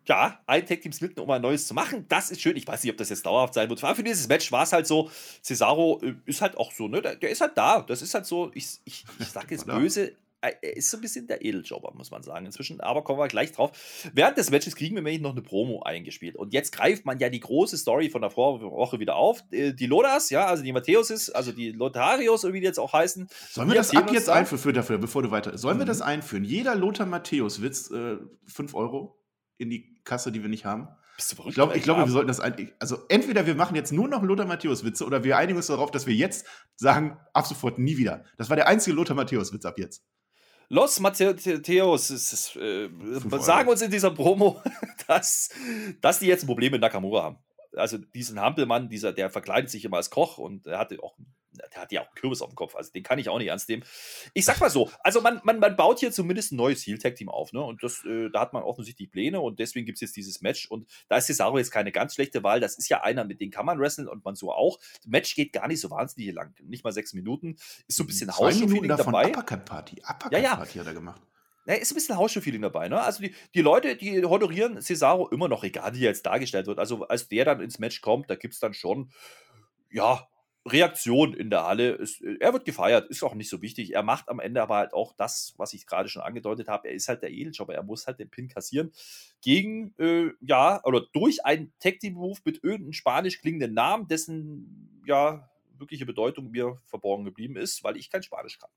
Ja, 0.08 0.42
ein 0.48 0.66
Tag-Team 0.66 0.94
splitten, 0.94 1.20
um 1.20 1.30
ein 1.30 1.42
neues 1.42 1.68
zu 1.68 1.76
machen, 1.76 2.08
das 2.08 2.32
ist 2.32 2.42
schön. 2.42 2.58
Ich 2.58 2.68
weiß 2.68 2.84
nicht, 2.84 2.92
ob 2.92 2.98
das 2.98 3.10
jetzt 3.10 3.26
dauerhaft 3.26 3.54
sein 3.54 3.70
wird. 3.70 3.84
Aber 3.84 3.96
für 3.96 4.04
dieses 4.04 4.28
Match 4.28 4.52
war 4.52 4.64
es 4.64 4.74
halt 4.74 4.88
so, 4.88 5.12
Cesaro 5.44 6.02
äh, 6.02 6.16
ist 6.26 6.42
halt 6.42 6.58
auch 6.58 6.72
so, 6.72 6.88
ne? 6.88 7.02
Der, 7.02 7.16
der 7.16 7.30
ist 7.30 7.42
halt 7.42 7.56
da. 7.56 7.82
Das 7.82 8.02
ist 8.02 8.14
halt 8.14 8.26
so, 8.26 8.52
ich, 8.56 8.80
ich, 8.86 9.06
ich 9.20 9.28
sag 9.28 9.52
jetzt 9.52 9.66
böse, 9.68 10.16
er 10.42 10.76
ist 10.76 10.90
so 10.90 10.98
ein 10.98 11.02
bisschen 11.02 11.28
der 11.28 11.46
Edeljobber, 11.46 11.94
muss 11.96 12.10
man 12.12 12.24
sagen. 12.24 12.46
Inzwischen, 12.46 12.82
aber 12.82 13.04
kommen 13.04 13.20
wir 13.20 13.28
gleich 13.28 13.52
drauf. 13.52 13.72
Während 14.14 14.38
des 14.38 14.50
Matches 14.50 14.76
kriegen 14.76 14.96
wir 14.96 15.02
nämlich 15.04 15.22
noch 15.22 15.32
eine 15.32 15.42
Promo 15.42 15.84
eingespielt. 15.84 16.36
Und 16.36 16.54
jetzt 16.54 16.72
greift 16.72 17.06
man 17.06 17.20
ja 17.20 17.30
die 17.30 17.40
große 17.40 17.78
Story 17.78 18.10
von 18.10 18.22
der 18.22 18.32
Vorwoche 18.32 19.00
wieder 19.00 19.16
auf. 19.16 19.44
Äh, 19.52 19.74
Die 19.74 19.86
Lodas, 19.86 20.30
ja, 20.32 20.46
also 20.48 20.64
die 20.64 20.72
Matthäuses, 20.74 21.30
also 21.30 21.52
die 21.52 21.72
Lotarios, 21.72 22.44
oder 22.44 22.54
wie 22.54 22.60
die 22.60 22.66
jetzt 22.66 22.80
auch 22.80 22.94
heißen. 22.94 23.28
Sollen 23.52 23.68
wir 23.70 23.76
das 23.76 23.96
ab 23.96 24.12
jetzt 24.12 24.28
da- 24.28 24.34
einführen, 24.34 24.62
für, 24.62 24.74
dafür, 24.74 24.98
bevor 24.98 25.22
du 25.24 25.32
weiter. 25.32 25.58
Sollen 25.58 25.78
wir 25.78 25.86
Mhm. 25.86 25.90
das 25.90 26.02
einführen? 26.02 26.44
Jeder 26.44 26.76
Lothar 26.76 27.06
Matthäus-Witz, 27.06 27.92
äh, 27.92 28.18
5 28.48 28.74
Euro 28.74 29.24
in 29.58 29.70
die 29.70 30.02
Kasse, 30.04 30.32
die 30.32 30.42
wir 30.42 30.50
nicht 30.50 30.66
haben. 30.66 30.88
Bist 31.18 31.34
du 31.34 31.36
verrückt? 31.36 31.50
Ich 31.52 31.56
glaube, 31.56 31.78
ich 31.78 31.84
glaube, 31.84 32.02
wir 32.06 32.12
sollten 32.12 32.30
das 32.30 32.40
ein, 32.40 32.72
also 32.80 32.98
entweder 33.10 33.46
wir 33.46 33.54
machen 33.54 33.76
jetzt 33.76 33.92
nur 33.92 34.08
noch 34.08 34.24
Lothar 34.24 34.48
Matthäus 34.48 34.84
Witze 34.84 35.06
oder 35.06 35.24
wir 35.24 35.38
einigen 35.38 35.58
uns 35.58 35.68
darauf, 35.68 35.92
dass 35.92 36.08
wir 36.08 36.16
jetzt 36.16 36.48
sagen, 36.78 37.18
ab 37.34 37.46
sofort 37.46 37.78
nie 37.78 37.98
wieder. 37.98 38.24
Das 38.38 38.50
war 38.50 38.56
der 38.56 38.68
einzige 38.68 38.96
Lothar 38.96 39.16
Matthäus 39.16 39.54
Witz 39.54 39.66
ab 39.66 39.78
jetzt. 39.78 40.04
Los 40.72 41.02
Matthäus 41.02 42.10
ist, 42.12 42.56
äh, 42.56 42.90
sagen 43.40 43.68
uns 43.68 43.82
in 43.82 43.92
dieser 43.92 44.12
Promo, 44.12 44.62
dass, 45.08 45.50
dass 46.00 46.20
die 46.20 46.28
jetzt 46.28 46.44
ein 46.44 46.48
Problem 46.48 46.72
mit 46.72 46.80
Nakamura 46.80 47.24
haben. 47.24 47.38
Also 47.76 47.98
diesen 47.98 48.40
Hampelmann, 48.40 48.88
dieser, 48.88 49.12
der 49.12 49.30
verkleidet 49.30 49.70
sich 49.70 49.84
immer 49.84 49.98
als 49.98 50.10
Koch 50.10 50.38
und 50.38 50.68
er 50.68 50.80
hatte 50.80 51.04
auch, 51.04 51.18
der 51.54 51.82
hat 51.82 51.92
ja 51.92 52.02
auch 52.02 52.08
einen 52.08 52.16
Kürbis 52.16 52.42
auf 52.42 52.50
dem 52.50 52.56
Kopf, 52.56 52.76
also 52.76 52.92
den 52.92 53.04
kann 53.04 53.20
ich 53.20 53.30
auch 53.30 53.38
nicht 53.38 53.48
ernst 53.48 53.70
nehmen. 53.70 53.84
Ich 54.34 54.46
sag 54.46 54.60
mal 54.60 54.70
so, 54.70 54.90
also 55.02 55.22
man, 55.22 55.42
man, 55.44 55.60
man 55.60 55.76
baut 55.76 56.00
hier 56.00 56.12
zumindest 56.12 56.52
ein 56.52 56.56
neues 56.56 56.86
Heel-Tag-Team 56.86 57.30
auf, 57.30 57.54
ne? 57.54 57.62
Und 57.62 57.84
das, 57.84 58.04
äh, 58.06 58.30
da 58.30 58.42
hat 58.42 58.54
man 58.54 58.64
offensichtlich 58.64 59.12
Pläne 59.12 59.42
und 59.42 59.60
deswegen 59.60 59.86
gibt 59.86 59.98
es 59.98 60.02
jetzt 60.02 60.16
dieses 60.16 60.42
Match 60.42 60.68
und 60.68 60.88
da 61.10 61.18
ist 61.18 61.28
Cesaro 61.28 61.58
jetzt 61.58 61.72
keine 61.72 61.92
ganz 61.92 62.16
schlechte 62.16 62.44
Wahl. 62.44 62.60
Das 62.60 62.78
ist 62.78 62.90
ja 62.90 63.02
einer, 63.02 63.26
mit 63.26 63.42
dem 63.42 63.52
kann 63.52 63.66
man 63.66 63.80
wresteln 63.80 64.08
und 64.08 64.24
man 64.24 64.36
so 64.36 64.52
auch. 64.52 64.80
Das 64.98 65.08
Match 65.08 65.36
geht 65.36 65.54
gar 65.54 65.68
nicht 65.68 65.82
so 65.82 65.90
wahnsinnig 65.90 66.34
lang, 66.34 66.54
nicht 66.64 66.84
mal 66.84 66.92
sechs 66.92 67.14
Minuten. 67.14 67.56
Ist 67.88 67.98
so 67.98 68.04
ein 68.04 68.08
bisschen 68.08 68.28
davon 68.28 68.88
dabei. 68.88 69.28
Uppercut 69.28 69.66
Party. 69.66 70.02
Uppercut 70.08 70.32
Ja, 70.32 70.40
ja. 70.40 70.56
Party 70.56 70.80
hat 70.80 70.88
er 70.88 70.94
gemacht. 70.94 71.22
Ja, 71.68 71.76
ist 71.76 71.92
ein 71.92 71.96
bisschen 71.96 72.18
Hausschuh-Feeling 72.18 72.64
dabei, 72.64 72.90
ne? 72.90 73.00
Also 73.00 73.22
die, 73.22 73.36
die 73.54 73.62
Leute, 73.62 73.96
die 73.96 74.24
honorieren 74.26 74.82
Cesaro 74.82 75.30
immer 75.30 75.48
noch, 75.48 75.64
egal 75.64 75.94
wie 75.94 76.00
er 76.00 76.10
jetzt 76.10 76.26
dargestellt 76.26 76.66
wird. 76.66 76.80
Also 76.80 77.08
als 77.08 77.28
der 77.28 77.46
dann 77.46 77.62
ins 77.62 77.78
Match 77.78 78.02
kommt, 78.02 78.32
da 78.32 78.36
gibt 78.36 78.56
es 78.56 78.60
dann 78.60 78.74
schon, 78.74 79.12
ja, 79.92 80.28
Reaktion 80.68 81.34
in 81.34 81.50
der 81.50 81.66
Halle. 81.66 81.96
Es, 81.96 82.22
er 82.22 82.54
wird 82.54 82.66
gefeiert, 82.66 83.10
ist 83.10 83.24
auch 83.24 83.34
nicht 83.34 83.50
so 83.50 83.62
wichtig. 83.62 83.94
Er 83.94 84.04
macht 84.04 84.30
am 84.30 84.40
Ende 84.40 84.62
aber 84.62 84.76
halt 84.76 84.94
auch 84.94 85.14
das, 85.14 85.54
was 85.58 85.74
ich 85.74 85.88
gerade 85.88 86.08
schon 86.08 86.22
angedeutet 86.22 86.68
habe. 86.68 86.90
Er 86.90 86.94
ist 86.94 87.08
halt 87.08 87.24
der 87.24 87.32
Edeljobber. 87.32 87.74
Er 87.74 87.84
muss 87.84 88.06
halt 88.06 88.20
den 88.20 88.30
Pin 88.30 88.48
kassieren. 88.48 88.92
Gegen, 89.42 89.96
äh, 89.98 90.32
ja, 90.40 90.84
oder 90.84 91.02
durch 91.14 91.46
einen 91.46 91.74
Tag-Team-Move 91.80 92.40
mit 92.46 92.64
irgendeinem 92.64 92.94
spanisch 92.94 93.40
klingenden 93.40 93.74
Namen, 93.74 94.08
dessen, 94.08 95.02
ja, 95.06 95.50
wirkliche 95.78 96.06
Bedeutung 96.06 96.52
mir 96.52 96.80
verborgen 96.86 97.26
geblieben 97.26 97.56
ist, 97.56 97.84
weil 97.84 97.98
ich 97.98 98.12
kein 98.12 98.24
Spanisch 98.24 98.60
kann. 98.60 98.70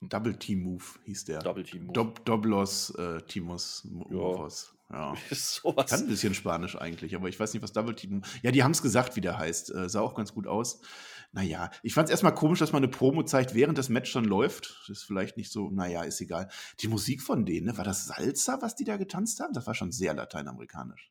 Double 0.00 0.38
Team 0.38 0.62
Move 0.62 0.84
hieß 1.04 1.24
der. 1.24 1.40
Double 1.40 1.64
Team 1.64 1.84
Move. 1.84 1.92
Dob 1.92 2.24
Doblos 2.24 2.90
äh, 2.96 3.20
Timos 3.22 3.84
Movos. 3.84 4.75
Ja. 4.90 5.14
Sowas. 5.30 5.90
Kann 5.90 6.00
ein 6.00 6.08
bisschen 6.08 6.34
Spanisch 6.34 6.76
eigentlich, 6.76 7.14
aber 7.16 7.28
ich 7.28 7.38
weiß 7.38 7.52
nicht, 7.52 7.62
was 7.62 7.72
Double 7.72 7.94
Team. 7.94 8.22
Ja, 8.42 8.50
die 8.50 8.62
haben 8.62 8.70
es 8.70 8.82
gesagt, 8.82 9.16
wie 9.16 9.20
der 9.20 9.38
heißt. 9.38 9.74
Äh, 9.74 9.88
sah 9.88 10.00
auch 10.00 10.14
ganz 10.14 10.32
gut 10.32 10.46
aus. 10.46 10.80
Naja, 11.32 11.70
ich 11.82 11.92
fand 11.92 12.08
es 12.08 12.12
erstmal 12.12 12.34
komisch, 12.34 12.60
dass 12.60 12.72
man 12.72 12.82
eine 12.82 12.90
Promo 12.90 13.22
zeigt, 13.22 13.54
während 13.54 13.76
das 13.76 13.88
Match 13.88 14.12
dann 14.12 14.24
läuft. 14.24 14.78
Das 14.88 14.98
ist 14.98 15.04
vielleicht 15.04 15.36
nicht 15.36 15.50
so, 15.50 15.70
naja, 15.70 16.02
ist 16.02 16.20
egal. 16.20 16.48
Die 16.80 16.88
Musik 16.88 17.20
von 17.20 17.44
denen, 17.44 17.66
ne? 17.66 17.76
war 17.76 17.84
das 17.84 18.06
Salsa, 18.06 18.62
was 18.62 18.76
die 18.76 18.84
da 18.84 18.96
getanzt 18.96 19.40
haben? 19.40 19.52
Das 19.52 19.66
war 19.66 19.74
schon 19.74 19.92
sehr 19.92 20.14
lateinamerikanisch. 20.14 21.10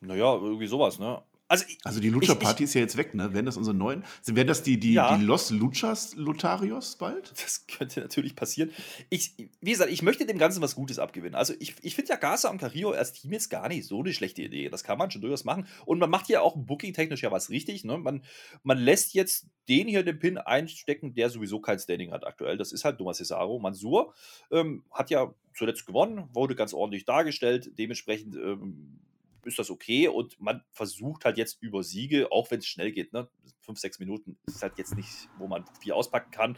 Naja, 0.00 0.34
irgendwie 0.34 0.66
sowas, 0.66 0.98
ne? 0.98 1.22
Also, 1.48 1.64
ich- 1.68 1.78
Also 1.84 2.00
die 2.00 2.08
Lucha-Party 2.10 2.64
ist 2.64 2.74
ja 2.74 2.80
jetzt 2.80 2.96
weg, 2.96 3.14
ne? 3.14 3.32
Werden 3.32 3.46
das 3.46 3.56
unsere 3.56 3.76
neuen? 3.76 4.04
Werden 4.24 4.48
das 4.48 4.62
die, 4.64 4.80
die, 4.80 4.94
Ja. 4.94 5.16
die 5.16 5.24
Los 5.24 5.50
Luchas 5.50 6.14
Lotarios 6.16 6.96
bald? 6.96 7.32
Das 7.42 7.66
könnte 7.68 8.00
natürlich 8.00 8.34
passieren. 8.34 8.70
Ich, 9.10 9.34
wie 9.60 9.70
gesagt, 9.70 9.90
ich 9.92 10.02
möchte 10.02 10.26
dem 10.26 10.38
Ganzen 10.38 10.60
was 10.62 10.74
Gutes 10.74 10.98
abgewinnen. 10.98 11.36
Also 11.36 11.54
ich, 11.60 11.74
ich 11.82 11.94
finde 11.94 12.10
ja 12.10 12.16
Garza 12.16 12.50
und 12.50 12.58
Carrillo 12.58 12.90
als 12.90 13.12
Team 13.12 13.32
jetzt 13.32 13.48
gar 13.48 13.68
nicht 13.68 13.86
so 13.86 14.00
eine 14.00 14.12
schlechte 14.12 14.42
Idee. 14.42 14.68
Das 14.68 14.82
kann 14.82 14.98
man 14.98 15.10
schon 15.10 15.22
durchaus 15.22 15.44
machen. 15.44 15.66
Und 15.84 15.98
man 16.00 16.10
macht 16.10 16.28
ja 16.28 16.40
auch 16.40 16.56
booking-technisch 16.56 17.22
ja 17.22 17.30
was 17.30 17.48
richtig. 17.50 17.84
Ne? 17.84 17.96
Man, 17.98 18.24
man 18.64 18.78
lässt 18.78 19.14
jetzt 19.14 19.46
den 19.68 19.86
hier 19.88 20.02
den 20.02 20.18
Pin 20.18 20.38
einstecken, 20.38 21.14
der 21.14 21.30
sowieso 21.30 21.60
kein 21.60 21.78
Standing 21.78 22.10
hat 22.12 22.26
aktuell. 22.26 22.56
Das 22.56 22.72
ist 22.72 22.84
halt 22.84 22.98
Thomas 22.98 23.18
Cesaro. 23.18 23.58
Mansur 23.60 24.14
ähm, 24.50 24.84
hat 24.90 25.10
ja 25.10 25.32
zuletzt 25.54 25.86
gewonnen, 25.86 26.28
wurde 26.32 26.54
ganz 26.56 26.74
ordentlich 26.74 27.04
dargestellt. 27.04 27.70
Dementsprechend 27.78 28.34
ähm, 28.36 29.00
ist 29.46 29.58
das 29.58 29.70
okay 29.70 30.08
und 30.08 30.40
man 30.40 30.62
versucht 30.72 31.24
halt 31.24 31.38
jetzt 31.38 31.62
über 31.62 31.82
Siege, 31.82 32.30
auch 32.32 32.50
wenn 32.50 32.58
es 32.58 32.66
schnell 32.66 32.92
geht, 32.92 33.12
ne? 33.12 33.28
fünf, 33.60 33.78
sechs 33.78 33.98
Minuten 33.98 34.38
ist 34.46 34.62
halt 34.62 34.76
jetzt 34.78 34.94
nicht, 34.96 35.28
wo 35.38 35.46
man 35.46 35.64
viel 35.80 35.92
auspacken 35.92 36.30
kann. 36.30 36.56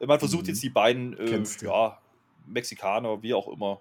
Man 0.00 0.18
versucht 0.18 0.42
Mhm. 0.44 0.48
jetzt 0.48 0.62
die 0.62 0.70
beiden, 0.70 1.16
äh, 1.18 1.42
ja, 1.62 2.00
Mexikaner, 2.46 3.22
wie 3.22 3.34
auch 3.34 3.48
immer, 3.48 3.80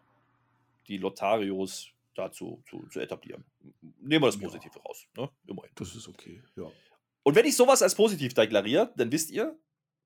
die 0.88 0.98
Lotarios 0.98 1.90
dazu 2.16 2.62
zu, 2.70 2.86
zu 2.90 3.00
etablieren. 3.00 3.44
Nehmen 4.02 4.24
wir 4.24 4.28
das 4.28 4.36
Ja. 4.36 4.42
Positive 4.48 4.80
raus, 4.80 5.08
ne? 5.18 5.30
immerhin. 5.48 5.72
Das 5.76 5.96
ist 5.96 6.08
okay, 6.08 6.44
ja. 6.56 6.66
Und 7.24 7.36
wenn 7.36 7.46
ich 7.46 7.56
sowas 7.56 7.82
als 7.82 7.96
positiv 7.96 8.34
deklariere, 8.34 8.92
dann 8.98 9.12
wisst 9.12 9.32
ihr, 9.32 9.58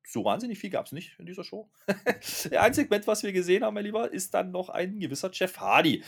so 0.07 0.23
wahnsinnig 0.23 0.59
viel 0.59 0.69
gab 0.69 0.85
es 0.85 0.91
nicht 0.91 1.17
in 1.17 1.25
dieser 1.25 1.43
Show. 1.43 1.67
Der 2.51 2.61
einzige 2.61 2.83
Segment, 2.85 3.07
was 3.07 3.23
wir 3.23 3.33
gesehen 3.33 3.63
haben, 3.63 3.73
mein 3.73 3.85
Lieber, 3.85 4.11
ist 4.11 4.33
dann 4.35 4.51
noch 4.51 4.69
ein 4.69 4.99
gewisser 4.99 5.31
Jeff 5.33 5.57
Hardy. 5.57 6.03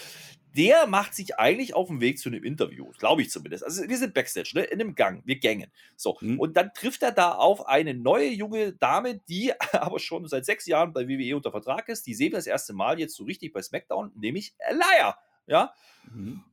Der 0.57 0.87
macht 0.87 1.13
sich 1.13 1.37
eigentlich 1.39 1.73
auf 1.75 1.87
den 1.87 2.01
Weg 2.01 2.17
zu 2.19 2.27
einem 2.29 2.43
Interview, 2.43 2.91
glaube 2.97 3.21
ich 3.21 3.29
zumindest. 3.29 3.63
Also 3.63 3.87
wir 3.87 3.97
sind 3.97 4.13
Backstage, 4.13 4.51
ne? 4.55 4.63
in 4.63 4.81
einem 4.81 4.95
Gang, 4.95 5.21
wir 5.25 5.37
gängen. 5.37 5.71
So, 5.95 6.19
Hm. 6.19 6.39
und 6.39 6.57
dann 6.57 6.71
trifft 6.73 7.03
er 7.03 7.11
da 7.11 7.33
auf 7.33 7.67
eine 7.67 7.93
neue 7.93 8.29
junge 8.29 8.73
Dame, 8.73 9.19
die 9.29 9.53
aber 9.73 9.99
schon 9.99 10.27
seit 10.27 10.45
sechs 10.45 10.65
Jahren 10.65 10.91
bei 10.93 11.07
WWE 11.07 11.35
unter 11.35 11.51
Vertrag 11.51 11.87
ist. 11.89 12.07
Die 12.07 12.13
sehen 12.15 12.31
wir 12.31 12.39
das 12.39 12.47
erste 12.47 12.73
Mal 12.73 12.99
jetzt 12.99 13.15
so 13.15 13.23
richtig 13.23 13.53
bei 13.53 13.61
SmackDown, 13.61 14.11
nämlich 14.15 14.53
Elia. 14.57 15.17
Ja, 15.45 15.73
Mhm. 16.11 16.43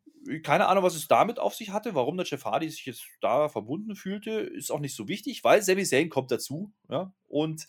keine 0.42 0.66
Ahnung, 0.68 0.84
was 0.84 0.94
es 0.94 1.08
damit 1.08 1.38
auf 1.38 1.54
sich 1.54 1.70
hatte, 1.70 1.94
warum 1.94 2.16
der 2.16 2.26
Jeff 2.26 2.44
Hardy 2.44 2.68
sich 2.70 2.86
jetzt 2.86 3.04
da 3.20 3.48
verbunden 3.48 3.94
fühlte, 3.96 4.30
ist 4.32 4.70
auch 4.70 4.80
nicht 4.80 4.94
so 4.94 5.08
wichtig, 5.08 5.44
weil 5.44 5.62
Sami 5.62 5.84
Zayn 5.84 6.08
kommt 6.10 6.30
dazu, 6.30 6.72
ja, 6.88 7.12
und 7.28 7.66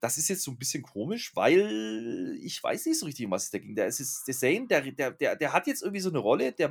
das 0.00 0.18
ist 0.18 0.28
jetzt 0.28 0.42
so 0.42 0.50
ein 0.50 0.58
bisschen 0.58 0.82
komisch, 0.82 1.32
weil 1.34 2.36
ich 2.42 2.62
weiß 2.62 2.86
nicht 2.86 2.98
so 2.98 3.06
richtig, 3.06 3.24
um 3.26 3.32
was 3.32 3.44
es 3.44 3.50
da 3.50 3.58
ging. 3.58 3.74
Der, 3.74 3.86
ist, 3.86 4.24
der 4.26 4.34
Zayn, 4.34 4.68
der, 4.68 4.82
der, 4.82 5.10
der, 5.12 5.36
der 5.36 5.52
hat 5.52 5.66
jetzt 5.66 5.82
irgendwie 5.82 6.00
so 6.00 6.10
eine 6.10 6.18
Rolle, 6.18 6.52
der, 6.52 6.70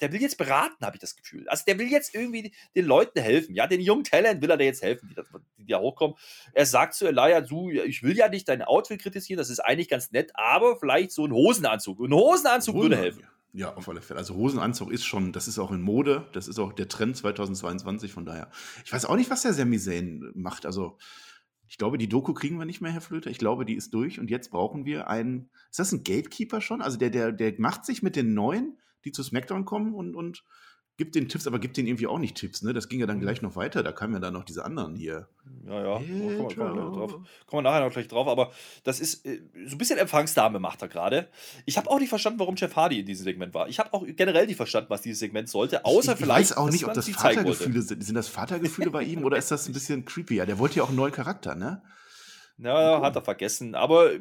der 0.00 0.12
will 0.12 0.20
jetzt 0.20 0.38
beraten, 0.38 0.84
habe 0.84 0.96
ich 0.96 1.00
das 1.00 1.16
Gefühl. 1.16 1.48
Also 1.48 1.64
der 1.66 1.78
will 1.78 1.88
jetzt 1.90 2.14
irgendwie 2.14 2.52
den 2.76 2.84
Leuten 2.84 3.20
helfen, 3.20 3.54
ja, 3.54 3.66
den 3.66 3.80
jungen 3.80 4.04
Talent 4.04 4.40
will 4.42 4.50
er 4.50 4.56
da 4.56 4.64
jetzt 4.64 4.82
helfen, 4.82 5.08
die, 5.08 5.14
da- 5.14 5.24
die 5.56 5.66
da 5.66 5.80
hochkommen. 5.80 6.16
Er 6.52 6.66
sagt 6.66 6.94
zu 6.94 7.06
Elia, 7.06 7.40
du, 7.40 7.70
ich 7.70 8.02
will 8.02 8.16
ja 8.16 8.28
nicht 8.28 8.48
dein 8.48 8.62
Outfit 8.62 9.00
kritisieren, 9.00 9.38
das 9.38 9.50
ist 9.50 9.60
eigentlich 9.60 9.88
ganz 9.88 10.12
nett, 10.12 10.30
aber 10.34 10.78
vielleicht 10.78 11.10
so 11.10 11.24
ein 11.26 11.32
Hosenanzug. 11.32 11.98
Ein 12.00 12.12
Hosenanzug 12.14 12.76
würde 12.76 12.96
Hosen- 12.96 13.02
helfen. 13.02 13.22
Ja, 13.54 13.74
auf 13.74 13.88
alle 13.88 14.02
Fälle. 14.02 14.18
Also 14.20 14.34
Hosenanzug 14.36 14.92
ist 14.92 15.04
schon, 15.06 15.32
das 15.32 15.48
ist 15.48 15.58
auch 15.58 15.72
in 15.72 15.80
Mode, 15.80 16.28
das 16.32 16.48
ist 16.48 16.58
auch 16.58 16.74
der 16.74 16.86
Trend 16.86 17.16
2022, 17.16 18.12
von 18.12 18.26
daher. 18.26 18.50
Ich 18.84 18.92
weiß 18.92 19.06
auch 19.06 19.16
nicht, 19.16 19.30
was 19.30 19.40
der 19.42 19.54
Sami 19.54 19.78
Zayn 19.78 20.30
macht. 20.34 20.66
Also, 20.66 20.98
ich 21.68 21.76
glaube, 21.76 21.98
die 21.98 22.08
Doku 22.08 22.32
kriegen 22.32 22.58
wir 22.58 22.64
nicht 22.64 22.80
mehr, 22.80 22.92
Herr 22.92 23.02
Flöter. 23.02 23.30
Ich 23.30 23.38
glaube, 23.38 23.66
die 23.66 23.74
ist 23.74 23.92
durch 23.92 24.18
und 24.18 24.30
jetzt 24.30 24.50
brauchen 24.50 24.86
wir 24.86 25.08
einen. 25.08 25.50
Ist 25.70 25.78
das 25.78 25.92
ein 25.92 26.02
Gatekeeper 26.02 26.60
schon? 26.60 26.80
Also 26.80 26.98
der, 26.98 27.10
der, 27.10 27.30
der 27.30 27.54
macht 27.58 27.84
sich 27.84 28.02
mit 28.02 28.16
den 28.16 28.32
Neuen, 28.32 28.78
die 29.04 29.12
zu 29.12 29.22
SmackDown 29.22 29.66
kommen 29.66 29.92
und, 29.92 30.14
und 30.14 30.44
gibt 30.98 31.14
den 31.14 31.28
Tipps, 31.28 31.46
aber 31.46 31.60
gibt 31.60 31.76
denen 31.76 31.86
irgendwie 31.86 32.08
auch 32.08 32.18
nicht 32.18 32.36
Tipps, 32.36 32.62
ne? 32.62 32.72
Das 32.72 32.88
ging 32.88 32.98
ja 32.98 33.06
dann 33.06 33.20
gleich 33.20 33.40
noch 33.40 33.54
weiter. 33.54 33.84
Da 33.84 33.92
kamen 33.92 34.14
ja 34.14 34.18
dann 34.18 34.34
noch 34.34 34.44
diese 34.44 34.64
anderen 34.64 34.96
hier. 34.96 35.28
Ja, 35.64 35.80
ja, 35.80 35.94
kommen 35.94 36.08
wir, 36.08 36.36
kommen, 36.36 36.48
wir 36.58 36.66
Pedro. 36.66 36.90
drauf. 36.90 37.12
kommen 37.46 37.64
wir 37.64 37.70
nachher 37.70 37.84
noch 37.84 37.92
gleich 37.92 38.08
drauf, 38.08 38.26
aber 38.26 38.50
das 38.82 38.98
ist 38.98 39.24
äh, 39.24 39.40
so 39.66 39.76
ein 39.76 39.78
bisschen 39.78 39.98
Empfangsdame 39.98 40.58
macht 40.58 40.82
er 40.82 40.88
gerade. 40.88 41.28
Ich 41.66 41.78
habe 41.78 41.88
auch 41.88 42.00
nicht 42.00 42.08
verstanden, 42.08 42.40
warum 42.40 42.56
Jeff 42.56 42.74
Hardy 42.74 42.98
in 42.98 43.06
diesem 43.06 43.24
Segment 43.24 43.54
war. 43.54 43.68
Ich 43.68 43.78
habe 43.78 43.94
auch 43.94 44.04
generell 44.06 44.46
nicht 44.46 44.56
verstanden, 44.56 44.90
was 44.90 45.00
dieses 45.00 45.20
Segment 45.20 45.48
sollte, 45.48 45.84
außer 45.84 46.12
ich 46.12 46.18
vielleicht. 46.18 46.50
weiß 46.50 46.56
auch 46.56 46.66
dass 46.66 46.74
nicht, 46.74 46.84
ob 46.84 46.94
das. 46.94 47.08
Vatergefühle 47.08 47.80
sind. 47.80 48.02
Sind 48.04 48.16
das 48.16 48.28
Vatergefühle 48.28 48.90
bei 48.90 49.04
ihm 49.04 49.24
oder 49.24 49.36
ist 49.36 49.52
das 49.52 49.68
ein 49.68 49.72
bisschen 49.72 50.04
creepy? 50.04 50.34
Ja, 50.34 50.46
der 50.46 50.58
wollte 50.58 50.76
ja 50.76 50.82
auch 50.82 50.88
einen 50.88 50.96
neuen 50.96 51.12
Charakter, 51.12 51.54
ne? 51.54 51.80
Ja, 52.58 53.00
hat 53.02 53.14
er 53.14 53.22
vergessen. 53.22 53.76
Aber 53.76 54.12
äh, 54.12 54.20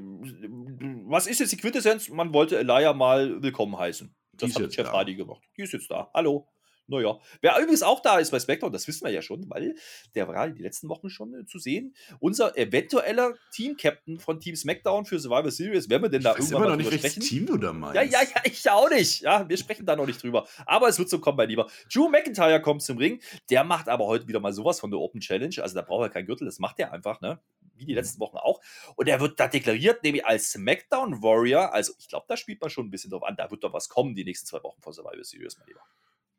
was 1.08 1.26
ist 1.26 1.40
jetzt 1.40 1.52
die 1.52 1.58
Quintessenz? 1.58 2.10
Man 2.10 2.34
wollte 2.34 2.60
Elia 2.60 2.94
mal 2.94 3.42
willkommen 3.42 3.80
heißen. 3.80 4.14
Das 4.34 4.54
hat 4.54 4.76
Jeff 4.76 4.88
da. 4.88 4.94
Hardy 4.94 5.16
gemacht. 5.16 5.42
Die 5.58 5.64
ist 5.64 5.74
jetzt 5.74 5.90
da. 5.90 6.12
Hallo. 6.14 6.48
Naja. 6.88 7.20
Wer 7.42 7.58
übrigens 7.60 7.84
auch 7.84 8.02
da 8.02 8.18
ist 8.18 8.32
bei 8.32 8.40
SmackDown, 8.40 8.72
das 8.72 8.88
wissen 8.88 9.04
wir 9.06 9.12
ja 9.12 9.22
schon, 9.22 9.50
weil 9.50 9.76
der 10.16 10.28
war 10.28 10.48
die 10.50 10.62
letzten 10.62 10.88
Wochen 10.88 11.10
schon 11.10 11.34
äh, 11.34 11.46
zu 11.46 11.60
sehen. 11.60 11.94
Unser 12.20 12.58
eventueller 12.58 13.34
Team-Captain 13.52 14.20
von 14.20 14.40
Team 14.40 14.56
SmackDown 14.56 15.06
für 15.06 15.20
Survivor 15.20 15.52
Series, 15.52 15.90
wenn 15.90 16.02
wir 16.02 16.10
denn 16.10 16.22
Ich 16.22 16.24
da 16.24 16.32
weiß 16.32 16.38
irgendwann 16.40 16.58
immer 16.58 16.66
mal 16.66 16.72
noch 16.72 16.78
nicht, 16.78 16.92
welches 16.92 17.12
sprechen. 17.12 17.28
Team 17.28 17.46
du 17.46 17.58
da 17.58 17.74
meinst. 17.74 17.96
Ja, 17.96 18.04
ja, 18.04 18.22
ja, 18.22 18.42
ich 18.46 18.70
auch 18.70 18.90
nicht. 18.90 19.22
Ja, 19.22 19.48
wir 19.48 19.58
sprechen 19.58 19.86
da 19.86 19.96
noch 19.96 20.06
nicht 20.06 20.24
drüber. 20.24 20.48
Aber 20.66 20.88
es 20.88 20.98
wird 20.98 21.10
so 21.10 21.20
kommen, 21.20 21.38
mein 21.38 21.50
Lieber. 21.50 21.70
Drew 21.94 22.08
McIntyre 22.08 22.62
kommt 22.62 22.82
zum 22.82 22.98
Ring. 22.98 23.22
Der 23.50 23.66
macht 23.66 23.90
aber 23.90 24.06
heute 24.06 24.28
wieder 24.28 24.40
mal 24.40 24.54
sowas 24.54 24.80
von 24.80 24.90
der 24.90 25.00
Open 25.00 25.20
Challenge. 25.20 25.56
Also 25.62 25.76
da 25.76 25.82
braucht 25.82 26.04
er 26.04 26.10
keinen 26.10 26.26
Gürtel, 26.26 26.46
das 26.46 26.60
macht 26.60 26.80
er 26.80 26.94
einfach, 26.94 27.20
ne? 27.20 27.40
Wie 27.76 27.86
die 27.86 27.94
letzten 27.94 28.20
Wochen 28.20 28.38
auch. 28.38 28.60
Und 28.96 29.08
er 29.08 29.20
wird 29.20 29.40
da 29.40 29.48
deklariert, 29.48 30.04
nämlich 30.04 30.26
als 30.26 30.52
SmackDown 30.52 31.22
Warrior. 31.22 31.74
Also 31.74 31.94
ich 32.00 32.08
glaube, 32.08 32.26
da 32.28 32.36
spielt 32.36 32.60
man 32.60 32.70
schon 32.70 32.88
ein 32.88 32.92
bisschen 32.92 33.12
drauf 33.12 33.24
an. 33.24 33.36
Da 33.36 33.52
wird 33.52 33.64
doch 33.64 33.74
was 33.74 33.90
kommen 33.90 34.16
die 34.16 34.24
nächsten 34.24 34.48
zwei 34.48 34.64
Wochen 34.64 34.82
vor 34.82 34.94
Survivor 34.94 35.24
Series, 35.24 35.58
mein 35.60 35.68
Lieber. 35.68 35.82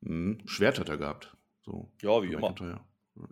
Mhm. 0.00 0.38
Schwert 0.46 0.78
hat 0.78 0.88
er 0.88 0.96
gehabt. 0.96 1.36
So. 1.62 1.90
Ja, 2.00 2.22
wie 2.22 2.28
immer. 2.28 2.40
McIntyre. 2.40 2.80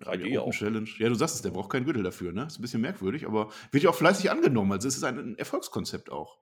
3D 0.00 0.26
Ja, 0.28 0.40
auch. 0.40 0.50
Challenge. 0.50 0.88
Ja, 0.98 1.08
du 1.08 1.14
sagst 1.14 1.36
es, 1.36 1.42
der 1.42 1.50
braucht 1.50 1.70
keinen 1.70 1.84
Gürtel 1.84 2.02
dafür, 2.02 2.32
ne? 2.32 2.46
Ist 2.46 2.58
ein 2.58 2.62
bisschen 2.62 2.80
merkwürdig, 2.80 3.26
aber 3.26 3.50
wird 3.70 3.84
ja 3.84 3.90
auch 3.90 3.94
fleißig 3.94 4.30
angenommen. 4.30 4.72
Also 4.72 4.88
es 4.88 4.96
ist 4.96 5.04
ein 5.04 5.38
Erfolgskonzept 5.38 6.10
auch. 6.10 6.38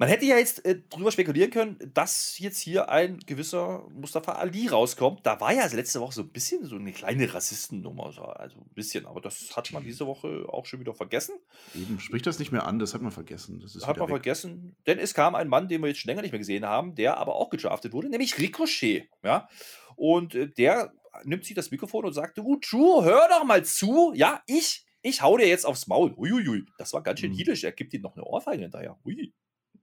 Man 0.00 0.08
hätte 0.08 0.24
ja 0.24 0.38
jetzt 0.38 0.64
äh, 0.64 0.80
drüber 0.88 1.12
spekulieren 1.12 1.50
können, 1.50 1.76
dass 1.92 2.38
jetzt 2.38 2.58
hier 2.58 2.88
ein 2.88 3.18
gewisser 3.26 3.86
Mustafa 3.92 4.32
Ali 4.32 4.66
rauskommt. 4.66 5.26
Da 5.26 5.38
war 5.42 5.52
ja 5.52 5.66
letzte 5.66 6.00
Woche 6.00 6.14
so 6.14 6.22
ein 6.22 6.30
bisschen 6.30 6.64
so 6.64 6.76
eine 6.76 6.90
kleine 6.92 7.32
Rassistennummer. 7.34 8.10
so, 8.10 8.22
Also 8.22 8.56
ein 8.60 8.70
bisschen, 8.74 9.04
aber 9.04 9.20
das 9.20 9.54
hat 9.56 9.70
man 9.72 9.84
diese 9.84 10.06
Woche 10.06 10.46
auch 10.48 10.64
schon 10.64 10.80
wieder 10.80 10.94
vergessen. 10.94 11.34
Eben, 11.74 12.00
sprich 12.00 12.22
das 12.22 12.38
nicht 12.38 12.50
mehr 12.50 12.64
an, 12.66 12.78
das 12.78 12.94
hat 12.94 13.02
man 13.02 13.12
vergessen. 13.12 13.60
Das 13.60 13.74
hat 13.86 13.98
man 13.98 14.08
weg. 14.08 14.14
vergessen, 14.14 14.74
denn 14.86 14.98
es 14.98 15.12
kam 15.12 15.34
ein 15.34 15.48
Mann, 15.48 15.68
den 15.68 15.82
wir 15.82 15.88
jetzt 15.88 16.00
schon 16.00 16.08
länger 16.08 16.22
nicht 16.22 16.32
mehr 16.32 16.38
gesehen 16.38 16.64
haben, 16.64 16.94
der 16.94 17.18
aber 17.18 17.34
auch 17.34 17.50
gedraftet 17.50 17.92
wurde, 17.92 18.08
nämlich 18.08 18.38
Ricochet. 18.38 19.06
Ja? 19.22 19.50
Und 19.96 20.34
äh, 20.34 20.48
der 20.48 20.94
nimmt 21.24 21.44
sich 21.44 21.54
das 21.54 21.70
Mikrofon 21.70 22.06
und 22.06 22.14
sagt: 22.14 22.38
Drew, 22.38 23.04
hör 23.04 23.28
doch 23.28 23.44
mal 23.44 23.66
zu. 23.66 24.12
Ja, 24.14 24.42
ich, 24.46 24.86
ich 25.02 25.20
hau 25.20 25.36
dir 25.36 25.46
jetzt 25.46 25.66
aufs 25.66 25.86
Maul. 25.88 26.14
Uiuiui. 26.16 26.64
Das 26.78 26.94
war 26.94 27.02
ganz 27.02 27.20
schön 27.20 27.32
Mhm. 27.32 27.36
hiedisch. 27.36 27.64
Er 27.64 27.72
gibt 27.72 27.92
ihm 27.92 28.00
noch 28.00 28.14
eine 28.16 28.24
Ohrfeige 28.24 28.62
hinterher. 28.62 28.98
Ui. 29.04 29.34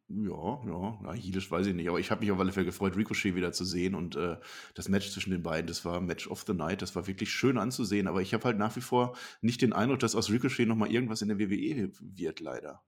Ja, 0.10 0.62
ja, 0.66 1.00
ja 1.04 1.14
Heelish 1.14 1.52
weiß 1.52 1.68
ich 1.68 1.74
nicht, 1.76 1.90
aber 1.90 2.00
ich 2.00 2.12
habe 2.12 2.22
mich 2.22 2.32
auf 2.32 2.40
alle 2.40 2.54
Fälle 2.54 2.66
gefreut, 2.66 2.96
Ricochet 2.96 3.36
wieder 3.36 3.52
zu 3.52 3.66
sehen 3.66 3.94
und 3.94 4.16
äh, 4.16 4.38
das 4.74 4.88
Match 4.88 5.10
zwischen 5.12 5.32
den 5.32 5.44
beiden, 5.44 5.68
das 5.68 5.84
war 5.84 6.00
Match 6.00 6.28
of 6.28 6.44
the 6.48 6.54
Night, 6.54 6.82
das 6.82 6.96
war 6.96 7.08
wirklich 7.08 7.30
schön 7.30 7.58
anzusehen, 7.58 8.08
aber 8.08 8.22
ich 8.22 8.34
habe 8.34 8.46
halt 8.46 8.58
nach 8.58 8.76
wie 8.78 8.82
vor 8.82 9.18
nicht 9.42 9.62
den 9.62 9.74
Eindruck, 9.74 10.00
dass 10.00 10.16
aus 10.16 10.30
Ricochet 10.32 10.66
nochmal 10.68 10.92
irgendwas 10.92 11.22
in 11.22 11.28
der 11.28 11.40
WWE 11.40 11.92
wird, 12.00 12.40
leider. 12.40 12.82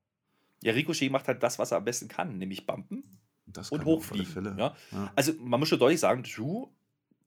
Ja, 0.63 0.71
Ricochet 0.73 1.11
macht 1.11 1.27
halt 1.27 1.43
das, 1.43 1.59
was 1.59 1.71
er 1.71 1.77
am 1.79 1.85
besten 1.85 2.07
kann, 2.07 2.37
nämlich 2.37 2.65
bumpen 2.65 3.03
Das 3.47 3.69
und 3.69 3.83
hochfliegen. 3.83 4.25
Fälle. 4.25 4.55
Ja? 4.57 4.75
Ja. 4.91 5.11
Also 5.15 5.33
man 5.41 5.59
muss 5.59 5.67
schon 5.69 5.79
deutlich 5.79 5.99
sagen, 5.99 6.23
Drew 6.23 6.67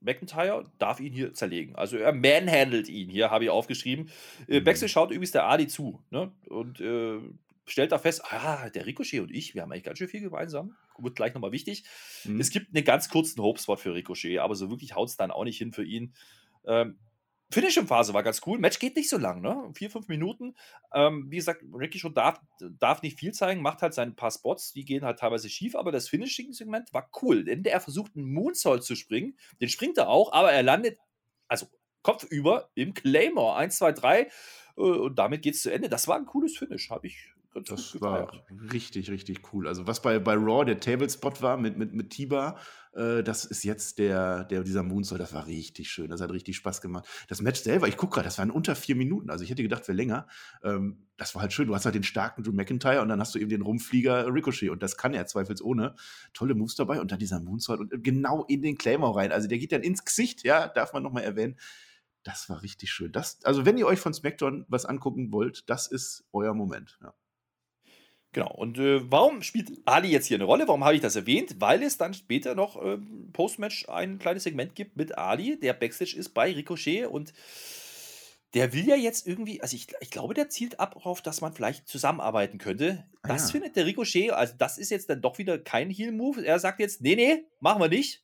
McIntyre 0.01 0.65
darf 0.79 0.99
ihn 0.99 1.13
hier 1.13 1.33
zerlegen. 1.33 1.75
Also 1.75 1.97
er 1.97 2.13
manhandelt 2.13 2.89
ihn. 2.89 3.09
Hier 3.09 3.31
habe 3.31 3.45
ich 3.45 3.49
aufgeschrieben. 3.49 4.09
Äh, 4.47 4.59
Mhm. 4.59 4.63
Backstage 4.65 4.91
schaut 4.91 5.11
übrigens 5.11 5.31
der 5.31 5.45
Adi 5.47 5.67
zu. 5.67 6.03
Ne? 6.11 6.31
Und 6.49 6.81
äh, 6.81 7.19
stellt 7.65 7.91
da 7.91 7.97
fest, 7.97 8.23
ah, 8.31 8.69
der 8.69 8.85
Ricochet 8.85 9.21
und 9.21 9.31
ich, 9.31 9.55
wir 9.55 9.61
haben 9.61 9.71
eigentlich 9.71 9.83
ganz 9.83 9.97
schön 9.97 10.07
viel 10.07 10.21
gemeinsam. 10.21 10.75
Wird 10.97 11.15
gleich 11.15 11.33
nochmal 11.33 11.51
wichtig. 11.51 11.83
Mhm. 12.25 12.39
Es 12.39 12.49
gibt 12.49 12.75
einen 12.75 12.85
ganz 12.85 13.09
kurzen 13.09 13.41
Hope-Spot 13.41 13.77
für 13.77 13.93
Ricochet, 13.93 14.39
aber 14.39 14.55
so 14.55 14.69
wirklich 14.69 14.95
haut 14.95 15.09
es 15.09 15.17
dann 15.17 15.31
auch 15.31 15.43
nicht 15.43 15.57
hin 15.57 15.71
für 15.71 15.83
ihn. 15.83 16.13
Ähm, 16.65 16.99
Finish-Phase 17.51 18.13
war 18.13 18.23
ganz 18.23 18.41
cool. 18.45 18.57
Match 18.57 18.79
geht 18.79 18.95
nicht 18.95 19.09
so 19.09 19.17
lang, 19.17 19.41
ne? 19.41 19.71
Vier, 19.75 19.91
fünf 19.91 20.07
Minuten. 20.07 20.55
Ähm, 20.93 21.27
wie 21.29 21.35
gesagt, 21.35 21.63
Ricochet 21.71 22.17
darf, 22.17 22.41
darf 22.79 23.01
nicht 23.03 23.19
viel 23.19 23.31
zeigen, 23.31 23.61
macht 23.61 23.81
halt 23.81 23.93
seine 23.93 24.11
paar 24.11 24.31
Spots, 24.31 24.73
die 24.73 24.85
gehen 24.85 25.05
halt 25.05 25.19
teilweise 25.19 25.49
schief, 25.49 25.75
aber 25.75 25.91
das 25.91 26.09
Finishing-Segment 26.09 26.93
war 26.93 27.09
cool, 27.21 27.43
denn 27.43 27.63
er 27.63 27.79
versucht 27.79 28.15
einen 28.15 28.33
Moonsault 28.33 28.83
zu 28.83 28.95
springen. 28.95 29.37
Den 29.61 29.69
springt 29.69 29.97
er 29.97 30.09
auch, 30.09 30.33
aber 30.33 30.51
er 30.51 30.63
landet, 30.63 30.97
also 31.47 31.67
kopfüber 32.01 32.69
im 32.75 32.93
Claymore. 32.93 33.55
1, 33.55 33.77
2, 33.77 33.91
3. 33.93 34.31
Und 34.75 35.15
damit 35.17 35.43
geht 35.43 35.55
es 35.55 35.61
zu 35.61 35.71
Ende. 35.71 35.89
Das 35.89 36.07
war 36.07 36.17
ein 36.17 36.25
cooles 36.25 36.57
Finish, 36.57 36.89
habe 36.89 37.07
ich 37.07 37.32
Das 37.53 38.01
war 38.01 38.31
richtig, 38.71 39.11
richtig 39.11 39.53
cool. 39.53 39.67
Also 39.67 39.85
was 39.85 40.01
bei, 40.01 40.17
bei 40.17 40.33
Raw 40.33 40.65
der 40.65 40.79
Tablespot 40.79 41.41
war 41.41 41.57
mit, 41.57 41.77
mit, 41.77 41.93
mit 41.93 42.09
Tiba, 42.09 42.57
äh, 42.93 43.23
das 43.23 43.45
ist 43.45 43.63
jetzt 43.63 43.99
der, 43.99 44.43
der, 44.45 44.63
dieser 44.63 44.81
Moonsault, 44.81 45.21
das 45.21 45.33
war 45.33 45.45
richtig 45.45 45.89
schön. 45.91 46.09
Das 46.09 46.19
hat 46.21 46.31
richtig 46.31 46.55
Spaß 46.55 46.81
gemacht. 46.81 47.07
Das 47.27 47.41
Match 47.41 47.61
selber, 47.61 47.87
ich 47.87 47.97
gucke 47.97 48.15
gerade, 48.15 48.25
das 48.25 48.39
waren 48.39 48.49
unter 48.49 48.75
vier 48.75 48.95
Minuten. 48.95 49.29
Also 49.29 49.43
ich 49.43 49.51
hätte 49.51 49.61
gedacht, 49.61 49.87
wäre 49.87 49.95
länger. 49.95 50.27
Ähm, 50.63 51.07
das 51.17 51.35
war 51.35 51.43
halt 51.43 51.53
schön. 51.53 51.67
Du 51.67 51.75
hast 51.75 51.85
halt 51.85 51.95
den 51.95 52.03
starken 52.03 52.43
Drew 52.43 52.53
McIntyre 52.53 53.01
und 53.01 53.09
dann 53.09 53.19
hast 53.19 53.35
du 53.35 53.39
eben 53.39 53.49
den 53.49 53.61
Rumflieger 53.61 54.33
Ricochet 54.33 54.69
und 54.69 54.81
das 54.81 54.97
kann 54.97 55.13
er 55.13 55.27
zweifelsohne. 55.27 55.95
Tolle 56.33 56.55
Moves 56.55 56.75
dabei 56.75 56.99
und 57.01 57.11
dann 57.11 57.19
dieser 57.19 57.39
Moonsault 57.39 57.79
und 57.79 58.03
genau 58.03 58.45
in 58.45 58.63
den 58.63 58.77
Claymore 58.77 59.15
rein. 59.15 59.31
Also 59.31 59.47
der 59.47 59.59
geht 59.59 59.71
dann 59.71 59.83
ins 59.83 60.05
Gesicht, 60.05 60.43
ja, 60.43 60.67
darf 60.67 60.93
man 60.93 61.03
nochmal 61.03 61.23
erwähnen. 61.23 61.57
Das 62.23 62.49
war 62.49 62.61
richtig 62.63 62.89
schön. 62.91 63.11
Das, 63.11 63.43
also 63.43 63.65
wenn 63.65 63.77
ihr 63.77 63.85
euch 63.85 63.99
von 63.99 64.13
SmackDown 64.13 64.65
was 64.69 64.85
angucken 64.85 65.31
wollt, 65.31 65.69
das 65.69 65.87
ist 65.87 66.23
euer 66.31 66.53
Moment. 66.53 66.97
Ja. 67.01 67.13
Genau. 68.33 68.51
Und 68.51 68.79
äh, 68.79 69.09
warum 69.11 69.43
spielt 69.43 69.71
Ali 69.85 70.09
jetzt 70.09 70.25
hier 70.25 70.37
eine 70.37 70.43
Rolle? 70.45 70.67
Warum 70.67 70.83
habe 70.83 70.95
ich 70.95 71.01
das 71.01 71.15
erwähnt? 71.15 71.55
Weil 71.59 71.83
es 71.83 71.97
dann 71.97 72.13
später 72.15 72.55
noch 72.55 72.83
ähm, 72.83 73.29
Postmatch 73.31 73.87
ein 73.89 74.17
kleines 74.19 74.43
Segment 74.43 74.75
gibt 74.75 74.97
mit 74.97 75.17
Ali, 75.17 75.59
der 75.59 75.73
Backstage 75.73 76.17
ist 76.17 76.29
bei 76.29 76.51
Ricochet 76.51 77.05
und 77.05 77.33
der 78.55 78.73
will 78.73 78.87
ja 78.87 78.95
jetzt 78.95 79.27
irgendwie, 79.27 79.61
also 79.61 79.75
ich, 79.75 79.87
ich 79.99 80.11
glaube, 80.11 80.33
der 80.33 80.49
zielt 80.49 80.79
ab 80.79 80.93
darauf, 80.93 81.21
dass 81.21 81.41
man 81.41 81.53
vielleicht 81.53 81.87
zusammenarbeiten 81.87 82.57
könnte. 82.57 83.05
Ah, 83.21 83.29
Das 83.29 83.47
ja. 83.47 83.51
findet 83.53 83.75
der 83.75 83.85
Ricochet, 83.85 84.31
also 84.31 84.53
das 84.57 84.77
ist 84.77 84.91
jetzt 84.91 85.09
dann 85.09 85.21
doch 85.21 85.37
wieder 85.37 85.57
kein 85.57 85.89
Heel-Move. 85.89 86.45
Er 86.45 86.59
sagt 86.59 86.79
jetzt, 86.79 87.01
nee, 87.01 87.15
nee, 87.15 87.45
machen 87.59 87.81
wir 87.81 87.89
nicht. 87.89 88.23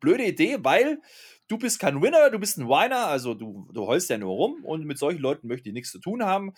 Blöde 0.00 0.24
Idee, 0.24 0.58
weil 0.62 1.00
du 1.48 1.58
bist 1.58 1.78
kein 1.78 2.00
Winner, 2.00 2.30
du 2.30 2.38
bist 2.38 2.56
ein 2.58 2.68
Whiner, 2.68 3.06
also 3.06 3.34
du, 3.34 3.68
du 3.72 3.86
heulst 3.86 4.08
ja 4.08 4.16
nur 4.16 4.32
rum 4.32 4.64
und 4.64 4.84
mit 4.86 4.98
solchen 4.98 5.20
Leuten 5.20 5.48
möchte 5.48 5.68
ich 5.68 5.74
nichts 5.74 5.90
zu 5.92 5.98
tun 5.98 6.24
haben. 6.24 6.54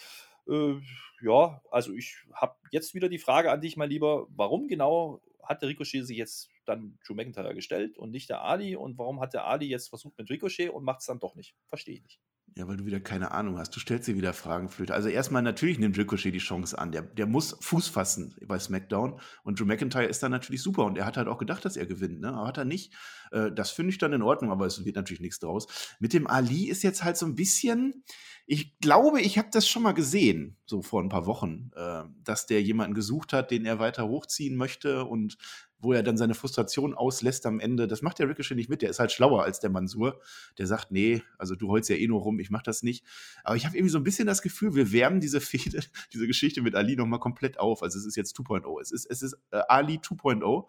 Äh, 0.48 0.74
ja, 1.22 1.62
also 1.70 1.92
ich 1.94 2.16
habe 2.35 2.56
jetzt 2.70 2.94
wieder 2.94 3.08
die 3.08 3.18
Frage 3.18 3.50
an 3.50 3.61
dich, 3.61 3.76
mein 3.76 3.90
Lieber, 3.90 4.26
warum 4.30 4.68
genau 4.68 5.20
hat 5.42 5.62
der 5.62 5.68
Ricochet 5.68 6.06
sich 6.06 6.16
jetzt 6.16 6.50
dann 6.64 6.98
Drew 7.06 7.14
McIntyre 7.14 7.54
gestellt 7.54 7.98
und 7.98 8.11
nicht 8.11 8.30
der 8.30 8.42
Ali 8.42 8.76
und 8.76 8.98
warum 8.98 9.20
hat 9.20 9.35
der 9.35 9.46
Ali 9.46 9.66
jetzt 9.66 9.88
versucht 9.88 10.18
mit 10.18 10.30
Ricochet 10.30 10.70
und 10.70 10.85
macht 10.85 11.00
es 11.00 11.06
dann 11.06 11.20
doch 11.20 11.35
nicht? 11.35 11.56
Verstehe 11.68 11.96
ich 11.96 12.02
nicht. 12.02 12.20
Ja, 12.55 12.68
weil 12.68 12.76
du 12.76 12.85
wieder 12.85 13.00
keine 13.00 13.31
Ahnung 13.31 13.59
hast. 13.59 13.74
Du 13.74 13.81
stellst 13.81 14.07
dir 14.07 14.14
wieder 14.14 14.35
Fragen, 14.35 14.68
Flöte. 14.68 14.92
Also 14.92 15.09
erstmal 15.09 15.40
natürlich 15.42 15.78
nimmt 15.78 15.96
Ricochet 15.96 16.35
die 16.35 16.38
Chance 16.38 16.78
an. 16.78 16.92
Der, 16.92 17.00
der 17.00 17.26
muss 17.26 17.57
Fuß 17.61 17.88
fassen 17.88 18.37
bei 18.46 18.59
SmackDown. 18.59 19.18
Und 19.42 19.59
Drew 19.59 19.64
McIntyre 19.64 20.05
ist 20.05 20.22
dann 20.22 20.33
natürlich 20.33 20.62
super. 20.62 20.85
Und 20.85 20.98
er 20.98 21.07
hat 21.07 21.16
halt 21.16 21.28
auch 21.28 21.38
gedacht, 21.38 21.64
dass 21.64 21.78
er 21.78 21.87
gewinnt. 21.87 22.20
Ne? 22.20 22.33
Aber 22.33 22.46
hat 22.46 22.59
er 22.59 22.66
nicht. 22.66 22.92
Äh, 23.31 23.52
das 23.52 23.70
finde 23.70 23.90
ich 23.90 23.98
dann 23.98 24.12
in 24.12 24.20
Ordnung, 24.20 24.50
aber 24.50 24.66
es 24.66 24.85
wird 24.85 24.96
natürlich 24.96 25.22
nichts 25.22 25.38
draus. 25.38 25.96
Mit 25.98 26.12
dem 26.12 26.26
Ali 26.26 26.68
ist 26.68 26.83
jetzt 26.83 27.02
halt 27.02 27.16
so 27.16 27.24
ein 27.24 27.35
bisschen. 27.35 28.05
Ich 28.44 28.78
glaube, 28.81 29.22
ich 29.22 29.38
habe 29.38 29.48
das 29.50 29.66
schon 29.66 29.83
mal 29.83 29.92
gesehen, 29.92 30.59
so 30.66 30.83
vor 30.83 31.02
ein 31.02 31.09
paar 31.09 31.24
Wochen, 31.24 31.70
äh, 31.74 32.02
dass 32.22 32.46
der 32.46 32.61
jemanden 32.61 32.94
gesucht 32.94 33.33
hat, 33.33 33.50
den 33.50 33.64
er 33.64 33.78
weiter 33.78 34.09
hochziehen 34.09 34.57
möchte 34.57 35.05
und 35.05 35.38
wo 35.83 35.92
er 35.92 36.03
dann 36.05 36.16
seine 36.16 36.35
Frustration 36.35 36.95
auslässt 36.95 37.45
am 37.45 37.59
Ende. 37.59 37.88
Das 37.88 38.03
macht 38.03 38.21
der 38.21 38.29
Ricochet 38.29 38.57
nicht 38.57 38.71
mit. 38.71 38.83
Der 38.83 38.90
ist 38.90 39.01
halt 39.01 39.11
schlauer 39.11 39.42
als 39.42 39.59
der 39.59 39.68
Mansur. 39.68 40.21
Der 40.57 40.66
sagt, 40.68 40.92
nee, 40.92 41.23
also 41.38 41.57
du 41.57 41.68
holst 41.68 41.90
ja 41.90 41.97
eh 41.97 42.07
nur 42.07 42.21
rum, 42.21 42.38
ich 42.38 42.51
mach 42.51 42.62
das 42.62 42.83
nicht. 42.83 43.05
Aber 43.42 43.57
ich 43.57 43.66
habe 43.66 43.77
irgendwie 43.77 43.90
so 43.90 43.99
ein 43.99 44.05
bisschen 44.05 44.27
das 44.27 44.42
Gefühl, 44.42 44.75
wir 44.75 44.92
wärmen 44.92 45.21
diese 45.21 45.40
Fehde, 45.40 45.81
diese 46.12 46.27
Geschichte 46.27 46.62
mit 46.62 46.77
Ali 46.77 46.95
nochmal 46.95 47.18
komplett 47.18 47.59
auf. 47.59 47.83
Also 47.83 47.99
es 47.99 48.07
ist 48.07 48.16
jetzt 48.16 48.37
2.0. 48.37 48.81
Es 48.81 48.92
ist, 48.92 49.07
es 49.07 49.23
ist 49.23 49.37
äh, 49.51 49.61
Ali 49.68 49.97
2.0. 49.97 50.68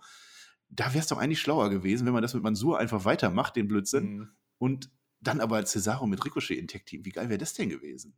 Da 0.69 0.85
wäre 0.87 0.99
es 0.99 1.07
doch 1.07 1.19
eigentlich 1.19 1.39
schlauer 1.39 1.69
gewesen, 1.69 2.07
wenn 2.07 2.13
man 2.13 2.23
das 2.23 2.33
mit 2.33 2.41
Mansur 2.41 2.79
einfach 2.79 3.05
weitermacht, 3.05 3.55
den 3.55 3.67
Blödsinn. 3.67 4.17
Mhm. 4.17 4.29
Und 4.57 4.89
dann 5.21 5.39
aber 5.39 5.63
Cesaro 5.65 6.07
mit 6.07 6.25
Ricochet 6.25 6.57
in 6.57 6.67
Tech-Team. 6.67 7.05
Wie 7.05 7.11
geil 7.11 7.29
wäre 7.29 7.37
das 7.37 7.53
denn 7.53 7.69
gewesen? 7.69 8.17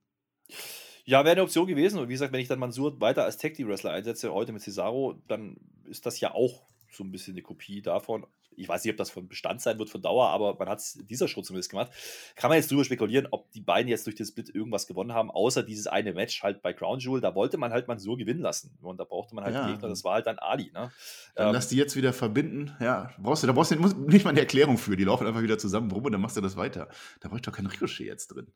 Ja, 1.03 1.23
wäre 1.23 1.33
eine 1.33 1.43
Option 1.43 1.67
gewesen. 1.67 1.99
Und 1.99 2.07
wie 2.07 2.13
gesagt, 2.13 2.33
wenn 2.33 2.39
ich 2.39 2.47
dann 2.47 2.59
Mansur 2.59 2.99
weiter 2.99 3.25
als 3.25 3.37
Tag 3.37 3.53
Team 3.53 3.67
Wrestler 3.67 3.91
einsetze, 3.91 4.33
heute 4.33 4.53
mit 4.53 4.63
Cesaro, 4.63 5.21
dann 5.27 5.57
ist 5.83 6.05
das 6.05 6.19
ja 6.19 6.33
auch 6.33 6.65
so 6.95 7.03
ein 7.03 7.11
bisschen 7.11 7.33
eine 7.33 7.41
Kopie 7.41 7.81
davon. 7.81 8.25
Ich 8.57 8.69
weiß 8.69 8.85
nicht, 8.85 8.91
ob 8.93 8.97
das 8.97 9.09
von 9.09 9.27
Bestand 9.27 9.59
sein 9.59 9.77
wird, 9.79 9.89
von 9.89 10.01
Dauer, 10.01 10.29
aber 10.29 10.55
man 10.57 10.69
hat 10.69 10.79
es 10.79 10.97
dieser 11.09 11.27
Schritt 11.27 11.45
zumindest 11.45 11.69
gemacht. 11.71 11.91
Kann 12.37 12.49
man 12.49 12.57
jetzt 12.57 12.71
drüber 12.71 12.85
spekulieren, 12.85 13.27
ob 13.31 13.51
die 13.51 13.59
beiden 13.59 13.89
jetzt 13.89 14.05
durch 14.05 14.15
den 14.15 14.25
Split 14.25 14.47
irgendwas 14.55 14.87
gewonnen 14.87 15.13
haben, 15.13 15.29
außer 15.29 15.61
dieses 15.61 15.87
eine 15.87 16.13
Match 16.13 16.41
halt 16.41 16.61
bei 16.61 16.71
Crown 16.71 16.99
Jewel. 16.99 17.19
Da 17.19 17.35
wollte 17.35 17.57
man 17.57 17.73
halt 17.73 17.89
Mansur 17.89 18.17
gewinnen 18.17 18.39
lassen. 18.39 18.77
Und 18.81 18.97
da 18.97 19.03
brauchte 19.03 19.35
man 19.35 19.43
halt 19.43 19.55
Ja. 19.55 19.63
einen 19.63 19.73
Gegner, 19.73 19.89
das 19.89 20.05
war 20.05 20.13
halt 20.13 20.27
dann 20.27 20.39
Ali. 20.39 20.71
Ne? 20.73 20.89
Dann 21.35 21.47
Ähm, 21.47 21.53
lass 21.53 21.67
die 21.67 21.75
jetzt 21.75 21.97
wieder 21.97 22.13
verbinden. 22.13 22.71
Ja, 22.79 23.11
brauchst 23.19 23.43
du, 23.43 23.47
da 23.47 23.51
brauchst 23.51 23.71
du 23.71 23.75
nicht 23.75 24.23
mal 24.23 24.29
eine 24.31 24.39
Erklärung 24.39 24.77
für. 24.77 24.95
Die 24.95 25.03
laufen 25.03 25.27
einfach 25.27 25.41
wieder 25.43 25.57
zusammen 25.57 25.91
rum 25.91 26.05
und 26.05 26.13
dann 26.13 26.21
machst 26.21 26.37
du 26.37 26.41
das 26.41 26.55
weiter. 26.55 26.87
Da 27.19 27.27
brauche 27.27 27.39
ich 27.39 27.41
doch 27.45 27.51
kein 27.51 27.65
Ricochet 27.65 28.05
jetzt 28.07 28.27
drin. 28.27 28.47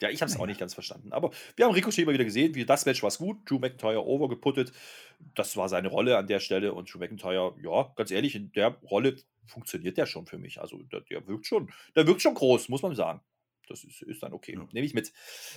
Ja, 0.00 0.08
ich 0.08 0.22
habe 0.22 0.30
es 0.30 0.38
auch 0.38 0.46
nicht 0.46 0.60
ganz 0.60 0.74
verstanden. 0.74 1.12
Aber 1.12 1.30
wir 1.56 1.66
haben 1.66 1.74
Ricochet 1.74 2.02
immer 2.02 2.12
wieder 2.12 2.24
gesehen, 2.24 2.54
wie 2.54 2.64
das 2.64 2.86
Match 2.86 3.02
war 3.02 3.10
gut. 3.10 3.38
Drew 3.48 3.58
McIntyre 3.58 4.04
overgeputtet. 4.04 4.72
Das 5.34 5.56
war 5.56 5.68
seine 5.68 5.88
Rolle 5.88 6.16
an 6.16 6.26
der 6.26 6.40
Stelle. 6.40 6.72
Und 6.72 6.92
Drew 6.92 6.98
McIntyre, 6.98 7.54
ja, 7.62 7.92
ganz 7.96 8.10
ehrlich, 8.10 8.34
in 8.34 8.50
der 8.52 8.78
Rolle 8.90 9.16
funktioniert 9.46 9.98
der 9.98 10.06
schon 10.06 10.26
für 10.26 10.38
mich. 10.38 10.60
Also 10.60 10.78
der, 10.84 11.00
der 11.02 11.26
wirkt 11.26 11.46
schon, 11.46 11.70
der 11.94 12.06
wirkt 12.06 12.22
schon 12.22 12.34
groß, 12.34 12.68
muss 12.68 12.82
man 12.82 12.94
sagen. 12.94 13.20
Das 13.68 13.84
ist, 13.84 14.02
ist 14.02 14.22
dann 14.22 14.32
okay. 14.32 14.54
Ja. 14.54 14.66
Nehme 14.72 14.84
ich 14.84 14.94
mit. 14.94 15.12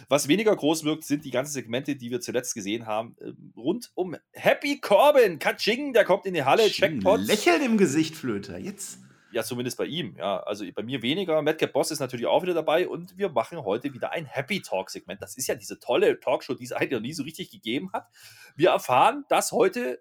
Was 0.07 0.27
weniger 0.27 0.55
groß 0.55 0.83
wirkt, 0.83 1.03
sind 1.03 1.25
die 1.25 1.31
ganzen 1.31 1.53
Segmente, 1.53 1.95
die 1.95 2.11
wir 2.11 2.21
zuletzt 2.21 2.53
gesehen 2.53 2.85
haben. 2.85 3.15
ähm, 3.21 3.53
Rund 3.57 3.91
um 3.95 4.15
Happy 4.31 4.79
Corbin. 4.79 5.39
Katsching, 5.39 5.93
der 5.93 6.05
kommt 6.05 6.25
in 6.25 6.35
die 6.35 6.43
Halle. 6.43 6.69
Checkpot. 6.69 7.21
Lächeln 7.21 7.63
im 7.63 7.77
Gesicht, 7.77 8.15
Flöter. 8.15 8.57
Jetzt. 8.57 8.99
Ja, 9.33 9.43
zumindest 9.43 9.77
bei 9.77 9.85
ihm. 9.85 10.15
Ja, 10.17 10.39
also 10.43 10.63
bei 10.73 10.83
mir 10.83 11.01
weniger. 11.01 11.41
Madcap 11.41 11.73
Boss 11.73 11.91
ist 11.91 11.99
natürlich 11.99 12.27
auch 12.27 12.43
wieder 12.43 12.53
dabei 12.53 12.87
und 12.87 13.17
wir 13.17 13.29
machen 13.29 13.63
heute 13.63 13.93
wieder 13.93 14.11
ein 14.11 14.25
Happy 14.25 14.61
Talk 14.61 14.89
Segment. 14.89 15.21
Das 15.21 15.35
ist 15.37 15.47
ja 15.47 15.55
diese 15.55 15.79
tolle 15.79 16.19
Talkshow, 16.19 16.53
die 16.53 16.63
es 16.65 16.71
eigentlich 16.71 16.91
noch 16.91 16.99
nie 17.01 17.13
so 17.13 17.23
richtig 17.23 17.49
gegeben 17.51 17.91
hat. 17.93 18.07
Wir 18.55 18.69
erfahren, 18.69 19.25
dass 19.29 19.51
heute 19.51 19.99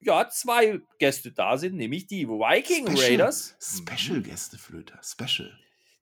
ja 0.00 0.28
zwei 0.28 0.80
Gäste 0.98 1.32
da 1.32 1.56
sind, 1.56 1.76
nämlich 1.76 2.06
die 2.06 2.28
Viking 2.28 2.86
Special- 2.86 3.08
Raiders. 3.10 3.56
Special-Gäste, 3.60 4.58
Flöter. 4.58 5.00
Special. 5.02 5.50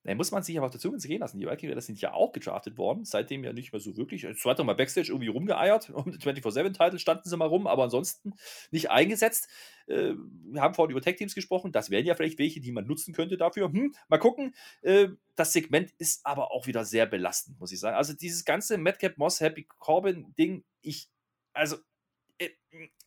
Da 0.05 0.13
muss 0.13 0.31
man 0.31 0.43
sich 0.43 0.55
aber 0.55 0.67
auch 0.67 0.71
dazu 0.71 0.91
gehen 0.91 1.19
lassen. 1.19 1.39
Die 1.39 1.47
Viking 1.47 1.69
Raiders 1.69 1.87
sind 1.87 1.99
ja 1.99 2.13
auch 2.13 2.31
gedraftet 2.31 2.77
worden, 2.77 3.05
seitdem 3.05 3.43
ja 3.43 3.53
nicht 3.53 3.73
mehr 3.73 3.79
so 3.79 3.97
wirklich. 3.97 4.23
Es 4.23 4.45
hat 4.45 4.59
doch 4.59 4.63
mal 4.63 4.75
Backstage 4.75 5.07
irgendwie 5.09 5.29
rumgeeiert. 5.29 5.89
Um 5.89 6.11
den 6.11 6.21
24-7-Titel 6.21 6.99
standen 6.99 7.27
sie 7.27 7.35
mal 7.35 7.47
rum, 7.47 7.65
aber 7.65 7.85
ansonsten 7.85 8.33
nicht 8.69 8.91
eingesetzt. 8.91 9.49
Äh, 9.87 10.13
wir 10.51 10.61
haben 10.61 10.75
vorhin 10.75 10.91
über 10.91 11.01
Tech-Teams 11.01 11.33
gesprochen. 11.33 11.71
Das 11.71 11.89
wären 11.89 12.05
ja 12.05 12.13
vielleicht 12.13 12.37
welche, 12.37 12.61
die 12.61 12.71
man 12.71 12.85
nutzen 12.85 13.15
könnte 13.15 13.35
dafür. 13.35 13.71
Hm, 13.71 13.95
mal 14.07 14.19
gucken. 14.19 14.53
Äh, 14.83 15.07
das 15.35 15.53
Segment 15.53 15.91
ist 15.97 16.23
aber 16.23 16.51
auch 16.51 16.67
wieder 16.67 16.85
sehr 16.85 17.07
belastend, 17.07 17.59
muss 17.59 17.71
ich 17.71 17.79
sagen. 17.79 17.97
Also 17.97 18.13
dieses 18.13 18.45
ganze 18.45 18.77
Madcap 18.77 19.17
Moss 19.17 19.41
Happy 19.41 19.67
Corbin-Ding, 19.79 20.63
ich, 20.81 21.09
also, 21.53 21.77
äh, 22.37 22.49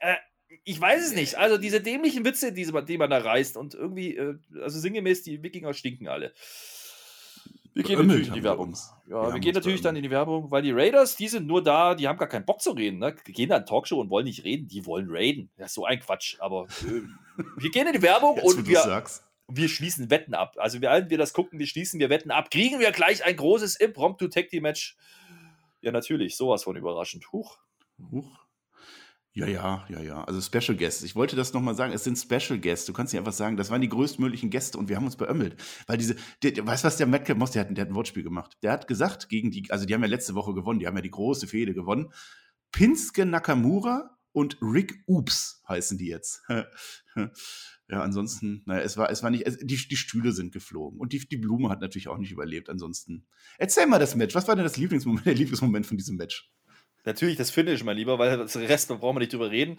äh, 0.00 0.16
ich 0.64 0.80
weiß 0.80 1.06
es 1.06 1.14
nicht. 1.14 1.36
Also 1.36 1.58
diese 1.58 1.80
dämlichen 1.80 2.24
Witze, 2.24 2.52
die 2.52 2.66
man 2.98 3.10
da 3.10 3.18
reißt 3.18 3.56
und 3.56 3.74
irgendwie, 3.74 4.16
äh, 4.16 4.38
also 4.60 4.80
sinngemäß, 4.80 5.22
die 5.22 5.44
Wikinger 5.44 5.74
stinken 5.74 6.08
alle. 6.08 6.32
Wir 7.74 7.82
gehen 7.84 7.96
Beömmelt 7.96 8.08
natürlich 8.08 8.28
in 8.28 8.34
die 8.34 8.40
wir 8.40 8.50
Werbung. 8.50 8.68
uns. 8.68 8.92
Ja, 9.08 9.26
Wir 9.26 9.34
wir, 9.34 9.40
gehen 9.40 9.54
natürlich 9.54 9.80
dann 9.80 9.96
in 9.96 10.02
die 10.02 10.10
Werbung, 10.10 10.50
weil 10.50 10.62
die 10.62 10.72
Raiders, 10.72 11.16
die 11.16 11.28
sind 11.28 11.46
nur 11.46 11.62
da, 11.62 11.94
die 11.94 12.08
haben 12.08 12.18
gar 12.18 12.28
keinen 12.28 12.44
Bock 12.44 12.60
zu 12.60 12.72
reden. 12.72 12.98
Ne? 12.98 13.14
Die 13.26 13.32
gehen 13.32 13.48
dann 13.48 13.62
in 13.62 13.66
Talkshow 13.66 14.00
und 14.00 14.10
wollen 14.10 14.24
nicht 14.24 14.44
reden, 14.44 14.66
die 14.68 14.84
wollen 14.86 15.06
raiden. 15.10 15.50
Das 15.56 15.68
ist 15.68 15.74
so 15.74 15.84
ein 15.84 16.00
Quatsch. 16.00 16.36
Aber 16.40 16.66
äh, 16.82 17.02
wir 17.56 17.70
gehen 17.70 17.86
in 17.86 17.92
die 17.92 18.02
Werbung 18.02 18.36
Jetzt, 18.36 18.46
und 18.56 18.66
wir, 18.66 18.80
sagst. 18.80 19.24
wir 19.48 19.68
schließen 19.68 20.10
Wetten 20.10 20.34
ab. 20.34 20.56
Also 20.58 20.80
während 20.80 21.10
wir 21.10 21.18
das 21.18 21.32
gucken, 21.32 21.58
wir 21.58 21.66
schließen 21.66 22.00
wir 22.00 22.10
Wetten 22.10 22.30
ab. 22.30 22.50
Kriegen 22.50 22.80
wir 22.80 22.90
gleich 22.90 23.24
ein 23.24 23.36
großes 23.36 23.76
Impromptu 23.76 24.28
Tag 24.28 24.48
Team 24.48 24.62
Match? 24.64 24.96
Ja, 25.80 25.92
natürlich, 25.92 26.36
sowas 26.36 26.64
von 26.64 26.76
überraschend. 26.76 27.30
Huch. 27.32 27.58
Huch. 28.10 28.47
Ja, 29.34 29.46
ja, 29.46 29.86
ja, 29.88 30.00
ja. 30.00 30.24
Also 30.24 30.40
Special 30.40 30.76
Guests. 30.76 31.02
Ich 31.02 31.14
wollte 31.14 31.36
das 31.36 31.52
nochmal 31.52 31.74
sagen. 31.74 31.92
Es 31.92 32.02
sind 32.02 32.18
Special 32.18 32.58
Guests. 32.58 32.86
Du 32.86 32.92
kannst 32.92 33.12
nicht 33.12 33.18
einfach 33.18 33.32
sagen, 33.32 33.56
das 33.56 33.70
waren 33.70 33.80
die 33.80 33.88
größtmöglichen 33.88 34.50
Gäste 34.50 34.78
und 34.78 34.88
wir 34.88 34.96
haben 34.96 35.04
uns 35.04 35.16
beömmelt. 35.16 35.56
Weil 35.86 35.98
diese, 35.98 36.16
der, 36.42 36.52
der, 36.52 36.66
weißt 36.66 36.82
du, 36.82 36.86
was 36.86 36.96
der 36.96 37.06
Madcap 37.06 37.38
Moss, 37.38 37.52
der 37.52 37.60
hat, 37.60 37.76
der 37.76 37.82
hat 37.82 37.90
ein 37.90 37.94
Wortspiel 37.94 38.24
gemacht. 38.24 38.56
Der 38.62 38.72
hat 38.72 38.88
gesagt, 38.88 39.28
gegen 39.28 39.50
die, 39.50 39.70
also 39.70 39.86
die 39.86 39.94
haben 39.94 40.02
ja 40.02 40.08
letzte 40.08 40.34
Woche 40.34 40.54
gewonnen, 40.54 40.80
die 40.80 40.86
haben 40.86 40.96
ja 40.96 41.02
die 41.02 41.10
große 41.10 41.46
Fehde 41.46 41.74
gewonnen. 41.74 42.12
Pinske 42.72 43.26
Nakamura 43.26 44.18
und 44.32 44.58
Rick 44.60 45.02
Oops 45.06 45.62
heißen 45.68 45.98
die 45.98 46.08
jetzt. 46.08 46.42
ja, 47.16 48.00
ansonsten, 48.00 48.62
naja, 48.66 48.82
es 48.82 48.96
war, 48.96 49.10
es 49.10 49.22
war 49.22 49.30
nicht, 49.30 49.46
es, 49.46 49.58
die, 49.58 49.76
die 49.76 49.96
Stühle 49.96 50.32
sind 50.32 50.52
geflogen 50.52 50.98
und 50.98 51.12
die, 51.12 51.26
die 51.26 51.36
Blume 51.36 51.68
hat 51.68 51.80
natürlich 51.80 52.08
auch 52.08 52.18
nicht 52.18 52.32
überlebt. 52.32 52.68
Ansonsten, 52.70 53.26
erzähl 53.58 53.86
mal 53.86 53.98
das 53.98 54.16
Match. 54.16 54.34
Was 54.34 54.48
war 54.48 54.56
denn 54.56 54.64
das 54.64 54.76
Lieblingsmoment, 54.76 55.26
der 55.26 55.34
Lieblingsmoment 55.34 55.86
von 55.86 55.96
diesem 55.96 56.16
Match? 56.16 56.52
Natürlich 57.08 57.36
das 57.38 57.50
Finish, 57.50 57.82
mein 57.84 57.96
Lieber, 57.96 58.18
weil 58.18 58.36
das 58.36 58.54
Rest 58.54 58.90
da 58.90 58.94
brauchen 58.94 59.16
wir 59.16 59.20
nicht 59.20 59.32
drüber 59.32 59.50
reden. 59.50 59.78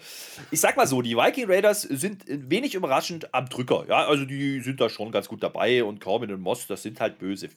Ich 0.50 0.60
sag 0.60 0.76
mal 0.78 0.88
so, 0.88 1.04
die 1.04 1.16
Viking 1.16 1.46
Raiders 1.46 1.84
sind 1.84 2.24
wenig 2.28 2.74
überraschend 2.74 3.36
am 3.36 3.48
Drücker. 3.48 3.86
Ja, 3.88 4.08
also 4.08 4.26
die 4.26 4.62
sind 4.62 4.82
da 4.82 4.90
schon 4.90 5.12
ganz 5.12 5.28
gut 5.28 5.44
dabei 5.44 5.84
und 5.84 6.02
Corbin 6.02 6.34
und 6.34 6.42
Moss, 6.42 6.66
das 6.66 6.82
sind 6.82 7.00
halt 7.00 7.20
böse, 7.20 7.50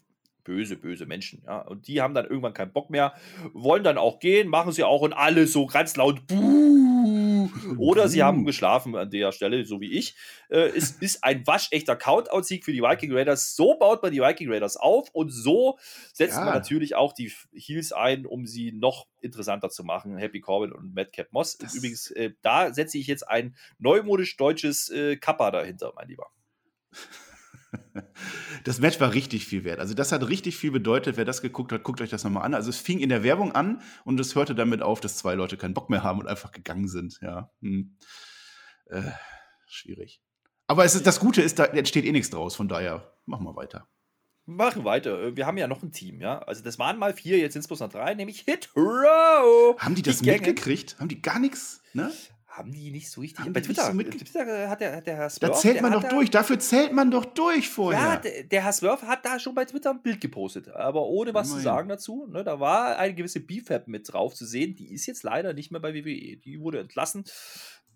böse, 0.44 0.76
böse 0.76 1.06
Menschen. 1.06 1.42
Ja, 1.46 1.62
und 1.62 1.88
die 1.88 2.02
haben 2.02 2.12
dann 2.12 2.26
irgendwann 2.26 2.52
keinen 2.52 2.72
Bock 2.72 2.90
mehr, 2.90 3.14
wollen 3.54 3.82
dann 3.82 3.96
auch 3.96 4.20
gehen, 4.20 4.48
machen 4.48 4.72
sie 4.72 4.84
auch 4.84 5.00
und 5.00 5.14
alle 5.14 5.46
so 5.46 5.64
ganz 5.64 5.96
laut 5.96 6.26
Buh. 6.26 6.71
Oder 7.78 8.08
sie 8.08 8.22
haben 8.22 8.44
geschlafen 8.44 8.96
an 8.96 9.10
der 9.10 9.32
Stelle, 9.32 9.64
so 9.64 9.80
wie 9.80 9.92
ich. 9.92 10.14
Äh, 10.48 10.68
es 10.76 10.90
ist 11.00 11.24
ein 11.24 11.46
waschechter 11.46 11.96
Count-Out-Sieg 11.96 12.64
für 12.64 12.72
die 12.72 12.82
Viking 12.82 13.12
Raiders. 13.12 13.54
So 13.56 13.76
baut 13.78 14.02
man 14.02 14.12
die 14.12 14.20
Viking 14.20 14.50
Raiders 14.50 14.76
auf 14.76 15.08
und 15.12 15.30
so 15.30 15.78
setzt 16.12 16.36
Ja. 16.36 16.44
man 16.44 16.54
natürlich 16.54 16.94
auch 16.94 17.12
die 17.12 17.32
Heels 17.52 17.92
ein, 17.92 18.26
um 18.26 18.46
sie 18.46 18.72
noch 18.72 19.06
interessanter 19.20 19.70
zu 19.70 19.84
machen. 19.84 20.16
Happy 20.16 20.40
Corbin 20.40 20.72
und 20.72 20.94
Madcap 20.94 21.32
Moss. 21.32 21.58
Das- 21.58 21.74
Übrigens, 21.74 22.10
äh, 22.10 22.32
da 22.42 22.72
setze 22.72 22.98
ich 22.98 23.06
jetzt 23.06 23.28
ein 23.28 23.56
neumodisch 23.78 24.36
deutsches 24.36 24.88
äh, 24.90 25.16
Kappa 25.16 25.50
dahinter, 25.50 25.92
mein 25.96 26.08
Lieber. 26.08 26.26
Das 28.64 28.78
Match 28.80 29.00
war 29.00 29.12
richtig 29.12 29.46
viel 29.46 29.64
wert. 29.64 29.80
Also 29.80 29.94
das 29.94 30.12
hat 30.12 30.28
richtig 30.28 30.56
viel 30.56 30.70
bedeutet. 30.70 31.16
Wer 31.16 31.24
das 31.24 31.42
geguckt 31.42 31.72
hat, 31.72 31.82
guckt 31.82 32.00
euch 32.00 32.10
das 32.10 32.24
nochmal 32.24 32.44
an. 32.44 32.54
Also 32.54 32.70
es 32.70 32.78
fing 32.78 32.98
in 33.00 33.08
der 33.08 33.22
Werbung 33.22 33.52
an 33.52 33.82
und 34.04 34.18
es 34.20 34.34
hörte 34.34 34.54
damit 34.54 34.82
auf, 34.82 35.00
dass 35.00 35.16
zwei 35.16 35.34
Leute 35.34 35.56
keinen 35.56 35.74
Bock 35.74 35.90
mehr 35.90 36.02
haben 36.02 36.20
und 36.20 36.26
einfach 36.26 36.52
gegangen 36.52 36.88
sind. 36.88 37.18
Ja, 37.22 37.50
hm. 37.60 37.96
äh, 38.86 39.02
schwierig. 39.66 40.22
Aber 40.66 40.84
es 40.84 40.94
ist, 40.94 41.06
das 41.06 41.20
Gute 41.20 41.42
ist, 41.42 41.58
da 41.58 41.64
entsteht 41.64 42.04
eh 42.04 42.12
nichts 42.12 42.30
draus. 42.30 42.56
Von 42.56 42.68
daher 42.68 43.14
machen 43.26 43.44
wir 43.44 43.56
weiter. 43.56 43.88
Machen 44.44 44.84
weiter. 44.84 45.20
Äh, 45.22 45.36
Wir 45.36 45.46
haben 45.46 45.58
ja 45.58 45.68
noch 45.68 45.82
ein 45.82 45.92
Team, 45.92 46.20
ja. 46.20 46.38
Also 46.40 46.62
das 46.62 46.78
waren 46.78 46.98
mal 46.98 47.14
vier, 47.14 47.38
jetzt 47.38 47.52
sind 47.52 47.60
es 47.60 47.68
bloß 47.68 47.80
noch 47.80 47.90
drei, 47.90 48.14
nämlich 48.14 48.40
Hit 48.40 48.70
Row. 48.76 49.78
Haben 49.78 49.94
die 49.94 50.02
das 50.02 50.20
Gänge. 50.20 50.38
mitgekriegt? 50.38 50.98
Haben 50.98 51.08
die 51.08 51.22
gar 51.22 51.38
nichts? 51.38 51.82
Ne? 51.92 52.10
Haben 52.54 52.70
die 52.70 52.90
nicht 52.90 53.10
so 53.10 53.22
richtig. 53.22 53.44
Haben 53.46 53.54
Bei 53.54 53.62
Twitter, 53.62 53.86
so 53.86 53.92
mitge- 53.92 54.18
Twitter 54.18 54.68
hat 54.68 54.80
der, 54.82 54.94
hat 54.96 55.06
der 55.06 55.16
Herr 55.16 55.22
Da 55.24 55.30
Smurf, 55.30 55.58
zählt 55.60 55.80
man 55.80 55.90
doch 55.92 56.02
da- 56.02 56.08
durch. 56.10 56.30
Dafür 56.30 56.58
zählt 56.58 56.92
man 56.92 57.10
doch 57.10 57.24
durch 57.24 57.70
vorher. 57.70 57.98
Ja, 58.00 58.16
der, 58.16 58.42
der 58.44 58.62
Herr 58.64 58.72
Smurf 58.72 59.00
hat 59.02 59.24
da 59.24 59.38
schon 59.38 59.54
bei 59.54 59.64
Twitter 59.64 59.90
ein 59.90 60.02
Bild 60.02 60.20
gepostet, 60.20 60.68
aber 60.68 61.06
ohne 61.06 61.32
was 61.32 61.46
zu 61.48 61.52
Immerhin. 61.54 61.64
sagen 61.64 61.88
dazu. 61.88 62.26
Ne, 62.30 62.44
da 62.44 62.60
war 62.60 62.98
eine 62.98 63.14
gewisse 63.14 63.40
BFAB 63.40 63.88
mit 63.88 64.12
drauf 64.12 64.34
zu 64.34 64.44
sehen. 64.44 64.74
Die 64.76 64.92
ist 64.92 65.06
jetzt 65.06 65.22
leider 65.22 65.54
nicht 65.54 65.70
mehr 65.70 65.80
bei 65.80 65.94
WWE. 65.94 66.36
Die 66.36 66.60
wurde 66.60 66.80
entlassen. 66.80 67.24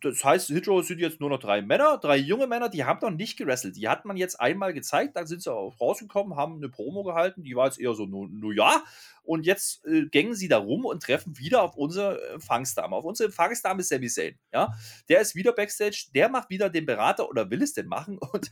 Das 0.03 0.23
heißt, 0.23 0.49
Hitro 0.49 0.83
sind 0.83 1.01
jetzt 1.01 1.21
nur 1.21 1.31
noch 1.31 1.39
drei 1.39 1.63
Männer, 1.63 1.99
drei 1.99 2.17
junge 2.17 2.47
Männer, 2.47 2.69
die 2.69 2.85
haben 2.85 2.99
noch 3.01 3.11
nicht 3.11 3.39
gewrestelt. 3.39 3.77
Die 3.77 3.89
hat 3.89 4.05
man 4.05 4.17
jetzt 4.17 4.39
einmal 4.39 4.75
gezeigt, 4.75 5.17
dann 5.17 5.27
sind 5.27 5.43
sie 5.43 5.53
auch 5.53 5.81
rausgekommen, 5.81 6.37
haben 6.37 6.57
eine 6.57 6.69
Promo 6.69 7.03
gehalten, 7.03 7.43
die 7.43 7.57
war 7.57 7.67
jetzt 7.67 7.81
eher 7.81 7.95
so, 7.95 8.05
nur, 8.05 8.29
nur 8.29 8.55
ja. 8.55 8.85
Und 9.23 9.47
jetzt 9.47 9.85
äh, 9.87 10.07
gängen 10.07 10.35
sie 10.35 10.49
da 10.49 10.59
rum 10.59 10.85
und 10.85 11.03
treffen 11.03 11.39
wieder 11.39 11.63
auf 11.63 11.77
unsere 11.77 12.23
Empfangsdame. 12.35 12.95
Auf 12.95 13.05
unsere 13.05 13.29
Empfangsdame 13.29 13.81
ist 13.81 13.89
Sami 13.89 14.09
Zayn. 14.09 14.39
Ja? 14.53 14.73
Der 15.09 15.21
ist 15.21 15.35
wieder 15.35 15.53
Backstage, 15.53 16.07
der 16.15 16.29
macht 16.29 16.51
wieder 16.51 16.69
den 16.69 16.87
Berater 16.87 17.29
oder 17.29 17.51
will 17.51 17.63
es 17.63 17.73
denn 17.73 17.87
machen 17.87 18.19
und 18.33 18.51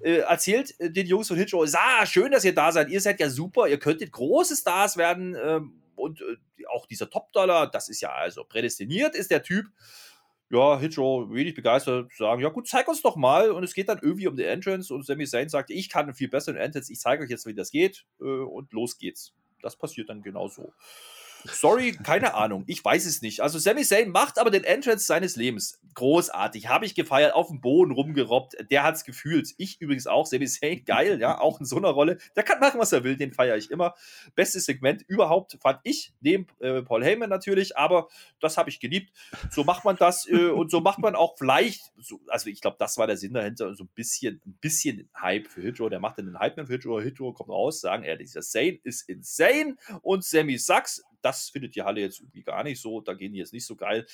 äh, 0.00 0.18
erzählt 0.18 0.74
äh, 0.80 0.90
den 0.90 1.06
Jungs 1.06 1.28
von 1.28 1.36
Hitro, 1.36 1.64
ah, 1.64 2.06
schön, 2.06 2.32
dass 2.32 2.44
ihr 2.44 2.54
da 2.54 2.72
seid, 2.72 2.88
ihr 2.88 3.00
seid 3.00 3.20
ja 3.20 3.28
super, 3.28 3.68
ihr 3.68 3.78
könntet 3.78 4.10
große 4.10 4.56
Stars 4.56 4.96
werden 4.96 5.36
ähm, 5.40 5.82
und 5.94 6.22
äh, 6.22 6.36
auch 6.70 6.86
dieser 6.86 7.10
Top-Dollar, 7.10 7.70
das 7.70 7.88
ist 7.88 8.00
ja 8.00 8.12
also 8.12 8.44
prädestiniert, 8.44 9.14
ist 9.14 9.30
der 9.30 9.42
Typ. 9.42 9.66
Ja, 10.50 10.78
Hitro 10.78 11.30
wenig 11.30 11.54
begeistert, 11.54 12.10
sagen, 12.16 12.40
ja 12.40 12.48
gut, 12.48 12.66
zeig 12.66 12.88
uns 12.88 13.02
doch 13.02 13.16
mal. 13.16 13.50
Und 13.50 13.64
es 13.64 13.74
geht 13.74 13.88
dann 13.88 13.98
irgendwie 14.00 14.28
um 14.28 14.36
die 14.36 14.44
Entrance 14.44 14.92
und 14.92 15.04
Sami 15.04 15.26
Zayn 15.26 15.50
sagt, 15.50 15.70
ich 15.70 15.90
kann 15.90 16.04
einen 16.06 16.14
viel 16.14 16.28
besseren 16.28 16.56
Entrance, 16.56 16.90
ich 16.90 17.00
zeige 17.00 17.24
euch 17.24 17.30
jetzt, 17.30 17.46
wie 17.46 17.54
das 17.54 17.70
geht 17.70 18.06
äh, 18.20 18.24
und 18.24 18.72
los 18.72 18.96
geht's. 18.98 19.34
Das 19.60 19.76
passiert 19.76 20.08
dann 20.08 20.22
genau 20.22 20.48
so. 20.48 20.72
Sorry, 21.44 21.92
keine 21.92 22.34
Ahnung. 22.34 22.64
Ich 22.66 22.84
weiß 22.84 23.06
es 23.06 23.22
nicht. 23.22 23.40
Also 23.40 23.58
Sami 23.58 23.82
Zayn 23.82 24.10
macht 24.10 24.38
aber 24.38 24.50
den 24.50 24.64
Entrance 24.64 25.06
seines 25.06 25.36
Lebens. 25.36 25.80
Großartig. 25.94 26.68
Habe 26.68 26.84
ich 26.84 26.94
gefeiert. 26.94 27.34
Auf 27.34 27.48
dem 27.48 27.60
Boden 27.60 27.92
rumgerobbt. 27.92 28.56
Der 28.70 28.82
hat's 28.82 29.04
gefühlt. 29.04 29.54
Ich 29.56 29.80
übrigens 29.80 30.06
auch. 30.06 30.26
Sami 30.26 30.46
Zayn, 30.46 30.84
geil, 30.84 31.20
ja. 31.20 31.38
Auch 31.40 31.60
in 31.60 31.66
so 31.66 31.76
einer 31.76 31.90
Rolle. 31.90 32.18
Der 32.36 32.42
kann 32.42 32.60
machen, 32.60 32.80
was 32.80 32.92
er 32.92 33.04
will. 33.04 33.16
Den 33.16 33.32
feiere 33.32 33.56
ich 33.56 33.70
immer. 33.70 33.94
Bestes 34.34 34.64
Segment 34.64 35.02
überhaupt 35.06 35.56
fand 35.62 35.80
ich. 35.84 36.12
Neben 36.20 36.46
äh, 36.60 36.82
Paul 36.82 37.04
Heyman 37.04 37.30
natürlich. 37.30 37.76
Aber 37.76 38.08
das 38.40 38.56
habe 38.56 38.70
ich 38.70 38.80
geliebt. 38.80 39.12
So 39.50 39.64
macht 39.64 39.84
man 39.84 39.96
das. 39.96 40.28
Äh, 40.28 40.50
und 40.50 40.70
so 40.70 40.80
macht 40.80 40.98
man 40.98 41.14
auch 41.14 41.36
vielleicht, 41.38 41.92
so, 41.98 42.20
also 42.28 42.50
ich 42.50 42.60
glaube, 42.60 42.76
das 42.78 42.98
war 42.98 43.06
der 43.06 43.16
Sinn 43.16 43.32
dahinter. 43.32 43.74
So 43.74 43.84
ein 43.84 43.90
bisschen, 43.94 44.40
ein 44.44 44.58
bisschen 44.60 45.08
Hype 45.20 45.46
für 45.46 45.62
Hitro. 45.62 45.88
Der 45.88 46.00
macht 46.00 46.18
dann 46.18 46.26
den 46.26 46.38
Hype 46.38 46.54
für 46.54 46.66
Hitro. 46.66 47.00
Hitro 47.00 47.32
kommt 47.32 47.50
raus, 47.50 47.80
sagen, 47.80 48.02
er, 48.02 48.16
dieser 48.16 48.40
Zayn 48.42 48.78
ist 48.82 49.08
insane. 49.08 49.76
Und 50.02 50.24
Sammy 50.24 50.58
Sachs, 50.58 51.02
das 51.22 51.48
findet 51.50 51.74
die 51.74 51.82
Halle 51.82 52.00
jetzt 52.00 52.20
irgendwie 52.20 52.42
gar 52.42 52.64
nicht 52.64 52.80
so. 52.80 53.00
Da 53.00 53.14
gehen 53.14 53.32
die 53.32 53.38
jetzt 53.38 53.52
nicht 53.52 53.66
so 53.66 53.76
geil. 53.76 54.06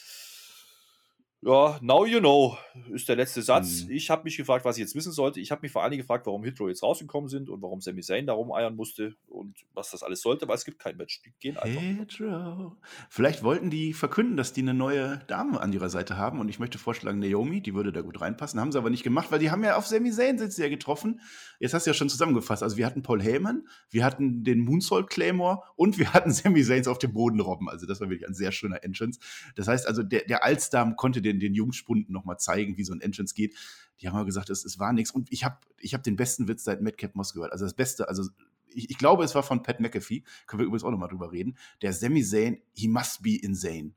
Ja, 1.47 1.79
now 1.83 2.07
you 2.07 2.21
know, 2.21 2.57
ist 2.91 3.07
der 3.07 3.17
letzte 3.17 3.43
Satz. 3.43 3.85
Mhm. 3.85 3.91
Ich 3.91 4.09
habe 4.09 4.25
mich 4.25 4.39
gefragt, 4.39 4.65
was 4.65 4.79
ich 4.79 4.81
jetzt 4.81 4.95
wissen 4.95 5.13
sollte. 5.13 5.41
Ich 5.41 5.51
habe 5.51 5.61
mich 5.61 5.73
vor 5.73 5.83
allen 5.83 5.91
Dingen 5.91 6.01
gefragt, 6.01 6.25
warum 6.25 6.43
Hitro 6.43 6.69
jetzt 6.69 6.83
rausgekommen 6.83 7.29
sind 7.29 7.51
und 7.51 7.61
warum 7.61 7.83
Sami 7.83 8.01
Zayn 8.01 8.27
da 8.27 8.33
rumeiern 8.33 8.75
musste 8.75 9.15
und 9.29 9.55
was 9.75 9.91
das 9.91 10.03
alles 10.03 10.23
sollte, 10.23 10.49
weil 10.49 10.55
es 10.55 10.65
gibt 10.65 10.79
kein 10.79 10.97
Match. 10.97 11.21
Die 11.21 11.35
gehen 11.41 11.59
einfach. 11.59 11.83
Pedro. 11.83 12.77
Vielleicht 13.11 13.43
wollten 13.43 13.69
die 13.69 13.93
verkünden, 13.93 14.39
dass 14.39 14.55
die 14.55 14.63
eine 14.63 14.73
neue 14.73 15.19
Dame 15.27 15.61
an 15.61 15.71
ihrer 15.75 15.91
Seite 15.91 16.17
haben 16.17 16.41
und 16.41 16.49
ich 16.49 16.59
möchte 16.59 16.79
vorschlagen, 16.79 17.19
Naomi, 17.19 17.61
die 17.61 17.75
würde 17.75 17.93
da 17.93 18.01
gut 18.01 18.23
reinpassen. 18.23 18.59
Haben 18.59 18.73
sie 18.73 18.79
aber 18.79 18.89
nicht 18.89 19.03
gemacht, 19.03 19.31
weil 19.31 19.39
die 19.39 19.51
haben 19.51 19.63
ja 19.63 19.77
auf 19.77 19.87
Sami 19.87 20.13
Zayn 20.13 20.39
sind 20.39 20.51
sie 20.51 20.63
ja 20.63 20.71
getroffen. 20.71 21.21
Jetzt 21.61 21.75
hast 21.75 21.85
du 21.85 21.91
ja 21.91 21.95
schon 21.95 22.09
zusammengefasst. 22.09 22.63
Also 22.63 22.79
wir 22.79 22.87
hatten 22.87 23.03
Paul 23.03 23.23
Heyman, 23.23 23.69
wir 23.91 24.05
hatten 24.05 24.45
den 24.45 24.61
Moonsault 24.61 25.11
Claymore 25.11 25.61
und 25.77 25.99
wir 25.99 26.15
hatten 26.15 26.31
Sami 26.33 26.63
Zayns 26.63 26.89
auf 26.89 26.99
dem 26.99 27.13
Boden 27.13 27.41
robben. 27.41 27.69
Also 27.69 27.87
das 27.87 28.01
war 28.01 28.09
wirklich 28.09 28.27
ein 28.27 28.35
sehr 28.35 28.51
schöner 28.51 28.83
Entrance. 28.83 29.21
Das 29.57 29.69
heißt 29.69 29.87
also, 29.87 30.03
der, 30.03 30.25
der 30.25 30.43
Alstam 30.43 30.97
konnte 30.97 31.21
den, 31.21 31.34
den 31.41 31.55
Jungspunden 31.55 32.13
nochmal 32.13 32.39
zeigen, 32.39 32.77
wie 32.77 32.85
so 32.85 32.93
ein 32.93 33.01
Entrance 33.01 33.35
geht. 33.35 33.55
Die 34.01 34.09
haben 34.09 34.17
aber 34.17 34.27
gesagt, 34.27 34.51
es, 34.51 34.65
es 34.65 34.79
war 34.79 34.93
nichts. 34.93 35.11
Und 35.11 35.33
ich 35.33 35.45
habe 35.45 35.59
ich 35.79 35.95
hab 35.95 36.03
den 36.03 36.17
besten 36.17 36.49
Witz 36.49 36.65
seit 36.65 36.83
Madcap 36.83 37.15
Moss 37.15 37.33
gehört. 37.33 37.53
Also 37.53 37.65
das 37.65 37.75
Beste, 37.75 38.09
also 38.09 38.29
ich, 38.69 38.91
ich 38.91 38.99
glaube, 38.99 39.25
es 39.25 39.35
war 39.35 39.43
von 39.43 39.63
Pat 39.63 39.81
McAfee. 39.81 40.25
Können 40.47 40.61
wir 40.61 40.67
übrigens 40.67 40.85
auch 40.85 40.91
nochmal 40.91 41.09
drüber 41.09 41.33
reden. 41.33 41.57
Der 41.83 41.93
Sami 41.93 42.23
Zayn, 42.23 42.59
he 42.73 42.89
must 42.89 43.23
be 43.23 43.37
insane. 43.37 43.93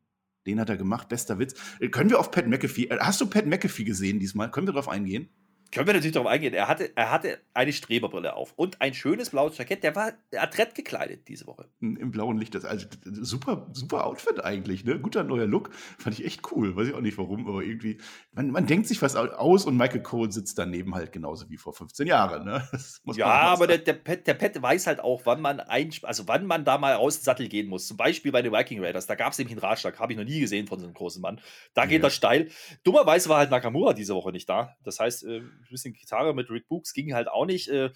Den 0.46 0.60
hat 0.60 0.70
er 0.70 0.78
gemacht, 0.78 1.10
bester 1.10 1.40
Witz. 1.40 1.56
Äh, 1.80 1.90
Können 1.90 2.10
wir 2.10 2.20
auf 2.20 2.32
Pat 2.32 2.48
McAfee, 2.48 2.86
äh, 2.86 2.98
hast 3.00 3.20
du 3.22 3.28
Pat 3.28 3.46
McAfee 3.46 3.84
gesehen 3.84 4.20
diesmal? 4.20 4.50
Können 4.50 4.68
wir 4.68 4.74
darauf 4.74 4.90
eingehen? 4.90 5.30
Können 5.72 5.88
wir 5.88 5.94
natürlich 5.94 6.14
darauf 6.14 6.30
eingehen. 6.30 6.54
Er 6.54 6.68
hatte, 6.68 6.92
er 6.96 7.12
hatte 7.12 7.40
eine 7.54 7.74
Streberbrille 7.74 8.36
auf 8.36 8.54
und 8.56 8.82
ein 8.82 8.94
schönes 8.94 9.30
blaues 9.32 9.58
Jackett. 9.58 9.84
Der 9.84 9.96
war 9.96 10.14
adrett 10.36 10.76
gekleidet 10.76 11.28
diese 11.28 11.48
Woche. 11.48 11.68
Im 11.80 12.12
blauen 12.12 12.38
Licht. 12.38 12.56
Das, 12.56 12.66
also, 12.66 12.88
super, 13.04 13.68
super 13.74 14.06
Outfit 14.06 14.44
eigentlich, 14.44 14.86
ne? 14.86 15.00
Guter 15.00 15.24
neuer 15.24 15.48
Look. 15.48 15.74
Fand 15.98 16.18
ich 16.20 16.26
echt 16.26 16.52
cool. 16.52 16.76
Weiß 16.76 16.88
ich 16.88 16.94
auch 16.94 17.02
nicht 17.02 17.18
warum, 17.18 17.48
aber 17.48 17.64
irgendwie, 17.64 18.00
man, 18.32 18.52
man 18.52 18.66
denkt 18.66 18.88
sich 18.88 19.02
was 19.02 19.16
aus 19.16 19.66
und 19.66 19.78
Michael 19.78 20.02
Cole 20.04 20.32
sitzt 20.32 20.58
daneben 20.58 20.96
halt 20.96 21.12
genauso 21.12 21.50
wie 21.50 21.58
vor 21.58 21.74
15 21.74 22.08
Jahren, 22.08 22.46
ne? 22.46 22.68
Ja, 23.16 23.28
aber 23.28 23.68
der, 23.68 23.80
der, 23.80 23.94
Pet, 23.94 24.28
der 24.28 24.34
Pet 24.34 24.62
weiß 24.62 24.88
halt 24.88 25.00
auch, 25.00 25.22
wann 25.26 25.42
man 25.42 25.60
ein, 25.60 25.92
also 26.04 26.28
wann 26.28 26.46
man 26.46 26.66
da 26.66 26.78
mal 26.78 26.96
aus 26.96 27.20
dem 27.20 27.24
Sattel 27.24 27.48
gehen 27.48 27.68
muss. 27.68 27.88
Zum 27.88 27.98
Beispiel 27.98 28.32
bei 28.32 28.42
den 28.42 28.52
Viking 28.54 28.84
Raiders. 28.84 29.08
Da 29.08 29.16
gab 29.16 29.32
es 29.34 29.38
nämlich 29.38 29.54
einen 29.54 29.62
Ratschlag, 29.66 30.00
habe 30.00 30.14
ich 30.14 30.18
noch 30.18 30.26
nie 30.26 30.40
gesehen 30.40 30.68
von 30.68 30.80
so 30.80 30.86
einem 30.86 30.94
großen 30.94 31.22
Mann. 31.22 31.42
Da 31.74 31.86
geht 31.86 32.02
Ja. 32.02 32.08
er 32.08 32.12
steil. 32.12 32.50
Dummerweise 32.84 33.30
war 33.30 33.38
halt 33.40 33.52
Nakamura 33.52 33.94
diese 33.94 34.14
Woche 34.16 34.32
nicht 34.32 34.48
da. 34.50 34.76
Das 34.84 35.00
heißt, 35.00 35.24
äh, 35.26 35.42
ein 35.58 35.68
bisschen 35.70 35.94
Gitarre 35.94 36.34
mit 36.34 36.50
Rick 36.50 36.68
Books 36.68 36.94
ging 36.94 37.14
halt 37.14 37.28
auch 37.28 37.46
nicht. 37.46 37.68
Äh, 37.70 37.92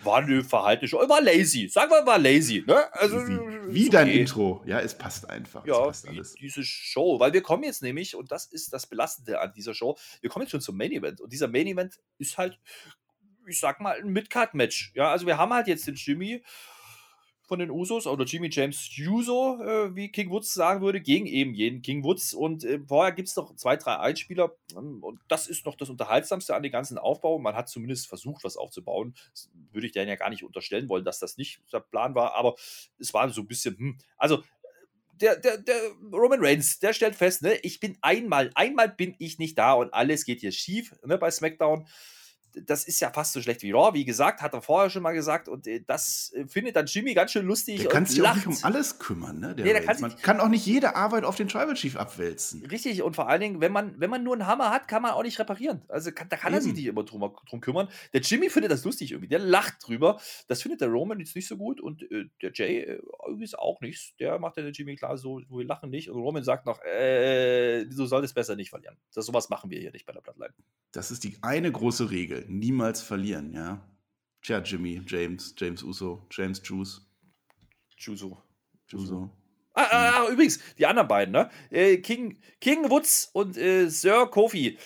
war 0.00 0.18
eine 0.18 0.44
verhaltene 0.44 0.88
Show. 0.88 0.98
War 0.98 1.22
lazy. 1.22 1.68
Sagen 1.68 1.90
wir 1.90 2.02
mal 2.02 2.22
lazy. 2.22 2.62
Ne? 2.66 2.92
Also, 2.92 3.16
wie, 3.26 3.74
wie 3.74 3.88
dein 3.88 4.08
okay. 4.08 4.20
Intro. 4.20 4.62
Ja, 4.66 4.80
es 4.80 4.96
passt 4.96 5.28
einfach. 5.28 5.66
Ja, 5.66 5.84
passt 5.84 6.06
diese 6.40 6.64
Show. 6.64 7.18
Weil 7.18 7.32
wir 7.32 7.42
kommen 7.42 7.64
jetzt 7.64 7.82
nämlich, 7.82 8.14
und 8.14 8.30
das 8.30 8.46
ist 8.46 8.72
das 8.72 8.86
Belastende 8.86 9.40
an 9.40 9.52
dieser 9.54 9.74
Show, 9.74 9.96
wir 10.20 10.28
kommen 10.28 10.42
jetzt 10.42 10.50
schon 10.50 10.60
zum 10.60 10.76
Main 10.76 10.92
Event. 10.92 11.20
Und 11.20 11.32
dieser 11.32 11.48
Main 11.48 11.66
Event 11.66 11.98
ist 12.18 12.36
halt, 12.36 12.58
ich 13.46 13.58
sag 13.58 13.80
mal, 13.80 13.98
ein 13.98 14.08
Mid-Card-Match. 14.08 14.92
Ja, 14.94 15.10
also 15.10 15.26
wir 15.26 15.38
haben 15.38 15.52
halt 15.52 15.66
jetzt 15.66 15.86
den 15.86 15.94
Jimmy 15.94 16.42
von 17.46 17.60
den 17.60 17.70
Usos 17.70 18.06
oder 18.06 18.24
Jimmy 18.24 18.48
James 18.50 18.90
Uso, 18.98 19.60
äh, 19.62 19.94
wie 19.94 20.10
King 20.10 20.30
Woods 20.30 20.52
sagen 20.52 20.80
würde, 20.80 21.00
gegen 21.00 21.26
eben 21.26 21.54
jeden 21.54 21.80
King 21.80 22.02
Woods. 22.02 22.34
Und 22.34 22.64
äh, 22.64 22.80
vorher 22.86 23.12
gibt 23.12 23.28
es 23.28 23.36
noch 23.36 23.54
zwei, 23.54 23.76
drei 23.76 23.98
Einspieler. 23.98 24.56
ähm, 24.76 25.02
Und 25.02 25.20
das 25.28 25.46
ist 25.46 25.64
noch 25.64 25.76
das 25.76 25.88
Unterhaltsamste 25.88 26.54
an 26.54 26.62
dem 26.62 26.72
ganzen 26.72 26.98
Aufbau. 26.98 27.38
Man 27.38 27.54
hat 27.54 27.68
zumindest 27.68 28.08
versucht, 28.08 28.42
was 28.44 28.56
aufzubauen. 28.56 29.14
Das 29.30 29.48
würde 29.72 29.86
ich 29.86 29.92
denen 29.92 30.08
ja 30.08 30.16
gar 30.16 30.30
nicht 30.30 30.42
unterstellen 30.42 30.88
wollen, 30.88 31.04
dass 31.04 31.20
das 31.20 31.36
nicht 31.36 31.60
der 31.72 31.80
Plan 31.80 32.14
war. 32.14 32.34
Aber 32.34 32.56
es 32.98 33.14
war 33.14 33.28
so 33.30 33.42
ein 33.42 33.46
bisschen, 33.46 33.76
hm. 33.78 33.98
Also 34.16 34.42
der, 35.20 35.36
der, 35.36 35.58
der 35.58 35.80
Roman 36.12 36.44
Reigns, 36.44 36.78
der 36.78 36.92
stellt 36.92 37.14
fest, 37.14 37.42
ne, 37.42 37.56
ich 37.62 37.80
bin 37.80 37.96
einmal, 38.02 38.50
einmal 38.54 38.88
bin 38.88 39.14
ich 39.18 39.38
nicht 39.38 39.56
da 39.56 39.72
und 39.72 39.94
alles 39.94 40.24
geht 40.24 40.40
hier 40.40 40.52
schief 40.52 40.94
ne, 41.04 41.16
bei 41.16 41.30
SmackDown. 41.30 41.86
Das 42.64 42.84
ist 42.84 43.00
ja 43.00 43.10
fast 43.10 43.34
so 43.34 43.42
schlecht 43.42 43.62
wie 43.62 43.72
Raw, 43.72 43.92
wie 43.92 44.04
gesagt, 44.04 44.40
hat 44.40 44.54
er 44.54 44.62
vorher 44.62 44.88
schon 44.90 45.02
mal 45.02 45.12
gesagt 45.12 45.48
und 45.48 45.66
äh, 45.66 45.82
das 45.86 46.32
äh, 46.34 46.46
findet 46.46 46.76
dann 46.76 46.86
Jimmy 46.86 47.14
ganz 47.14 47.32
schön 47.32 47.46
lustig 47.46 47.80
Der 47.80 47.88
kann 47.88 48.06
sich 48.06 48.22
auch 48.22 48.34
nicht 48.34 48.46
um 48.46 48.56
alles 48.62 48.98
kümmern, 48.98 49.38
ne? 49.40 49.54
Der 49.54 49.66
Nee, 49.66 49.72
der 49.72 49.84
kann 49.84 50.00
Man 50.00 50.16
kann 50.16 50.40
auch 50.40 50.48
nicht 50.48 50.64
jede 50.64 50.96
Arbeit 50.96 51.24
auf 51.24 51.36
den 51.36 51.48
Tribal 51.48 51.74
Chief 51.74 51.96
abwälzen. 51.96 52.64
Richtig, 52.66 53.02
und 53.02 53.16
vor 53.16 53.28
allen 53.28 53.40
Dingen, 53.40 53.60
wenn 53.60 53.72
man, 53.72 53.98
wenn 53.98 54.10
man 54.10 54.22
nur 54.22 54.34
einen 54.34 54.46
Hammer 54.46 54.70
hat, 54.70 54.88
kann 54.88 55.02
man 55.02 55.12
auch 55.12 55.22
nicht 55.22 55.38
reparieren. 55.38 55.82
Also 55.88 56.12
kann, 56.12 56.28
da 56.28 56.36
kann 56.36 56.54
er 56.54 56.60
sich 56.60 56.70
Eben. 56.70 56.76
nicht 56.76 56.86
immer 56.86 57.04
drum, 57.04 57.32
drum 57.48 57.60
kümmern. 57.60 57.88
Der 58.12 58.20
Jimmy 58.20 58.48
findet 58.48 58.70
das 58.70 58.84
lustig 58.84 59.12
irgendwie, 59.12 59.28
der 59.28 59.40
lacht 59.40 59.86
drüber. 59.86 60.20
Das 60.48 60.62
findet 60.62 60.80
der 60.80 60.88
Roman 60.88 61.18
jetzt 61.18 61.34
nicht 61.34 61.48
so 61.48 61.56
gut 61.56 61.80
und 61.80 62.02
äh, 62.10 62.26
der 62.42 62.52
Jay 62.54 62.80
äh, 62.80 63.00
übrigens 63.28 63.54
auch 63.54 63.80
nicht. 63.80 64.18
Der 64.20 64.38
macht 64.38 64.56
ja 64.56 64.62
den 64.62 64.72
Jimmy 64.72 64.96
klar 64.96 65.16
so, 65.18 65.40
wir 65.48 65.64
lachen 65.64 65.90
nicht. 65.90 66.10
Und 66.10 66.20
Roman 66.20 66.44
sagt 66.44 66.66
noch, 66.66 66.80
äh, 66.82 67.84
du 67.84 68.06
solltest 68.06 68.34
besser 68.34 68.56
nicht 68.56 68.70
verlieren. 68.70 68.96
Das, 69.14 69.26
sowas 69.26 69.48
machen 69.48 69.70
wir 69.70 69.78
hier 69.78 69.92
nicht 69.92 70.06
bei 70.06 70.12
der 70.12 70.20
Bloodline. 70.20 70.54
Das 70.92 71.10
ist 71.10 71.24
die 71.24 71.38
eine 71.42 71.70
große 71.70 72.10
Regel. 72.10 72.45
Niemals 72.48 73.02
verlieren, 73.02 73.52
ja. 73.52 73.86
Tja, 74.42 74.60
Jimmy, 74.60 75.02
James, 75.06 75.54
James 75.58 75.82
Uso, 75.82 76.26
James 76.30 76.62
Juice, 76.64 77.00
Juso. 77.98 78.42
Juso. 78.88 79.30
Ah, 79.74 79.88
ah, 79.90 80.12
ah, 80.14 80.30
übrigens, 80.30 80.60
die 80.78 80.86
anderen 80.86 81.08
beiden, 81.08 81.32
ne? 81.32 81.50
Äh, 81.70 81.98
King, 81.98 82.40
King 82.60 82.88
Woods 82.88 83.30
und 83.32 83.56
äh, 83.56 83.88
Sir 83.88 84.26
Kofi. 84.26 84.78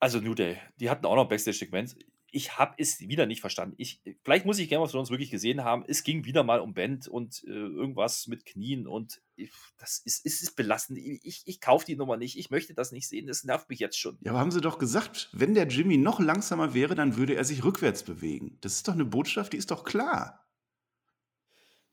Also 0.00 0.20
New 0.20 0.34
Day, 0.34 0.58
die 0.78 0.90
hatten 0.90 1.06
auch 1.06 1.16
noch 1.16 1.28
Backstage-Segment. 1.28 1.96
Ich 2.30 2.58
habe 2.58 2.74
es 2.76 3.00
wieder 3.00 3.26
nicht 3.26 3.40
verstanden. 3.40 3.74
Ich, 3.78 4.02
vielleicht 4.22 4.44
muss 4.44 4.58
ich 4.58 4.68
Game 4.68 4.80
of 4.80 4.90
Thrones 4.90 5.10
wirklich 5.10 5.30
gesehen 5.30 5.64
haben. 5.64 5.84
Es 5.86 6.02
ging 6.02 6.24
wieder 6.24 6.44
mal 6.44 6.60
um 6.60 6.74
Band 6.74 7.08
und 7.08 7.42
äh, 7.46 7.50
irgendwas 7.50 8.26
mit 8.26 8.44
Knien 8.44 8.86
und 8.86 9.22
ich, 9.36 9.50
das 9.78 9.98
ist, 9.98 10.26
ist, 10.26 10.42
ist 10.42 10.56
belastend. 10.56 10.98
Ich, 10.98 11.42
ich 11.46 11.60
kaufe 11.60 11.86
die 11.86 11.96
Nummer 11.96 12.16
nicht. 12.16 12.38
Ich 12.38 12.50
möchte 12.50 12.74
das 12.74 12.92
nicht 12.92 13.08
sehen. 13.08 13.26
Das 13.26 13.44
nervt 13.44 13.68
mich 13.70 13.78
jetzt 13.78 13.98
schon. 13.98 14.18
Ja, 14.20 14.32
aber 14.32 14.40
haben 14.40 14.50
sie 14.50 14.60
doch 14.60 14.78
gesagt, 14.78 15.30
wenn 15.32 15.54
der 15.54 15.68
Jimmy 15.68 15.96
noch 15.96 16.20
langsamer 16.20 16.74
wäre, 16.74 16.94
dann 16.94 17.16
würde 17.16 17.34
er 17.34 17.44
sich 17.44 17.64
rückwärts 17.64 18.02
bewegen. 18.02 18.58
Das 18.60 18.74
ist 18.74 18.88
doch 18.88 18.94
eine 18.94 19.04
Botschaft, 19.04 19.52
die 19.52 19.56
ist 19.56 19.70
doch 19.70 19.84
klar. 19.84 20.44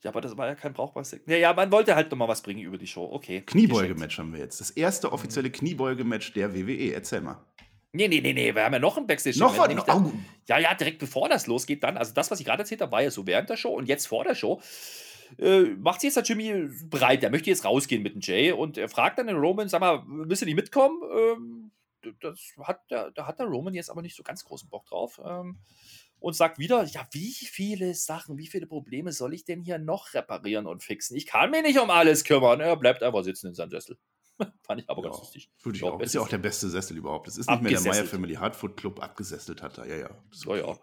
Ja, 0.02 0.10
aber 0.10 0.20
das 0.20 0.36
war 0.36 0.46
ja 0.46 0.54
kein 0.54 0.72
brauchbares 0.72 1.10
Segment. 1.10 1.30
Ja, 1.30 1.36
ja, 1.36 1.52
man 1.52 1.72
wollte 1.72 1.96
halt 1.96 2.10
nochmal 2.10 2.28
was 2.28 2.42
bringen 2.42 2.60
über 2.60 2.78
die 2.78 2.86
Show. 2.86 3.08
Okay. 3.10 3.42
Kniebeugematch 3.42 4.18
haben 4.18 4.32
wir 4.32 4.40
jetzt. 4.40 4.60
Das 4.60 4.70
erste 4.70 5.12
offizielle 5.12 5.50
Kniebeugematch 5.50 6.32
der 6.34 6.54
WWE. 6.54 6.92
Erzähl 6.92 7.22
mal. 7.22 7.44
Nee, 7.96 8.08
nee, 8.08 8.20
nee, 8.20 8.32
nee, 8.32 8.54
wir 8.54 8.64
haben 8.64 8.72
ja 8.72 8.78
noch 8.78 8.96
ein 8.96 9.06
backstage 9.06 9.38
Noch 9.38 9.56
was? 9.56 9.68
nämlich 9.68 9.86
Oh. 9.88 10.12
Ja, 10.46 10.58
ja, 10.58 10.74
direkt 10.74 10.98
bevor 10.98 11.28
das 11.28 11.46
losgeht 11.46 11.82
dann. 11.82 11.96
Also 11.96 12.12
das, 12.12 12.30
was 12.30 12.38
ich 12.40 12.46
gerade 12.46 12.62
erzählt 12.62 12.80
habe, 12.82 12.92
war 12.92 13.02
ja 13.02 13.10
so 13.10 13.26
während 13.26 13.48
der 13.48 13.56
Show 13.56 13.70
und 13.70 13.86
jetzt 13.88 14.06
vor 14.06 14.24
der 14.24 14.34
Show. 14.34 14.60
Äh, 15.38 15.62
macht 15.78 16.00
sich 16.00 16.08
jetzt 16.14 16.16
der 16.16 16.24
Jimmy 16.24 16.68
bereit. 16.84 17.24
Er 17.24 17.30
möchte 17.30 17.50
jetzt 17.50 17.64
rausgehen 17.64 18.02
mit 18.02 18.14
dem 18.14 18.20
Jay 18.20 18.52
und 18.52 18.78
er 18.78 18.88
fragt 18.88 19.18
dann 19.18 19.26
den 19.26 19.36
Roman, 19.36 19.68
sag 19.68 19.80
mal, 19.80 20.04
willst 20.06 20.42
du 20.42 20.46
nicht 20.46 20.54
mitkommen? 20.54 21.00
Ähm, 21.12 21.70
das 22.20 22.52
hat 22.62 22.80
der, 22.90 23.10
da 23.10 23.26
hat 23.26 23.38
der 23.38 23.46
Roman 23.46 23.74
jetzt 23.74 23.90
aber 23.90 24.02
nicht 24.02 24.14
so 24.14 24.22
ganz 24.22 24.44
großen 24.44 24.68
Bock 24.68 24.86
drauf. 24.86 25.20
Ähm, 25.24 25.58
und 26.18 26.34
sagt 26.34 26.58
wieder, 26.58 26.82
ja, 26.84 27.06
wie 27.12 27.32
viele 27.32 27.94
Sachen, 27.94 28.38
wie 28.38 28.46
viele 28.46 28.66
Probleme 28.66 29.12
soll 29.12 29.34
ich 29.34 29.44
denn 29.44 29.60
hier 29.60 29.78
noch 29.78 30.14
reparieren 30.14 30.66
und 30.66 30.82
fixen? 30.82 31.16
Ich 31.16 31.26
kann 31.26 31.50
mich 31.50 31.62
nicht 31.62 31.78
um 31.78 31.90
alles 31.90 32.24
kümmern. 32.24 32.60
Er 32.60 32.76
bleibt 32.76 33.02
einfach 33.02 33.22
sitzen 33.22 33.48
in 33.48 33.54
seinem 33.54 33.70
Sessel. 33.70 33.98
Fand 34.62 34.80
ich 34.82 34.88
aber 34.90 35.02
ganz 35.02 35.16
Ja, 35.16 35.20
lustig. 35.20 35.50
Würde 35.62 35.76
ich 35.76 35.82
Ja, 35.82 35.90
auch. 35.90 36.00
Ist 36.00 36.14
ja 36.14 36.20
auch 36.20 36.28
der 36.28 36.38
beste 36.38 36.68
Sessel 36.68 36.96
überhaupt. 36.96 37.26
Das 37.26 37.36
ist 37.38 37.48
nicht 37.50 37.62
mehr 37.62 37.72
der 37.72 37.80
Meyer. 37.80 38.04
Family 38.04 38.34
Hardfoot 38.34 38.76
Club. 38.76 39.00
Abgesesselt 39.02 39.62
hat 39.62 39.78
er. 39.78 39.86
Ja, 39.86 39.96
ja. 39.96 40.08
Das 40.30 40.38
ist 40.38 40.44
Ja, 40.44 40.50
okay. 40.52 40.60
ja. 40.66 40.78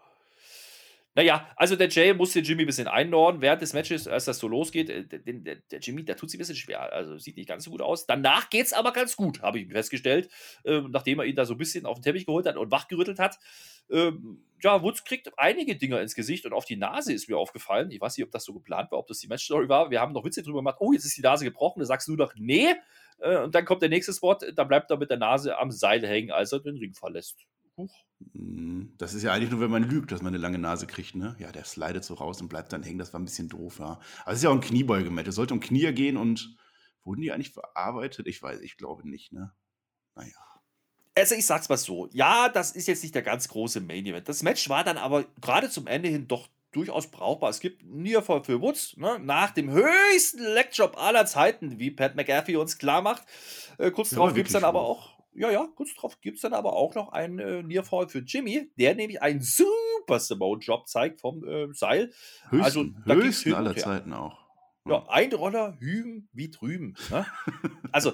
Naja, 1.16 1.48
also 1.54 1.76
der 1.76 1.88
Jay 1.88 2.12
musste 2.12 2.40
Jimmy 2.40 2.64
ein 2.64 2.66
bisschen 2.66 2.88
einnorden 2.88 3.40
während 3.40 3.62
des 3.62 3.72
Matches, 3.72 4.08
als 4.08 4.24
das 4.24 4.40
so 4.40 4.48
losgeht. 4.48 4.90
äh, 4.90 5.06
Der, 5.06 5.20
der, 5.20 5.54
der 5.70 5.78
Jimmy, 5.78 6.04
der 6.04 6.16
tut 6.16 6.28
sich 6.28 6.38
ein 6.38 6.40
bisschen 6.40 6.56
schwer. 6.56 6.92
Also 6.92 7.16
sieht 7.18 7.36
nicht 7.36 7.48
ganz 7.48 7.62
so 7.62 7.70
gut 7.70 7.82
aus. 7.82 8.06
Danach 8.06 8.50
geht's 8.50 8.72
aber 8.72 8.92
ganz 8.92 9.14
gut, 9.14 9.40
habe 9.40 9.60
ich 9.60 9.70
festgestellt. 9.70 10.28
Ähm, 10.64 10.90
nachdem 10.90 11.20
er 11.20 11.26
ihn 11.26 11.36
da 11.36 11.44
so 11.44 11.54
ein 11.54 11.58
bisschen 11.58 11.86
auf 11.86 11.98
den 11.98 12.02
Teppich 12.02 12.26
geholt 12.26 12.46
hat 12.46 12.56
und 12.56 12.72
wachgerüttelt 12.72 13.20
hat. 13.20 13.38
Ähm, 13.90 14.42
ja, 14.60 14.82
Woods 14.82 15.04
kriegt 15.04 15.30
einige 15.38 15.76
Dinger 15.76 16.00
ins 16.00 16.16
Gesicht 16.16 16.46
und 16.46 16.52
auf 16.52 16.64
die 16.64 16.74
Nase 16.76 17.12
ist 17.12 17.28
mir 17.28 17.38
aufgefallen. 17.38 17.92
Ich 17.92 18.00
weiß 18.00 18.16
nicht, 18.16 18.24
ob 18.26 18.32
das 18.32 18.42
so 18.44 18.52
geplant 18.52 18.90
war, 18.90 18.98
ob 18.98 19.06
das 19.06 19.20
die 19.20 19.28
Matchstory 19.28 19.68
war. 19.68 19.90
Wir 19.92 20.00
haben 20.00 20.14
noch 20.14 20.24
Witze 20.24 20.42
drüber 20.42 20.58
gemacht. 20.60 20.78
Oh, 20.80 20.92
jetzt 20.92 21.04
ist 21.04 21.16
die 21.16 21.22
Nase 21.22 21.44
gebrochen. 21.44 21.78
Da 21.78 21.86
sagst 21.86 22.08
du 22.08 22.16
doch, 22.16 22.34
nee. 22.36 22.74
Äh, 23.18 23.38
und 23.38 23.54
dann 23.54 23.64
kommt 23.64 23.82
der 23.82 23.88
nächste 23.88 24.12
Spot. 24.12 24.36
Da 24.54 24.64
bleibt 24.64 24.90
er 24.90 24.96
mit 24.96 25.10
der 25.10 25.18
Nase 25.18 25.58
am 25.58 25.70
Seil 25.70 26.06
hängen, 26.06 26.30
als 26.30 26.52
er 26.52 26.60
den 26.60 26.76
Ring 26.76 26.94
verlässt. 26.94 27.38
Huch. 27.76 27.94
Mm, 28.32 28.86
Das 28.98 29.14
ist 29.14 29.22
ja 29.22 29.32
eigentlich 29.32 29.50
nur, 29.50 29.60
wenn 29.60 29.70
man 29.70 29.82
lügt, 29.82 30.12
dass 30.12 30.22
man 30.22 30.32
eine 30.32 30.42
lange 30.42 30.58
Nase 30.58 30.86
kriegt, 30.86 31.14
ne? 31.14 31.36
Ja, 31.38 31.50
der 31.52 31.64
slidet 31.64 32.04
so 32.04 32.14
raus 32.14 32.40
und 32.40 32.48
bleibt 32.48 32.72
dann 32.72 32.82
hängen. 32.82 32.98
Das 32.98 33.12
war 33.12 33.20
ein 33.20 33.24
bisschen 33.24 33.48
doof, 33.48 33.78
ja. 33.80 34.00
Aber 34.22 34.32
es 34.32 34.38
ist 34.38 34.44
ja 34.44 34.50
auch 34.50 34.54
ein 34.54 34.60
Kniebeugematch. 34.60 35.28
Es 35.28 35.34
sollte 35.34 35.54
um 35.54 35.60
Knie 35.60 35.92
gehen 35.92 36.16
und 36.16 36.56
wurden 37.04 37.20
die 37.22 37.32
eigentlich 37.32 37.52
verarbeitet? 37.52 38.26
Ich 38.26 38.42
weiß, 38.42 38.60
ich 38.60 38.76
glaube 38.76 39.08
nicht, 39.08 39.32
ne? 39.32 39.52
Naja. 40.14 40.32
Also 41.16 41.36
ich 41.36 41.46
sag's 41.46 41.68
mal 41.68 41.76
so, 41.76 42.08
ja, 42.12 42.48
das 42.48 42.72
ist 42.72 42.88
jetzt 42.88 43.02
nicht 43.02 43.14
der 43.14 43.22
ganz 43.22 43.48
große 43.48 43.80
Main 43.80 44.04
Event. 44.06 44.28
Das 44.28 44.42
Match 44.42 44.68
war 44.68 44.82
dann 44.82 44.98
aber 44.98 45.24
gerade 45.40 45.70
zum 45.70 45.86
Ende 45.86 46.08
hin 46.08 46.26
doch 46.26 46.48
durchaus 46.74 47.06
brauchbar. 47.10 47.50
Es 47.50 47.60
gibt 47.60 47.82
einen 47.82 48.02
Nearfall 48.02 48.44
für 48.44 48.60
Woods, 48.60 48.96
ne, 48.96 49.18
nach 49.20 49.50
dem 49.52 49.70
höchsten 49.70 50.42
Legjob 50.42 50.96
aller 50.96 51.26
Zeiten, 51.26 51.78
wie 51.78 51.90
Pat 51.90 52.16
McAfee 52.16 52.56
uns 52.56 52.78
klar 52.78 53.02
macht. 53.02 53.22
Äh, 53.78 53.90
kurz 53.90 54.10
Ja, 54.10 54.18
drauf 54.18 54.28
wirklich 54.28 54.44
gibt's 54.44 54.52
dann 54.52 54.64
aber 54.64 54.82
auch, 54.82 55.10
ja, 55.34 55.50
ja, 55.50 55.66
kurz 55.74 55.94
drauf 55.94 56.20
gibt's 56.20 56.42
dann 56.42 56.52
aber 56.54 56.74
auch 56.74 56.94
noch 56.94 57.12
einen 57.12 57.38
äh, 57.38 57.62
Nearfall 57.62 58.08
für 58.08 58.20
Jimmy, 58.20 58.70
der 58.78 58.94
nämlich 58.94 59.22
einen 59.22 59.40
super 59.40 60.18
Samoa-Job 60.18 60.88
zeigt 60.88 61.20
vom 61.20 61.44
äh, 61.44 61.72
Seil. 61.72 62.12
Höchsten, 62.50 62.62
Also, 62.62 62.84
da 63.06 63.14
höchsten 63.14 63.44
hin 63.50 63.54
aller 63.54 63.74
her. 63.74 63.82
Zeiten 63.82 64.12
auch. 64.12 64.44
Ja, 64.86 65.04
ein 65.08 65.32
Roller 65.32 65.76
hüben 65.78 66.28
wie 66.32 66.50
drüben. 66.50 66.94
Ne? 67.10 67.24
Also, 67.92 68.12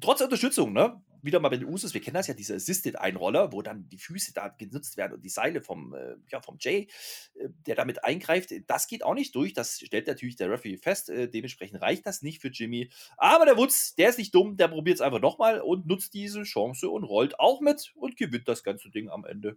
trotz 0.00 0.20
Unterstützung, 0.20 0.72
ne? 0.72 1.00
Wieder 1.22 1.40
mal 1.40 1.48
bei 1.48 1.56
den 1.56 1.68
Usos, 1.68 1.94
wir 1.94 2.00
kennen 2.00 2.14
das 2.14 2.26
ja, 2.26 2.34
diese 2.34 2.54
Assisted-Einroller, 2.54 3.52
wo 3.52 3.62
dann 3.62 3.88
die 3.88 3.98
Füße 3.98 4.32
da 4.34 4.48
genutzt 4.48 4.96
werden 4.96 5.14
und 5.14 5.22
die 5.22 5.28
Seile 5.28 5.60
vom, 5.60 5.94
äh, 5.94 6.16
ja, 6.28 6.40
vom 6.40 6.56
Jay, 6.60 6.88
äh, 7.34 7.48
der 7.66 7.74
damit 7.74 8.04
eingreift. 8.04 8.52
Das 8.66 8.86
geht 8.86 9.04
auch 9.04 9.14
nicht 9.14 9.34
durch. 9.34 9.52
Das 9.52 9.78
stellt 9.78 10.06
natürlich 10.06 10.36
der 10.36 10.50
Referee 10.50 10.76
fest. 10.76 11.10
Äh, 11.10 11.28
dementsprechend 11.28 11.80
reicht 11.80 12.06
das 12.06 12.22
nicht 12.22 12.40
für 12.40 12.48
Jimmy. 12.48 12.90
Aber 13.16 13.44
der 13.44 13.56
Woods, 13.56 13.94
der 13.94 14.10
ist 14.10 14.18
nicht 14.18 14.34
dumm, 14.34 14.56
der 14.56 14.68
probiert 14.68 14.96
es 14.96 15.00
einfach 15.00 15.20
nochmal 15.20 15.60
und 15.60 15.86
nutzt 15.86 16.14
diese 16.14 16.42
Chance 16.42 16.88
und 16.88 17.04
rollt 17.04 17.38
auch 17.38 17.60
mit 17.60 17.92
und 17.94 18.16
gewinnt 18.16 18.48
das 18.48 18.62
ganze 18.62 18.90
Ding 18.90 19.08
am 19.08 19.24
Ende. 19.24 19.56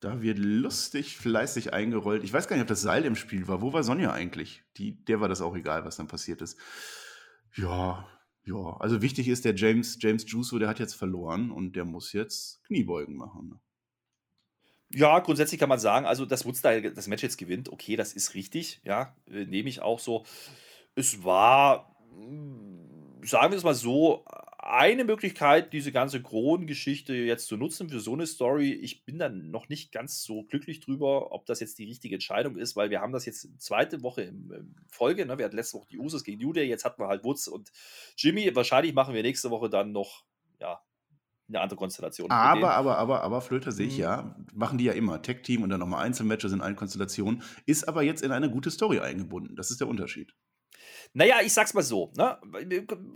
Da 0.00 0.20
wird 0.20 0.38
lustig, 0.38 1.16
fleißig 1.16 1.72
eingerollt. 1.72 2.24
Ich 2.24 2.32
weiß 2.32 2.46
gar 2.46 2.56
nicht, 2.56 2.64
ob 2.64 2.68
das 2.68 2.82
Seil 2.82 3.06
im 3.06 3.16
Spiel 3.16 3.48
war. 3.48 3.62
Wo 3.62 3.72
war 3.72 3.82
Sonja 3.82 4.12
eigentlich? 4.12 4.62
Die, 4.76 5.02
der 5.04 5.20
war 5.20 5.28
das 5.28 5.40
auch 5.40 5.56
egal, 5.56 5.86
was 5.86 5.96
dann 5.96 6.08
passiert 6.08 6.42
ist. 6.42 6.58
Ja, 7.54 8.06
ja. 8.44 8.76
Also 8.78 9.02
wichtig 9.02 9.28
ist, 9.28 9.44
der 9.44 9.54
James, 9.54 9.98
James 10.00 10.24
Juso, 10.30 10.58
der 10.58 10.68
hat 10.68 10.78
jetzt 10.78 10.94
verloren 10.94 11.50
und 11.50 11.76
der 11.76 11.84
muss 11.84 12.12
jetzt 12.12 12.62
Kniebeugen 12.64 13.16
machen. 13.16 13.48
ne? 13.48 13.60
Ja, 14.90 15.18
grundsätzlich 15.18 15.58
kann 15.58 15.68
man 15.68 15.78
sagen, 15.78 16.06
also 16.06 16.24
dass 16.24 16.44
Woods 16.44 16.62
da 16.62 16.78
das 16.80 17.08
Match 17.08 17.22
jetzt 17.22 17.38
gewinnt, 17.38 17.68
okay, 17.68 17.96
das 17.96 18.12
ist 18.12 18.34
richtig, 18.34 18.80
ja, 18.84 19.16
äh, 19.26 19.44
nehme 19.44 19.68
ich 19.68 19.82
auch 19.82 19.98
so. 19.98 20.24
Es 20.94 21.24
war, 21.24 21.96
sagen 23.22 23.52
wir 23.52 23.56
es 23.56 23.64
mal 23.64 23.74
so, 23.74 24.24
eine 24.66 25.04
Möglichkeit, 25.04 25.74
diese 25.74 25.92
ganze 25.92 26.22
Kronengeschichte 26.22 27.12
jetzt 27.12 27.48
zu 27.48 27.58
nutzen 27.58 27.90
für 27.90 28.00
so 28.00 28.14
eine 28.14 28.26
Story. 28.26 28.72
Ich 28.72 29.04
bin 29.04 29.18
dann 29.18 29.50
noch 29.50 29.68
nicht 29.68 29.92
ganz 29.92 30.22
so 30.22 30.44
glücklich 30.44 30.80
drüber, 30.80 31.32
ob 31.32 31.44
das 31.44 31.60
jetzt 31.60 31.78
die 31.78 31.84
richtige 31.84 32.14
Entscheidung 32.14 32.56
ist, 32.56 32.74
weil 32.74 32.88
wir 32.88 33.02
haben 33.02 33.12
das 33.12 33.26
jetzt 33.26 33.60
zweite 33.60 34.02
Woche 34.02 34.22
in, 34.22 34.50
in 34.50 34.74
Folge, 34.88 35.26
ne? 35.26 35.36
wir 35.36 35.44
hatten 35.44 35.56
letzte 35.56 35.78
Woche 35.78 35.88
die 35.90 35.98
Usos 35.98 36.24
gegen 36.24 36.40
New 36.40 36.54
Day, 36.54 36.66
jetzt 36.66 36.86
hatten 36.86 37.02
wir 37.02 37.08
halt 37.08 37.24
Woods 37.24 37.46
und 37.46 37.72
Jimmy. 38.16 38.50
Wahrscheinlich 38.56 38.94
machen 38.94 39.14
wir 39.14 39.22
nächste 39.22 39.50
Woche 39.50 39.68
dann 39.68 39.92
noch, 39.92 40.24
ja, 40.60 40.80
eine 41.48 41.60
andere 41.60 41.76
Konstellation. 41.76 42.30
Aber, 42.30 42.72
aber, 42.72 42.96
aber, 42.96 43.22
aber, 43.22 43.40
Flöter 43.42 43.70
sehe 43.70 43.86
ich 43.86 43.96
Mhm. 43.96 44.02
ja, 44.02 44.36
machen 44.54 44.78
die 44.78 44.84
ja 44.84 44.94
immer. 44.94 45.20
Tech-Team 45.20 45.62
und 45.62 45.68
dann 45.68 45.80
nochmal 45.80 46.04
Einzelmatches 46.04 46.52
in 46.52 46.62
allen 46.62 46.76
Konstellationen. 46.76 47.42
Ist 47.66 47.86
aber 47.86 48.02
jetzt 48.02 48.22
in 48.22 48.32
eine 48.32 48.50
gute 48.50 48.70
Story 48.70 49.00
eingebunden. 49.00 49.56
Das 49.56 49.70
ist 49.70 49.80
der 49.80 49.88
Unterschied. 49.88 50.34
Naja, 51.16 51.36
ich 51.42 51.52
sag's 51.52 51.72
mal 51.74 51.82
so. 51.82 52.12
Ne? 52.16 52.36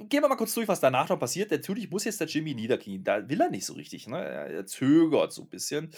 Gehen 0.08 0.22
wir 0.22 0.28
mal 0.28 0.36
kurz 0.36 0.54
durch, 0.54 0.68
was 0.68 0.78
danach 0.78 1.08
noch 1.08 1.18
passiert. 1.18 1.50
Natürlich 1.50 1.90
muss 1.90 2.04
jetzt 2.04 2.20
der 2.20 2.28
Jimmy 2.28 2.54
niederknien. 2.54 3.02
Da 3.02 3.28
will 3.28 3.40
er 3.40 3.50
nicht 3.50 3.66
so 3.66 3.72
richtig. 3.74 4.06
Ne? 4.06 4.18
Er 4.18 4.46
er 4.46 4.66
zögert 4.66 5.32
so 5.32 5.42
ein 5.42 5.48
bisschen. 5.48 5.90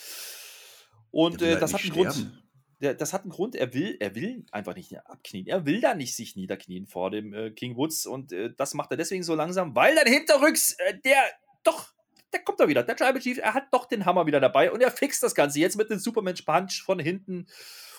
Und 1.10 1.42
äh, 1.42 1.52
halt 1.52 1.62
das 1.62 1.74
hat 1.74 1.82
einen 1.82 1.92
Grund. 1.92 2.12
sterben. 2.12 2.42
Der, 2.80 2.94
das 2.94 3.12
hat 3.12 3.22
einen 3.22 3.30
Grund. 3.30 3.54
Er 3.54 3.74
will, 3.74 3.98
er 4.00 4.14
will 4.14 4.46
einfach 4.50 4.74
nicht 4.74 4.96
abknien. 4.98 5.46
Er 5.46 5.66
will 5.66 5.82
da 5.82 5.94
nicht 5.94 6.16
sich 6.16 6.36
niederknien 6.36 6.86
vor 6.86 7.10
dem 7.10 7.34
äh, 7.34 7.50
King 7.50 7.76
Woods. 7.76 8.06
Und 8.06 8.32
äh, 8.32 8.50
das 8.56 8.72
macht 8.72 8.90
er 8.90 8.96
deswegen 8.96 9.22
so 9.22 9.34
langsam, 9.34 9.74
weil 9.76 9.94
dann 9.94 10.06
hinterrücks 10.06 10.72
äh, 10.78 10.98
der 11.04 11.22
doch. 11.62 11.92
Der 12.32 12.40
kommt 12.40 12.60
da 12.60 12.68
wieder. 12.68 12.84
Der 12.84 12.96
Tribal 12.96 13.20
Chief, 13.20 13.38
er 13.38 13.52
hat 13.52 13.64
doch 13.72 13.86
den 13.86 14.06
Hammer 14.06 14.24
wieder 14.24 14.40
dabei 14.40 14.70
und 14.70 14.80
er 14.80 14.92
fixt 14.92 15.20
das 15.22 15.34
Ganze 15.34 15.58
jetzt 15.58 15.76
mit 15.76 15.90
dem 15.90 15.98
Superman 15.98 16.36
Punch 16.46 16.80
von 16.82 16.98
hinten. 17.00 17.46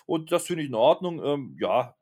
Und 0.05 0.31
das 0.31 0.47
finde 0.47 0.63
ich 0.63 0.69
in 0.69 0.75
Ordnung. 0.75 1.23
Ähm, 1.23 1.57
ja, 1.59 1.95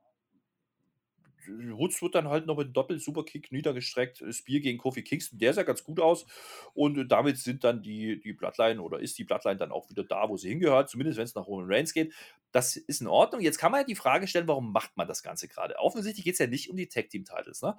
Woods 1.49 2.01
wird 2.01 2.15
dann 2.15 2.27
halt 2.27 2.45
noch 2.45 2.57
mit 2.57 2.75
Doppel-Superkick 2.75 3.51
niedergestreckt. 3.51 4.23
Spear 4.31 4.59
gegen 4.59 4.77
Kofi 4.77 5.03
Kingston, 5.03 5.39
der 5.39 5.53
sah 5.53 5.63
ganz 5.63 5.83
gut 5.83 5.99
aus. 5.99 6.25
Und 6.73 6.97
äh, 6.97 7.05
damit 7.05 7.37
sind 7.37 7.63
dann 7.63 7.81
die, 7.81 8.19
die 8.19 8.33
Bloodline 8.33 8.81
oder 8.81 8.99
ist 8.99 9.17
die 9.17 9.23
Bloodline 9.23 9.57
dann 9.57 9.71
auch 9.71 9.89
wieder 9.89 10.03
da, 10.03 10.29
wo 10.29 10.37
sie 10.37 10.49
hingehört, 10.49 10.89
zumindest 10.89 11.17
wenn 11.17 11.25
es 11.25 11.35
nach 11.35 11.47
Roman 11.47 11.71
Reigns 11.71 11.93
geht. 11.93 12.13
Das 12.51 12.75
ist 12.75 13.01
in 13.01 13.07
Ordnung. 13.07 13.41
Jetzt 13.41 13.57
kann 13.57 13.71
man 13.71 13.81
ja 13.81 13.85
die 13.85 13.95
Frage 13.95 14.27
stellen, 14.27 14.47
warum 14.47 14.71
macht 14.71 14.95
man 14.97 15.07
das 15.07 15.23
Ganze 15.23 15.47
gerade? 15.47 15.77
Offensichtlich 15.77 16.23
geht 16.23 16.33
es 16.33 16.39
ja 16.39 16.47
nicht 16.47 16.69
um 16.69 16.77
die 16.77 16.87
Tag-Team-Titles. 16.87 17.61
Ne? 17.61 17.77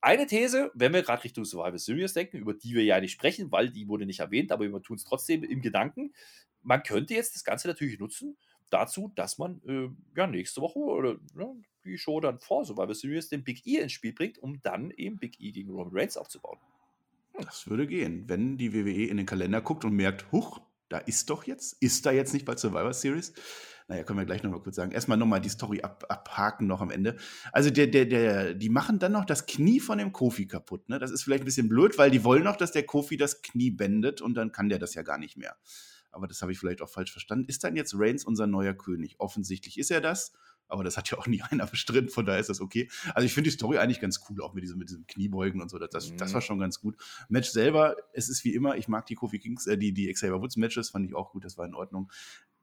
Eine 0.00 0.26
These, 0.26 0.72
wenn 0.74 0.92
wir 0.92 1.02
gerade 1.02 1.22
Richtung 1.22 1.44
Survivor 1.44 1.78
Series 1.78 2.12
denken, 2.12 2.38
über 2.38 2.54
die 2.54 2.74
wir 2.74 2.82
ja 2.82 3.00
nicht 3.00 3.12
sprechen, 3.12 3.52
weil 3.52 3.70
die 3.70 3.86
wurde 3.86 4.04
nicht 4.04 4.18
erwähnt, 4.18 4.50
aber 4.50 4.68
wir 4.68 4.82
tun 4.82 4.96
es 4.96 5.04
trotzdem 5.04 5.44
im 5.44 5.62
Gedanken. 5.62 6.12
Man 6.62 6.82
könnte 6.82 7.14
jetzt 7.14 7.36
das 7.36 7.44
Ganze 7.44 7.68
natürlich 7.68 8.00
nutzen, 8.00 8.36
dazu, 8.72 9.12
dass 9.14 9.38
man 9.38 9.60
äh, 9.64 9.88
ja 10.18 10.26
nächste 10.26 10.60
Woche 10.60 10.78
oder 10.78 11.16
ne, 11.34 11.54
die 11.84 11.98
Show 11.98 12.20
dann 12.20 12.38
vor 12.38 12.64
Survivor 12.64 12.94
Series 12.94 13.28
den 13.28 13.44
Big 13.44 13.66
E 13.66 13.78
ins 13.78 13.92
Spiel 13.92 14.12
bringt, 14.12 14.38
um 14.38 14.60
dann 14.62 14.90
eben 14.92 15.18
Big 15.18 15.40
E 15.40 15.52
gegen 15.52 15.70
Roman 15.70 15.92
Reigns 15.92 16.16
aufzubauen. 16.16 16.58
Das 17.38 17.68
würde 17.68 17.86
gehen, 17.86 18.28
wenn 18.28 18.58
die 18.58 18.72
WWE 18.74 19.06
in 19.06 19.16
den 19.16 19.26
Kalender 19.26 19.60
guckt 19.60 19.84
und 19.84 19.94
merkt, 19.94 20.30
huch, 20.32 20.60
da 20.88 20.98
ist 20.98 21.30
doch 21.30 21.44
jetzt, 21.44 21.82
ist 21.82 22.04
da 22.04 22.12
jetzt 22.12 22.34
nicht 22.34 22.44
bald 22.44 22.58
Survivor 22.58 22.92
Series? 22.92 23.32
Naja, 23.88 24.04
können 24.04 24.18
wir 24.18 24.26
gleich 24.26 24.42
nochmal 24.42 24.60
kurz 24.60 24.76
sagen. 24.76 24.92
Erstmal 24.92 25.18
nochmal 25.18 25.40
die 25.40 25.48
Story 25.48 25.80
ab, 25.82 26.04
abhaken 26.08 26.66
noch 26.66 26.80
am 26.80 26.90
Ende. 26.90 27.16
Also 27.50 27.70
der, 27.70 27.86
der, 27.86 28.06
der, 28.06 28.54
die 28.54 28.68
machen 28.68 28.98
dann 28.98 29.12
noch 29.12 29.24
das 29.24 29.46
Knie 29.46 29.80
von 29.80 29.98
dem 29.98 30.12
Kofi 30.12 30.46
kaputt. 30.46 30.88
Ne? 30.88 30.98
Das 30.98 31.10
ist 31.10 31.22
vielleicht 31.22 31.42
ein 31.42 31.46
bisschen 31.46 31.68
blöd, 31.68 31.98
weil 31.98 32.10
die 32.10 32.24
wollen 32.24 32.44
noch, 32.44 32.56
dass 32.56 32.72
der 32.72 32.84
Kofi 32.84 33.16
das 33.16 33.42
Knie 33.42 33.70
bändet 33.70 34.20
und 34.20 34.34
dann 34.34 34.52
kann 34.52 34.68
der 34.68 34.78
das 34.78 34.94
ja 34.94 35.02
gar 35.02 35.18
nicht 35.18 35.36
mehr. 35.36 35.56
Aber 36.10 36.26
das 36.26 36.42
habe 36.42 36.52
ich 36.52 36.58
vielleicht 36.58 36.82
auch 36.82 36.90
falsch 36.90 37.10
verstanden. 37.10 37.46
Ist 37.48 37.64
dann 37.64 37.74
jetzt 37.74 37.94
Reigns 37.96 38.24
unser 38.24 38.46
neuer 38.46 38.74
König? 38.74 39.16
Offensichtlich 39.18 39.78
ist 39.78 39.90
er 39.90 40.00
das. 40.00 40.32
Aber 40.72 40.82
das 40.84 40.96
hat 40.96 41.10
ja 41.10 41.18
auch 41.18 41.26
nie 41.26 41.42
einer 41.50 41.66
bestritten, 41.66 42.08
von 42.10 42.24
daher 42.26 42.40
ist 42.40 42.48
das 42.48 42.60
okay. 42.60 42.88
Also 43.14 43.26
ich 43.26 43.34
finde 43.34 43.50
die 43.50 43.54
Story 43.54 43.78
eigentlich 43.78 44.00
ganz 44.00 44.20
cool, 44.28 44.42
auch 44.42 44.54
mit 44.54 44.64
diesem, 44.64 44.78
mit 44.78 44.88
diesem 44.88 45.06
Kniebeugen 45.06 45.60
und 45.60 45.70
so, 45.70 45.78
das, 45.78 45.90
das, 45.90 46.16
das 46.16 46.32
war 46.32 46.40
Mhm. 46.40 46.44
schon 46.44 46.58
ganz 46.58 46.80
gut. 46.80 46.96
Match 47.28 47.50
selber, 47.50 47.96
es 48.12 48.28
ist 48.28 48.42
wie 48.44 48.54
immer, 48.54 48.76
ich 48.76 48.88
mag 48.88 49.06
die 49.06 49.14
Kofi 49.14 49.38
Kings, 49.38 49.66
äh, 49.66 49.78
die, 49.78 49.92
die 49.92 50.12
Xavier 50.12 50.40
Woods 50.40 50.56
Matches, 50.56 50.90
fand 50.90 51.06
ich 51.06 51.14
auch 51.14 51.30
gut, 51.32 51.44
das 51.44 51.56
war 51.58 51.66
in 51.66 51.74
Ordnung. 51.74 52.10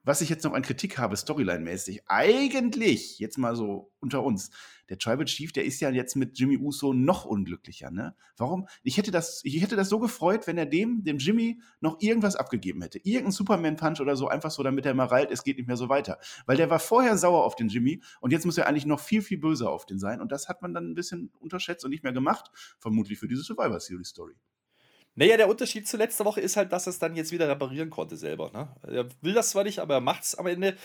Was 0.03 0.21
ich 0.21 0.29
jetzt 0.29 0.43
noch 0.43 0.53
an 0.53 0.61
Kritik 0.61 0.97
habe, 0.97 1.15
Storyline-mäßig, 1.15 2.03
eigentlich, 2.07 3.19
jetzt 3.19 3.37
mal 3.37 3.55
so 3.55 3.91
unter 3.99 4.23
uns, 4.23 4.49
der 4.89 4.97
Tribal 4.97 5.25
Chief, 5.25 5.51
der 5.51 5.65
ist 5.65 5.79
ja 5.79 5.89
jetzt 5.89 6.15
mit 6.15 6.37
Jimmy 6.37 6.57
Uso 6.57 6.93
noch 6.93 7.25
unglücklicher, 7.25 7.91
ne? 7.91 8.15
Warum? 8.37 8.67
Ich 8.83 8.97
hätte 8.97 9.11
das, 9.11 9.41
ich 9.43 9.61
hätte 9.61 9.75
das 9.75 9.89
so 9.89 9.99
gefreut, 9.99 10.47
wenn 10.47 10.57
er 10.57 10.65
dem, 10.65 11.03
dem 11.03 11.17
Jimmy, 11.17 11.61
noch 11.79 12.01
irgendwas 12.01 12.35
abgegeben 12.35 12.81
hätte. 12.81 12.99
Irgendein 12.99 13.31
Superman-Punch 13.31 14.01
oder 14.01 14.15
so, 14.15 14.27
einfach 14.27 14.51
so, 14.51 14.63
damit 14.63 14.85
er 14.85 14.93
mal 14.93 15.05
rallt, 15.05 15.31
es 15.31 15.43
geht 15.43 15.57
nicht 15.57 15.67
mehr 15.67 15.77
so 15.77 15.89
weiter. 15.89 16.19
Weil 16.45 16.57
der 16.57 16.69
war 16.69 16.79
vorher 16.79 17.17
sauer 17.17 17.45
auf 17.45 17.55
den 17.55 17.69
Jimmy 17.69 18.01
und 18.19 18.31
jetzt 18.31 18.45
muss 18.45 18.57
er 18.57 18.67
eigentlich 18.67 18.85
noch 18.85 18.99
viel, 18.99 19.21
viel 19.21 19.37
böser 19.37 19.69
auf 19.69 19.85
den 19.85 19.99
sein. 19.99 20.21
Und 20.21 20.31
das 20.31 20.49
hat 20.49 20.61
man 20.61 20.73
dann 20.73 20.91
ein 20.91 20.95
bisschen 20.95 21.31
unterschätzt 21.39 21.85
und 21.85 21.91
nicht 21.91 22.03
mehr 22.03 22.13
gemacht, 22.13 22.49
vermutlich 22.79 23.19
für 23.19 23.27
diese 23.27 23.43
Survivor 23.43 23.79
Series 23.79 24.09
Story. 24.09 24.35
Naja, 25.15 25.37
der 25.37 25.49
Unterschied 25.49 25.87
zu 25.87 25.97
letzter 25.97 26.25
Woche 26.25 26.39
ist 26.39 26.55
halt, 26.55 26.71
dass 26.71 26.87
er 26.87 26.91
es 26.91 26.99
dann 26.99 27.15
jetzt 27.15 27.31
wieder 27.31 27.49
reparieren 27.49 27.89
konnte 27.89 28.15
selber. 28.15 28.51
Ne? 28.51 28.73
Er 28.83 29.09
will 29.21 29.33
das 29.33 29.49
zwar 29.49 29.63
nicht, 29.63 29.79
aber 29.79 29.95
er 29.95 30.01
macht 30.01 30.23
es 30.23 30.35
am 30.35 30.47
Ende 30.47 30.77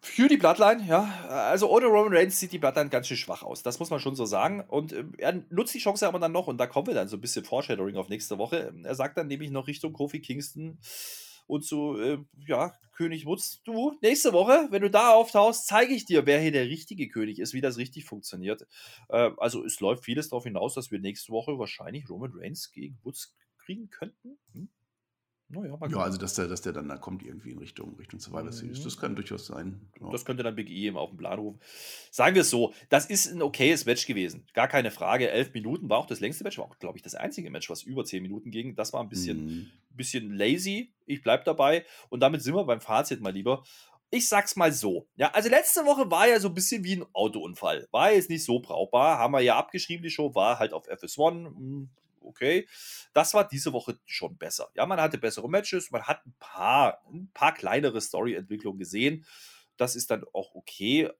für 0.00 0.28
die 0.28 0.36
Bloodline. 0.36 0.84
Ja, 0.86 1.26
also 1.28 1.70
ohne 1.70 1.86
Roman 1.86 2.14
Reigns 2.14 2.38
sieht 2.38 2.52
die 2.52 2.58
Bloodline 2.58 2.90
ganz 2.90 3.08
schön 3.08 3.16
schwach 3.16 3.42
aus. 3.42 3.62
Das 3.62 3.78
muss 3.78 3.90
man 3.90 4.00
schon 4.00 4.16
so 4.16 4.24
sagen. 4.24 4.64
Und 4.68 4.92
äh, 4.92 5.04
er 5.18 5.44
nutzt 5.50 5.74
die 5.74 5.78
Chance 5.78 6.06
aber 6.06 6.18
dann 6.18 6.32
noch, 6.32 6.46
und 6.46 6.58
da 6.58 6.66
kommen 6.66 6.86
wir 6.86 6.94
dann 6.94 7.08
so 7.08 7.16
ein 7.16 7.20
bisschen 7.20 7.44
Foreshadowing 7.44 7.96
auf 7.96 8.08
nächste 8.08 8.38
Woche. 8.38 8.72
Er 8.82 8.94
sagt 8.94 9.18
dann 9.18 9.26
nämlich 9.26 9.50
noch 9.50 9.66
Richtung 9.66 9.92
Kofi 9.92 10.20
Kingston 10.20 10.78
und 11.46 11.64
zu, 11.64 11.98
äh, 11.98 12.18
ja, 12.46 12.72
König 12.92 13.26
Wutz, 13.26 13.62
du, 13.62 13.96
nächste 14.00 14.32
Woche, 14.32 14.68
wenn 14.70 14.82
du 14.82 14.90
da 14.90 15.12
auftauchst, 15.12 15.66
zeige 15.66 15.94
ich 15.94 16.06
dir, 16.06 16.26
wer 16.26 16.40
hier 16.40 16.52
der 16.52 16.66
richtige 16.66 17.08
König 17.08 17.38
ist, 17.38 17.52
wie 17.52 17.60
das 17.60 17.76
richtig 17.76 18.04
funktioniert. 18.04 18.66
Äh, 19.08 19.30
also 19.36 19.64
es 19.64 19.80
läuft 19.80 20.04
vieles 20.04 20.30
darauf 20.30 20.44
hinaus, 20.44 20.74
dass 20.74 20.90
wir 20.90 20.98
nächste 20.98 21.32
Woche 21.32 21.58
wahrscheinlich 21.58 22.08
Roman 22.08 22.32
Reigns 22.34 22.72
gegen 22.72 22.98
Woods 23.02 23.36
kriegen 23.58 23.90
könnten. 23.90 24.38
Hm? 24.52 24.68
Naja, 25.48 25.78
Ja, 25.88 25.98
also 25.98 26.18
dass 26.18 26.34
der, 26.34 26.48
dass 26.48 26.62
der 26.62 26.72
dann 26.72 26.88
da 26.88 26.96
kommt 26.96 27.22
irgendwie 27.22 27.50
in 27.52 27.58
Richtung, 27.58 27.94
Richtung 27.96 28.18
Survivor 28.18 28.50
Series. 28.50 28.80
Mhm. 28.80 28.84
Das 28.84 28.98
kann 28.98 29.14
durchaus 29.14 29.46
sein. 29.46 29.80
Ja. 30.00 30.10
Das 30.10 30.24
könnte 30.24 30.42
dann 30.42 30.56
Big 30.56 30.68
E 30.68 30.86
eben 30.86 30.96
auf 30.96 31.10
den 31.10 31.18
Plan 31.18 31.38
rufen. 31.38 31.60
Sagen 32.10 32.34
wir 32.34 32.42
es 32.42 32.50
so, 32.50 32.74
das 32.88 33.06
ist 33.06 33.32
ein 33.32 33.40
okayes 33.42 33.86
Match 33.86 34.06
gewesen. 34.06 34.44
Gar 34.54 34.66
keine 34.66 34.90
Frage. 34.90 35.30
Elf 35.30 35.54
Minuten 35.54 35.88
war 35.88 35.98
auch 35.98 36.06
das 36.06 36.18
längste 36.18 36.42
Match, 36.42 36.58
war 36.58 36.64
auch, 36.64 36.78
glaube 36.80 36.98
ich, 36.98 37.02
das 37.02 37.14
einzige 37.14 37.48
Match, 37.50 37.70
was 37.70 37.84
über 37.84 38.04
zehn 38.04 38.22
Minuten 38.22 38.50
ging. 38.50 38.74
Das 38.74 38.92
war 38.92 39.00
ein 39.00 39.08
bisschen, 39.08 39.44
Mhm. 39.46 39.66
bisschen 39.90 40.34
lazy. 40.34 40.92
Ich 41.06 41.22
bleib 41.22 41.44
dabei. 41.44 41.84
Und 42.08 42.20
damit 42.20 42.42
sind 42.42 42.54
wir 42.56 42.64
beim 42.64 42.80
Fazit 42.80 43.20
mal 43.20 43.32
lieber. 43.32 43.62
Ich 44.10 44.28
sag's 44.28 44.56
mal 44.56 44.72
so. 44.72 45.06
Ja, 45.16 45.30
also 45.32 45.48
letzte 45.48 45.84
Woche 45.84 46.10
war 46.10 46.28
ja 46.28 46.38
so 46.40 46.48
ein 46.48 46.54
bisschen 46.54 46.82
wie 46.84 46.94
ein 46.96 47.04
Autounfall. 47.12 47.86
War 47.92 48.12
jetzt 48.12 48.30
nicht 48.30 48.44
so 48.44 48.58
brauchbar. 48.60 49.18
Haben 49.18 49.32
wir 49.32 49.40
ja 49.40 49.56
abgeschrieben, 49.56 50.02
die 50.02 50.10
Show 50.10 50.34
war 50.34 50.58
halt 50.58 50.72
auf 50.72 50.88
FS1. 50.88 51.88
Okay. 52.26 52.66
Das 53.14 53.34
war 53.34 53.46
diese 53.48 53.72
Woche 53.72 53.98
schon 54.04 54.36
besser. 54.36 54.68
Ja, 54.74 54.86
man 54.86 55.00
hatte 55.00 55.18
bessere 55.18 55.48
Matches, 55.48 55.90
man 55.90 56.02
hat 56.04 56.24
ein 56.26 56.34
paar, 56.38 57.00
ein 57.12 57.30
paar 57.32 57.54
kleinere 57.54 58.00
Story-Entwicklungen 58.00 58.78
gesehen. 58.78 59.24
Das 59.76 59.96
ist 59.96 60.10
dann 60.10 60.24
auch 60.32 60.54
okay. 60.54 61.10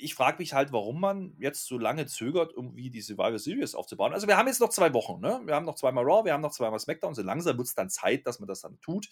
Ich 0.00 0.14
frage 0.14 0.38
mich 0.38 0.52
halt, 0.54 0.72
warum 0.72 1.00
man 1.00 1.34
jetzt 1.38 1.66
so 1.66 1.76
lange 1.76 2.06
zögert, 2.06 2.52
irgendwie 2.54 2.90
die 2.90 3.00
Survivor 3.00 3.38
Series 3.38 3.74
aufzubauen. 3.74 4.12
Also 4.12 4.28
wir 4.28 4.36
haben 4.36 4.46
jetzt 4.46 4.60
noch 4.60 4.70
zwei 4.70 4.94
Wochen, 4.94 5.20
ne? 5.20 5.40
Wir 5.44 5.54
haben 5.54 5.66
noch 5.66 5.74
zweimal 5.74 6.04
Raw, 6.04 6.24
wir 6.24 6.32
haben 6.32 6.40
noch 6.40 6.52
zweimal 6.52 6.78
SmackDown. 6.78 7.14
So 7.14 7.22
langsam 7.22 7.56
wird 7.58 7.66
es 7.66 7.74
dann 7.74 7.90
Zeit, 7.90 8.26
dass 8.26 8.38
man 8.40 8.46
das 8.46 8.60
dann 8.60 8.80
tut. 8.80 9.08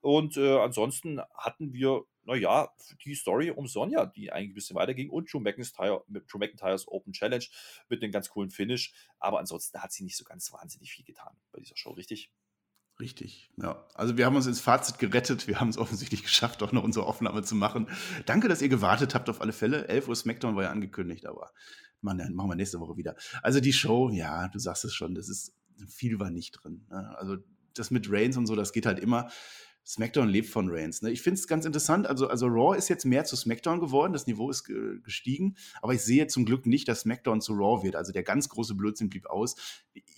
Und 0.00 0.36
äh, 0.36 0.58
ansonsten 0.58 1.20
hatten 1.34 1.72
wir, 1.72 2.04
naja, 2.24 2.72
die 3.04 3.14
Story 3.14 3.50
um 3.50 3.66
Sonja, 3.66 4.06
die 4.06 4.30
eigentlich 4.30 4.50
ein 4.50 4.54
bisschen 4.54 4.76
weiterging 4.76 5.10
und 5.10 5.32
Drew 5.32 5.40
McIntyre, 5.40 6.04
Drew 6.08 6.38
McIntyres 6.38 6.86
Open 6.86 7.12
Challenge 7.12 7.44
mit 7.88 8.02
einem 8.02 8.12
ganz 8.12 8.28
coolen 8.28 8.50
Finish. 8.50 8.92
Aber 9.18 9.38
ansonsten 9.38 9.82
hat 9.82 9.92
sie 9.92 10.04
nicht 10.04 10.16
so 10.16 10.24
ganz 10.24 10.52
wahnsinnig 10.52 10.92
viel 10.92 11.04
getan 11.04 11.36
bei 11.52 11.60
dieser 11.60 11.76
Show, 11.76 11.90
richtig? 11.92 12.30
Richtig, 12.98 13.50
ja. 13.58 13.84
Also 13.94 14.16
wir 14.16 14.24
haben 14.24 14.36
uns 14.36 14.46
ins 14.46 14.60
Fazit 14.60 14.98
gerettet. 14.98 15.46
Wir 15.46 15.60
haben 15.60 15.68
es 15.68 15.76
offensichtlich 15.76 16.22
geschafft, 16.22 16.62
auch 16.62 16.72
noch 16.72 16.82
unsere 16.82 17.06
Aufnahme 17.06 17.42
zu 17.42 17.54
machen. 17.54 17.88
Danke, 18.24 18.48
dass 18.48 18.62
ihr 18.62 18.70
gewartet 18.70 19.14
habt 19.14 19.28
auf 19.28 19.40
alle 19.40 19.52
Fälle. 19.52 19.88
11 19.88 20.08
Uhr 20.08 20.16
Smackdown 20.16 20.56
war 20.56 20.64
ja 20.64 20.70
angekündigt, 20.70 21.26
aber 21.26 21.50
man, 22.00 22.18
dann 22.18 22.34
machen 22.34 22.50
wir 22.50 22.56
nächste 22.56 22.80
Woche 22.80 22.96
wieder. 22.96 23.14
Also 23.42 23.60
die 23.60 23.72
Show, 23.72 24.10
ja, 24.10 24.48
du 24.48 24.58
sagst 24.58 24.84
es 24.84 24.94
schon, 24.94 25.14
das 25.14 25.28
ist, 25.28 25.52
viel 25.88 26.18
war 26.20 26.30
nicht 26.30 26.52
drin. 26.52 26.86
Ne? 26.88 27.14
Also 27.18 27.36
das 27.74 27.90
mit 27.90 28.10
Reigns 28.10 28.38
und 28.38 28.46
so, 28.46 28.56
das 28.56 28.72
geht 28.72 28.86
halt 28.86 28.98
immer. 28.98 29.28
SmackDown 29.86 30.28
lebt 30.28 30.48
von 30.48 30.68
Reigns. 30.68 31.02
Ne? 31.02 31.10
Ich 31.10 31.22
finde 31.22 31.38
es 31.38 31.46
ganz 31.46 31.64
interessant. 31.64 32.08
Also, 32.08 32.26
also 32.28 32.46
Raw 32.46 32.76
ist 32.76 32.88
jetzt 32.88 33.04
mehr 33.04 33.24
zu 33.24 33.36
SmackDown 33.36 33.78
geworden. 33.78 34.12
Das 34.12 34.26
Niveau 34.26 34.50
ist 34.50 34.64
ge 34.64 35.00
gestiegen. 35.00 35.56
Aber 35.80 35.94
ich 35.94 36.00
sehe 36.00 36.26
zum 36.26 36.44
Glück 36.44 36.66
nicht, 36.66 36.88
dass 36.88 37.02
SmackDown 37.02 37.40
zu 37.40 37.52
Raw 37.52 37.84
wird. 37.84 37.94
Also 37.94 38.12
der 38.12 38.24
ganz 38.24 38.48
große 38.48 38.74
Blödsinn 38.74 39.10
blieb 39.10 39.26
aus. 39.26 39.54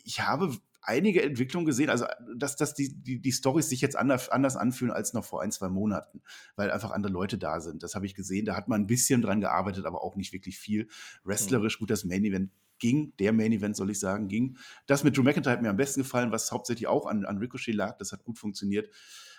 Ich 0.05 0.23
habe 0.23 0.57
einige 0.89 1.23
Entwicklungen 1.23 1.67
gesehen, 1.67 1.91
also 1.91 2.07
dass, 2.35 2.57
dass 2.57 2.75
die, 2.75 2.93
die, 3.03 3.21
die 3.21 3.33
Storys 3.33 3.69
sich 3.69 3.81
jetzt 3.81 3.97
anders, 3.97 4.29
anders 4.29 4.57
anfühlen 4.57 4.93
als 4.93 5.13
noch 5.13 5.25
vor 5.25 5.43
ein, 5.43 5.53
zwei 5.53 5.69
Monaten, 5.69 6.23
weil 6.57 6.71
einfach 6.71 6.91
andere 6.91 7.13
Leute 7.13 7.39
da 7.39 7.61
sind. 7.61 7.83
Das 7.83 7.95
habe 7.95 8.07
ich 8.07 8.15
gesehen. 8.15 8.47
Da 8.47 8.57
hat 8.57 8.69
man 8.69 8.83
ein 8.83 8.87
bisschen 8.87 9.23
dran 9.23 9.41
gearbeitet, 9.41 9.85
aber 9.85 10.03
auch 10.03 10.17
nicht 10.17 10.33
wirklich 10.33 10.59
viel. 10.59 10.89
Wrestlerisch 11.25 11.79
gut, 11.79 11.91
das 11.91 12.05
Main 12.05 12.25
Event 12.25 12.51
ging, 12.79 13.13
der 13.19 13.33
Main 13.33 13.53
Event, 13.53 13.77
soll 13.77 13.91
ich 13.91 14.01
sagen, 14.01 14.29
ging. 14.29 14.57
Das 14.87 15.05
mit 15.05 15.17
Drew 15.17 15.23
McIntyre 15.23 15.53
hat 15.53 15.63
mir 15.63 15.71
am 15.71 15.77
besten 15.77 16.03
gefallen, 16.03 16.33
was 16.33 16.53
hauptsächlich 16.53 16.87
auch 16.87 17.07
an, 17.07 17.25
an 17.25 17.39
Ricochet 17.39 17.75
lag. 17.75 17.97
Das 17.99 18.13
hat 18.13 18.25
gut 18.25 18.39
funktioniert. 18.39 18.91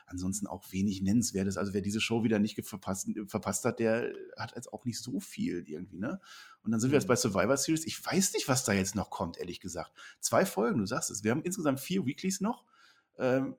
Ansonsten 0.05 0.47
auch 0.47 0.63
wenig 0.71 1.01
Nennenswertes. 1.01 1.57
Also 1.57 1.73
wer 1.73 1.81
diese 1.81 2.01
Show 2.01 2.23
wieder 2.23 2.39
nicht 2.39 2.59
verpasst, 2.65 3.07
verpasst 3.27 3.63
hat, 3.65 3.79
der 3.79 4.11
hat 4.37 4.55
jetzt 4.55 4.73
auch 4.73 4.83
nicht 4.83 4.99
so 4.99 5.19
viel 5.19 5.63
irgendwie, 5.67 5.99
ne? 5.99 6.19
Und 6.63 6.71
dann 6.71 6.79
sind 6.79 6.91
wir 6.91 6.97
jetzt 6.97 7.07
bei 7.07 7.15
Survivor 7.15 7.55
Series. 7.57 7.85
Ich 7.85 8.03
weiß 8.03 8.33
nicht, 8.33 8.47
was 8.47 8.63
da 8.63 8.73
jetzt 8.73 8.95
noch 8.95 9.11
kommt, 9.11 9.37
ehrlich 9.37 9.59
gesagt. 9.59 9.91
Zwei 10.19 10.45
Folgen, 10.45 10.79
du 10.79 10.85
sagst 10.87 11.11
es. 11.11 11.23
Wir 11.23 11.31
haben 11.31 11.43
insgesamt 11.43 11.79
vier 11.79 12.05
Weeklies 12.07 12.41
noch. 12.41 12.65
Ähm, 13.19 13.55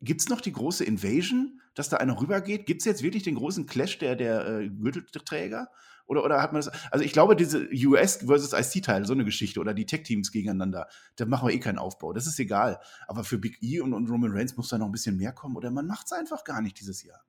Gibt 0.00 0.20
es 0.20 0.28
noch 0.28 0.40
die 0.40 0.52
große 0.52 0.84
Invasion, 0.84 1.60
dass 1.74 1.88
da 1.88 1.96
einer 1.96 2.20
rübergeht? 2.20 2.66
Gibt 2.66 2.82
es 2.82 2.84
jetzt 2.84 3.02
wirklich 3.02 3.22
den 3.22 3.36
großen 3.36 3.66
Clash 3.66 3.98
der, 3.98 4.16
der 4.16 4.46
äh, 4.46 4.68
Gürtelträger? 4.68 5.70
Oder, 6.06 6.24
oder 6.24 6.42
hat 6.42 6.52
man 6.52 6.62
das? 6.62 6.70
Also, 6.90 7.04
ich 7.04 7.12
glaube, 7.12 7.36
diese 7.36 7.68
US 7.86 8.16
versus 8.24 8.52
IC-Teil, 8.52 9.06
so 9.06 9.12
eine 9.12 9.24
Geschichte, 9.24 9.60
oder 9.60 9.74
die 9.74 9.86
Tech-Teams 9.86 10.32
gegeneinander, 10.32 10.88
da 11.16 11.26
machen 11.26 11.48
wir 11.48 11.54
eh 11.54 11.60
keinen 11.60 11.78
Aufbau. 11.78 12.12
Das 12.12 12.26
ist 12.26 12.38
egal. 12.38 12.80
Aber 13.06 13.24
für 13.24 13.38
Big 13.38 13.62
E 13.62 13.80
und, 13.80 13.94
und 13.94 14.08
Roman 14.10 14.32
Reigns 14.32 14.56
muss 14.56 14.68
da 14.68 14.78
noch 14.78 14.86
ein 14.86 14.92
bisschen 14.92 15.16
mehr 15.16 15.32
kommen, 15.32 15.56
oder 15.56 15.70
man 15.70 15.86
macht 15.86 16.06
es 16.06 16.12
einfach 16.12 16.44
gar 16.44 16.60
nicht 16.60 16.78
dieses 16.80 17.02
Jahr. 17.02 17.24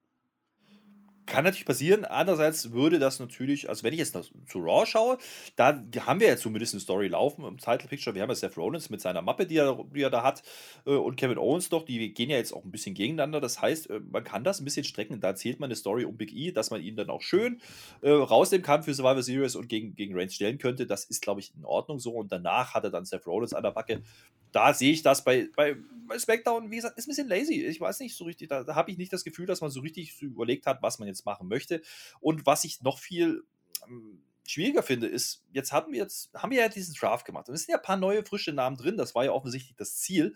Kann 1.25 1.43
natürlich 1.43 1.65
passieren. 1.65 2.05
Andererseits 2.05 2.71
würde 2.71 2.99
das 2.99 3.19
natürlich, 3.19 3.67
also 3.67 3.83
wenn 3.83 3.93
ich 3.93 3.99
jetzt 3.99 4.13
zu 4.13 4.59
Raw 4.59 4.85
schaue, 4.85 5.17
da 5.55 5.83
haben 6.05 6.19
wir 6.19 6.27
ja 6.27 6.37
zumindest 6.37 6.73
eine 6.73 6.81
Story 6.81 7.07
laufen 7.07 7.45
im 7.45 7.57
Title 7.57 7.87
Picture. 7.87 8.13
Wir 8.13 8.21
haben 8.21 8.29
ja 8.29 8.35
Seth 8.35 8.57
Rollins 8.57 8.91
mit 8.91 9.01
seiner 9.01 9.23
Mappe, 9.23 9.47
die 9.47 9.57
er, 9.57 9.83
die 9.93 10.01
er 10.01 10.11
da 10.11 10.21
hat, 10.21 10.43
äh, 10.85 10.91
und 10.91 11.15
Kevin 11.15 11.39
Owens 11.39 11.69
doch. 11.69 11.83
Die 11.83 12.13
gehen 12.13 12.29
ja 12.29 12.37
jetzt 12.37 12.53
auch 12.53 12.63
ein 12.63 12.71
bisschen 12.71 12.93
gegeneinander. 12.93 13.41
Das 13.41 13.59
heißt, 13.59 13.89
äh, 13.89 14.01
man 14.01 14.23
kann 14.23 14.43
das 14.43 14.59
ein 14.59 14.65
bisschen 14.65 14.83
strecken. 14.83 15.19
Da 15.19 15.29
erzählt 15.29 15.59
man 15.59 15.67
eine 15.67 15.75
Story 15.75 16.05
um 16.05 16.15
Big 16.15 16.31
E, 16.31 16.51
dass 16.51 16.69
man 16.69 16.81
ihn 16.81 16.95
dann 16.95 17.09
auch 17.09 17.21
schön 17.21 17.59
äh, 18.01 18.11
rausnehmen 18.11 18.63
kann 18.63 18.83
für 18.83 18.93
Survivor 18.93 19.23
Series 19.23 19.55
und 19.55 19.67
gegen, 19.67 19.95
gegen 19.95 20.15
Reigns 20.15 20.35
stellen 20.35 20.59
könnte. 20.59 20.85
Das 20.85 21.05
ist, 21.05 21.21
glaube 21.21 21.39
ich, 21.39 21.53
in 21.55 21.65
Ordnung 21.65 21.97
so. 21.97 22.11
Und 22.11 22.31
danach 22.31 22.75
hat 22.75 22.83
er 22.83 22.91
dann 22.91 23.05
Seth 23.05 23.25
Rollins 23.25 23.53
an 23.53 23.63
der 23.63 23.71
Backe. 23.71 24.03
Da 24.51 24.73
sehe 24.73 24.91
ich 24.91 25.01
das 25.01 25.23
bei, 25.23 25.49
bei, 25.55 25.75
bei 26.07 26.17
SmackDown, 26.17 26.69
wie 26.71 26.77
gesagt, 26.77 26.97
ist 26.97 27.07
ein 27.07 27.09
bisschen 27.09 27.27
lazy. 27.27 27.65
Ich 27.65 27.81
weiß 27.81 27.99
nicht 27.99 28.15
so 28.15 28.25
richtig, 28.25 28.47
da, 28.47 28.63
da 28.63 28.75
habe 28.75 28.91
ich 28.91 28.97
nicht 28.97 29.11
das 29.11 29.23
Gefühl, 29.23 29.45
dass 29.45 29.61
man 29.61 29.69
so 29.69 29.81
richtig 29.81 30.21
überlegt 30.21 30.65
hat, 30.65 30.81
was 30.81 30.99
man 30.99 31.07
jetzt 31.07 31.14
machen 31.23 31.47
möchte. 31.47 31.81
Und 32.19 32.45
was 32.45 32.65
ich 32.65 32.81
noch 32.81 32.99
viel 32.99 33.43
ähm, 33.87 34.21
schwieriger 34.45 34.83
finde, 34.83 35.07
ist, 35.07 35.43
jetzt 35.51 35.71
hatten 35.71 35.91
wir 35.91 35.99
jetzt, 35.99 36.33
haben 36.33 36.51
wir 36.51 36.59
ja 36.59 36.69
diesen 36.69 36.93
Draft 36.95 37.25
gemacht. 37.25 37.47
Und 37.47 37.55
es 37.55 37.61
sind 37.63 37.71
ja 37.71 37.77
ein 37.77 37.83
paar 37.83 37.97
neue, 37.97 38.25
frische 38.25 38.51
Namen 38.51 38.75
drin. 38.75 38.97
Das 38.97 39.15
war 39.15 39.25
ja 39.25 39.31
offensichtlich 39.31 39.75
das 39.77 39.97
Ziel. 39.97 40.35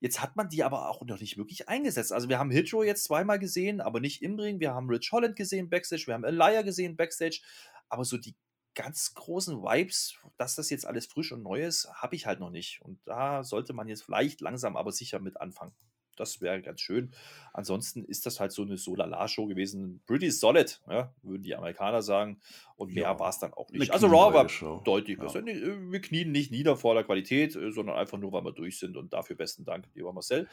Jetzt 0.00 0.20
hat 0.20 0.36
man 0.36 0.48
die 0.48 0.62
aber 0.62 0.90
auch 0.90 1.02
noch 1.02 1.20
nicht 1.20 1.38
wirklich 1.38 1.68
eingesetzt. 1.68 2.12
Also 2.12 2.28
wir 2.28 2.38
haben 2.38 2.50
Hitro 2.50 2.82
jetzt 2.82 3.04
zweimal 3.04 3.38
gesehen, 3.38 3.80
aber 3.80 4.00
nicht 4.00 4.22
im 4.22 4.38
Ring. 4.38 4.60
Wir 4.60 4.74
haben 4.74 4.88
Rich 4.88 5.10
Holland 5.12 5.36
gesehen 5.36 5.70
Backstage. 5.70 6.04
Wir 6.06 6.14
haben 6.14 6.24
Elia 6.24 6.62
gesehen 6.62 6.96
Backstage. 6.96 7.40
Aber 7.88 8.04
so 8.04 8.18
die 8.18 8.34
ganz 8.74 9.14
großen 9.14 9.62
Vibes, 9.62 10.18
dass 10.36 10.54
das 10.54 10.68
jetzt 10.70 10.86
alles 10.86 11.06
frisch 11.06 11.32
und 11.32 11.42
neu 11.42 11.64
ist, 11.64 11.88
habe 11.94 12.14
ich 12.14 12.26
halt 12.26 12.40
noch 12.40 12.50
nicht. 12.50 12.82
Und 12.82 13.00
da 13.06 13.42
sollte 13.42 13.72
man 13.72 13.88
jetzt 13.88 14.02
vielleicht 14.02 14.42
langsam, 14.42 14.76
aber 14.76 14.92
sicher 14.92 15.18
mit 15.18 15.40
anfangen. 15.40 15.74
Das 16.16 16.40
wäre 16.40 16.60
ganz 16.62 16.80
schön. 16.80 17.12
Ansonsten 17.52 18.04
ist 18.04 18.26
das 18.26 18.40
halt 18.40 18.52
so 18.52 18.62
eine 18.62 18.76
Solala-Show 18.76 19.46
gewesen. 19.46 20.00
Pretty 20.06 20.30
solid, 20.30 20.80
ja, 20.88 21.14
würden 21.22 21.42
die 21.42 21.54
Amerikaner 21.54 22.02
sagen. 22.02 22.40
Und 22.76 22.92
mehr 22.94 23.04
Ja, 23.04 23.18
war 23.18 23.30
es 23.30 23.38
dann 23.38 23.52
auch 23.52 23.70
nicht. 23.70 23.90
Also 23.92 24.06
Raw 24.08 24.34
war 24.34 24.82
deutlich 24.84 25.16
Ja. 25.18 25.24
besser. 25.24 25.42
Nee, 25.42 25.52
äh, 25.52 25.90
Wir 25.90 26.00
knien 26.00 26.32
nicht 26.32 26.50
nieder 26.50 26.76
vor 26.76 26.94
der 26.94 27.04
Qualität, 27.04 27.54
äh, 27.56 27.70
sondern 27.72 27.96
einfach 27.96 28.18
nur, 28.18 28.32
weil 28.32 28.44
wir 28.44 28.52
durch 28.52 28.78
sind. 28.78 28.96
Und 28.96 29.12
dafür 29.12 29.36
besten 29.36 29.64
Dank, 29.64 29.88
lieber 29.94 30.12
Marcel. 30.12 30.48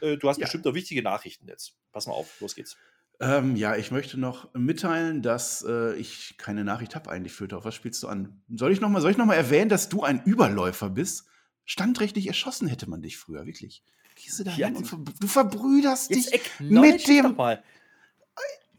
Äh, 0.00 0.16
Du 0.16 0.28
hast 0.28 0.38
Ja. 0.38 0.44
bestimmt 0.44 0.64
noch 0.64 0.74
wichtige 0.74 1.02
Nachrichten 1.02 1.48
jetzt. 1.48 1.76
Pass 1.92 2.06
mal 2.06 2.14
auf, 2.14 2.40
los 2.40 2.54
geht's. 2.54 2.76
Ähm, 3.20 3.56
ja, 3.56 3.74
ich 3.74 3.90
möchte 3.90 4.18
noch 4.18 4.54
mitteilen, 4.54 5.22
dass 5.22 5.64
äh, 5.68 5.96
ich 5.96 6.36
keine 6.38 6.62
Nachricht 6.64 6.94
habe 6.94 7.10
eigentlich 7.10 7.32
für 7.32 7.48
Auf 7.56 7.64
was 7.64 7.74
spielst 7.74 8.02
du 8.02 8.08
an? 8.08 8.42
Soll 8.48 8.70
ich 8.72 8.80
nochmal 8.80 9.02
noch 9.02 9.26
mal 9.26 9.34
erwähnen, 9.34 9.68
dass 9.68 9.88
du 9.88 10.04
ein 10.04 10.22
Überläufer 10.24 10.88
bist? 10.88 11.26
Standrechtlich 11.64 12.28
erschossen 12.28 12.68
hätte 12.68 12.88
man 12.88 13.02
dich 13.02 13.16
früher, 13.18 13.44
wirklich. 13.44 13.82
Gehst 14.22 14.38
du 14.40 14.44
da 14.44 14.50
Ja, 14.52 14.66
hin 14.68 14.76
und 14.76 14.84
ver 14.86 14.98
du 15.20 15.26
verbrüderst 15.26 16.10
dich 16.10 16.30
mit 16.58 17.06
dem. 17.08 17.36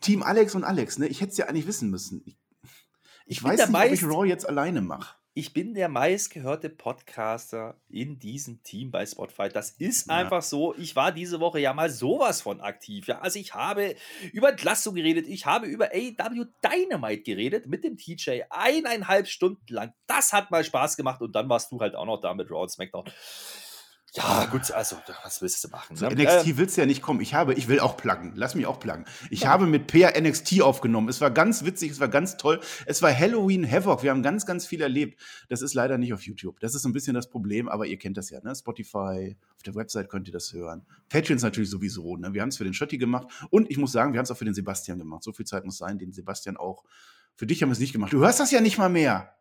Team 0.01 0.23
Alex 0.23 0.55
und 0.55 0.63
Alex, 0.63 0.97
ne? 0.97 1.07
Ich 1.07 1.19
hätte 1.21 1.31
es 1.31 1.37
ja 1.37 1.47
eigentlich 1.47 1.67
wissen 1.67 1.89
müssen. 1.89 2.21
Ich, 2.25 2.37
ich, 2.63 3.37
Ich 3.37 3.43
weiß 3.43 3.51
nicht, 3.51 3.63
ob 3.63 3.85
ich 3.91 4.01
meist- 4.01 4.03
Raw 4.03 4.25
jetzt 4.27 4.47
alleine 4.47 4.81
mache. 4.81 5.15
Ich 5.35 5.53
bin 5.53 5.73
der 5.73 5.87
meistgehörte 5.89 6.69
Podcaster 6.69 7.79
in 7.87 8.19
diesem 8.19 8.61
Team 8.63 8.91
bei 8.91 9.05
Spotify. 9.05 9.47
Das 9.47 9.71
ist 9.71 10.07
Ja. 10.07 10.15
einfach 10.15 10.41
so. 10.41 10.73
Ich 10.75 10.95
war 10.95 11.11
diese 11.11 11.39
Woche 11.39 11.59
ja 11.59 11.73
mal 11.73 11.89
sowas 11.89 12.41
von 12.41 12.59
aktiv. 12.61 13.07
Ja, 13.07 13.19
also 13.19 13.39
ich 13.39 13.53
habe 13.53 13.95
über 14.33 14.49
Entlassung 14.49 14.95
geredet. 14.95 15.27
Ich 15.27 15.45
habe 15.45 15.67
über 15.67 15.89
AW 15.93 16.45
Dynamite 16.65 17.21
geredet 17.23 17.67
mit 17.67 17.83
dem 17.83 17.95
TJ 17.97 18.41
eineinhalb 18.49 19.27
Stunden 19.27 19.65
lang. 19.71 19.93
Das 20.07 20.33
hat 20.33 20.49
mal 20.51 20.63
Spaß 20.63 20.97
gemacht 20.97 21.21
und 21.21 21.33
dann 21.33 21.47
warst 21.47 21.71
du 21.71 21.79
halt 21.79 21.95
auch 21.95 22.05
noch 22.05 22.19
da 22.19 22.33
mit 22.33 22.49
Raw 22.49 22.63
und 22.63 22.69
SmackDown. 22.71 23.05
Ja, 24.16 24.45
gut, 24.45 24.72
also, 24.72 24.95
was 25.24 25.41
willst 25.41 25.64
du 25.64 25.70
machen? 25.70 25.95
Ne? 25.99 26.10
NXT 26.10 26.47
Ähm, 26.47 26.57
willst 26.57 26.78
du 26.78 26.82
ja 26.82 26.88
nicht 26.88 27.01
kommen. 27.01 27.22
Ich 27.22 27.36
habe, 27.36 27.53
ich 27.53 27.68
will 27.68 27.80
auch 27.80 27.95
pluggen. 27.95 28.32
Lass 28.36 28.55
mich 28.55 28.66
auch 28.66 28.80
pluggen. 28.80 29.05
Ich 29.30 29.45
habe 29.45 29.68
mit 29.68 29.86
Peer 29.86 30.20
NXT 30.20 30.62
aufgenommen. 30.62 31.10
Es 31.10 31.22
war 31.22 31.30
ganz 31.30 31.64
witzig, 31.64 31.91
es 31.91 31.99
war 31.99 32.07
ganz 32.07 32.38
toll. 32.38 32.60
Es 32.88 33.03
war 33.03 33.16
Halloween 33.16 33.70
Havoc. 33.70 34.01
Wir 34.01 34.10
haben 34.10 34.24
ganz, 34.24 34.47
ganz 34.47 34.66
viel 34.66 34.82
erlebt. 34.82 35.22
Das 35.47 35.62
ist 35.62 35.76
leider 35.76 35.99
nicht 35.99 36.12
auf 36.14 36.24
YouTube. 36.24 36.60
Das 36.60 36.74
ist 36.74 36.82
so 36.82 36.89
ein 36.89 36.93
bisschen 36.93 37.14
das 37.14 37.30
Problem, 37.30 37.70
aber 37.70 37.86
ihr 37.86 37.97
kennt 37.97 38.18
das 38.18 38.32
ja, 38.32 38.41
ne? 38.41 38.55
Spotify, 38.55 39.38
auf 39.55 39.64
der 39.64 39.76
Website 39.76 40.10
könnt 40.10 40.28
ihr 40.28 40.34
das 40.34 40.53
hören. 40.53 40.88
Patreons 41.10 41.43
natürlich 41.43 41.70
sowieso, 41.70 42.18
ne? 42.18 42.34
Wir 42.34 42.41
haben 42.41 42.49
es 42.49 42.57
für 42.57 42.64
den 42.64 42.74
Schotti 42.74 42.97
gemacht. 42.97 43.28
Und 43.51 43.70
ich 43.70 43.78
muss 43.78 43.91
sagen, 43.91 44.14
wir 44.14 44.18
haben 44.18 44.26
es 44.26 44.32
auch 44.32 44.38
für 44.38 44.45
den 44.45 44.55
Sebastian 44.55 44.97
gemacht. 44.97 45.24
So 45.24 45.34
viel 45.34 45.45
Zeit 45.45 45.66
muss 45.66 45.78
sein, 45.78 45.99
den 45.99 46.12
Sebastian 46.14 46.57
auch. 46.57 46.84
Für 47.36 47.45
dich 47.45 47.62
haben 47.62 47.70
wir 47.70 47.74
es 47.74 47.80
nicht 47.80 47.93
gemacht. 47.93 48.12
Du 48.12 48.20
hörst 48.20 48.39
das 48.39 48.49
ja 48.49 48.60
nicht 48.60 48.78
mal 48.80 48.89
mehr. 48.89 49.38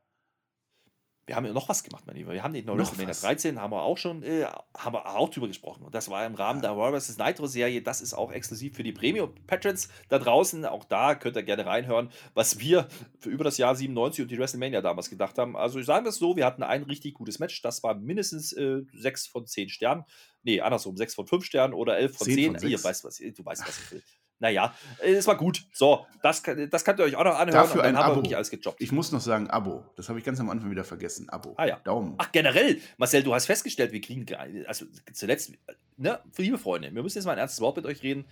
Wir 1.28 1.36
haben 1.36 1.44
ja 1.44 1.52
noch 1.52 1.68
was 1.68 1.84
gemacht, 1.84 2.04
mein 2.06 2.16
Lieber. 2.16 2.32
Wir 2.32 2.42
haben 2.42 2.54
den 2.54 2.64
Noch 2.64 2.78
WrestleMania 2.78 3.10
was? 3.10 3.20
13, 3.20 3.60
haben 3.60 3.70
wir 3.70 3.82
auch 3.82 3.98
schon, 3.98 4.22
äh, 4.22 4.46
haben 4.74 4.94
wir 4.94 5.06
auch 5.14 5.28
drüber 5.28 5.46
gesprochen. 5.46 5.84
Und 5.84 5.94
das 5.94 6.08
war 6.08 6.24
im 6.24 6.34
Rahmen 6.34 6.62
der 6.62 6.70
Raw 6.70 6.98
vs. 6.98 7.18
Nitro-Serie. 7.18 7.82
Das 7.82 8.00
ist 8.00 8.14
auch 8.14 8.32
exklusiv 8.32 8.74
für 8.74 8.82
die 8.82 8.92
Premium-Patrons 8.92 9.90
da 10.08 10.18
draußen. 10.18 10.64
Auch 10.64 10.84
da 10.84 11.14
könnt 11.14 11.36
ihr 11.36 11.42
gerne 11.42 11.66
reinhören, 11.66 12.10
was 12.32 12.58
wir 12.60 12.88
für 13.20 13.28
über 13.28 13.44
das 13.44 13.58
Jahr 13.58 13.76
97 13.76 14.22
und 14.22 14.30
die 14.30 14.38
WrestleMania 14.38 14.80
damals 14.80 15.10
gedacht 15.10 15.36
haben. 15.36 15.54
Also 15.54 15.82
sagen 15.82 16.06
wir 16.06 16.10
es 16.10 16.16
so, 16.16 16.34
wir 16.34 16.46
hatten 16.46 16.62
ein 16.62 16.84
richtig 16.84 17.12
gutes 17.12 17.38
Match. 17.38 17.60
Das 17.60 17.82
war 17.82 17.94
mindestens 17.94 18.54
äh, 18.54 18.80
6 18.94 19.26
von 19.26 19.46
10 19.46 19.68
Sternen. 19.68 20.04
Nee, 20.44 20.62
andersrum, 20.62 20.96
6 20.96 21.14
von 21.14 21.26
5 21.26 21.44
Sternen 21.44 21.74
oder 21.74 21.98
11 21.98 22.16
von 22.16 22.24
10 22.24 22.34
10. 22.34 22.44
von 22.58 22.68
Ihr 22.70 22.78
sechs. 22.78 22.84
weißt, 22.84 23.04
was, 23.04 23.18
du 23.18 23.44
weißt, 23.44 23.68
was 23.68 23.78
ich 23.78 23.92
will. 23.92 24.02
Naja, 24.40 24.72
es 25.00 25.26
war 25.26 25.36
gut. 25.36 25.64
So, 25.72 26.06
das, 26.22 26.42
das 26.70 26.84
könnt 26.84 27.00
ihr 27.00 27.04
euch 27.04 27.16
auch 27.16 27.24
noch 27.24 27.34
anhören. 27.38 27.52
Dafür 27.52 27.82
ein 27.82 27.96
haben 27.96 28.02
wir 28.02 28.12
Abo. 28.12 28.16
wirklich 28.16 28.36
alles 28.36 28.50
gejobbt. 28.50 28.80
Ich 28.80 28.92
muss 28.92 29.10
noch 29.10 29.20
sagen, 29.20 29.50
Abo. 29.50 29.84
Das 29.96 30.08
habe 30.08 30.18
ich 30.20 30.24
ganz 30.24 30.38
am 30.38 30.48
Anfang 30.48 30.70
wieder 30.70 30.84
vergessen. 30.84 31.28
Abo. 31.28 31.54
Ah 31.56 31.66
ja. 31.66 31.80
Daumen. 31.82 32.14
Ach, 32.18 32.30
generell, 32.30 32.80
Marcel, 32.98 33.22
du 33.24 33.34
hast 33.34 33.46
festgestellt, 33.46 33.90
wir 33.92 34.00
kriegen, 34.00 34.26
ge- 34.26 34.36
also 34.66 34.86
zuletzt, 35.12 35.52
ne, 35.96 36.20
liebe 36.36 36.56
Freunde, 36.58 36.94
wir 36.94 37.02
müssen 37.02 37.18
jetzt 37.18 37.24
mal 37.26 37.32
ein 37.32 37.38
ernstes 37.38 37.60
Wort 37.60 37.76
mit 37.76 37.86
euch 37.86 38.02
reden. 38.02 38.24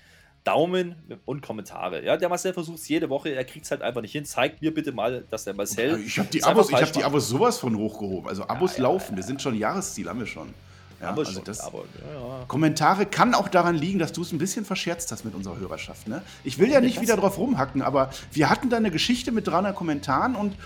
Daumen 0.45 0.95
und 1.25 1.43
Kommentare. 1.43 2.05
Ja, 2.05 2.17
der 2.17 2.29
Marcel 2.29 2.53
versucht 2.53 2.79
es 2.79 2.89
jede 2.89 3.11
Woche, 3.11 3.31
er 3.31 3.45
kriegt 3.45 3.65
es 3.65 3.73
halt 3.73 3.83
einfach 3.83 4.01
nicht 4.01 4.13
hin. 4.13 4.25
Zeigt 4.25 4.63
mir 4.63 4.73
bitte 4.73 4.93
mal, 4.93 5.25
dass 5.29 5.43
der 5.43 5.55
Marcel. 5.55 5.99
Ich 6.01 6.21
habe 6.21 6.29
die, 6.29 6.45
Abos, 6.45 6.71
ich 6.71 6.77
hab 6.81 6.93
die. 6.93 7.03
Abos 7.03 7.29
sowas 7.29 7.59
von 7.59 7.77
hochgehoben. 7.77 8.29
Also 8.29 8.47
Abos 8.47 8.77
ja, 8.77 8.85
laufen. 8.85 9.17
Wir 9.17 9.25
sind 9.25 9.43
schon 9.43 9.57
Jahresziel, 9.57 10.09
haben 10.09 10.21
wir 10.21 10.27
schon. 10.27 10.55
Ja, 11.01 11.11
Aber 11.11 11.21
also 11.21 11.33
schon, 11.33 11.45
das, 11.45 11.61
aber, 11.61 11.79
ja, 11.79 12.39
ja. 12.39 12.45
Kommentare 12.47 13.07
kann 13.07 13.35
auch 13.35 13.49
daran 13.49 13.75
liegen, 13.75 13.99
dass 13.99 14.13
du 14.13 14.23
es 14.23 14.33
ein 14.33 14.39
bisschen 14.39 14.65
verscherzt 14.65 15.13
hast 15.13 15.25
mit 15.25 15.35
unserer 15.35 15.59
Hörerschaft. 15.59 16.09
Ne? 16.09 16.23
Ich 16.43 16.59
will 16.59 16.71
ja 16.71 16.81
nicht 16.81 17.01
wieder 17.01 17.17
drauf 17.17 17.39
rumhacken, 17.39 17.83
aber 17.83 18.11
wir 18.33 18.49
hatten 18.49 18.71
da 18.71 18.79
eine 18.79 18.91
Geschichte 18.91 19.31
mit 19.31 19.47
300 19.47 19.75
Kommentaren 19.75 20.35
und 20.35 20.57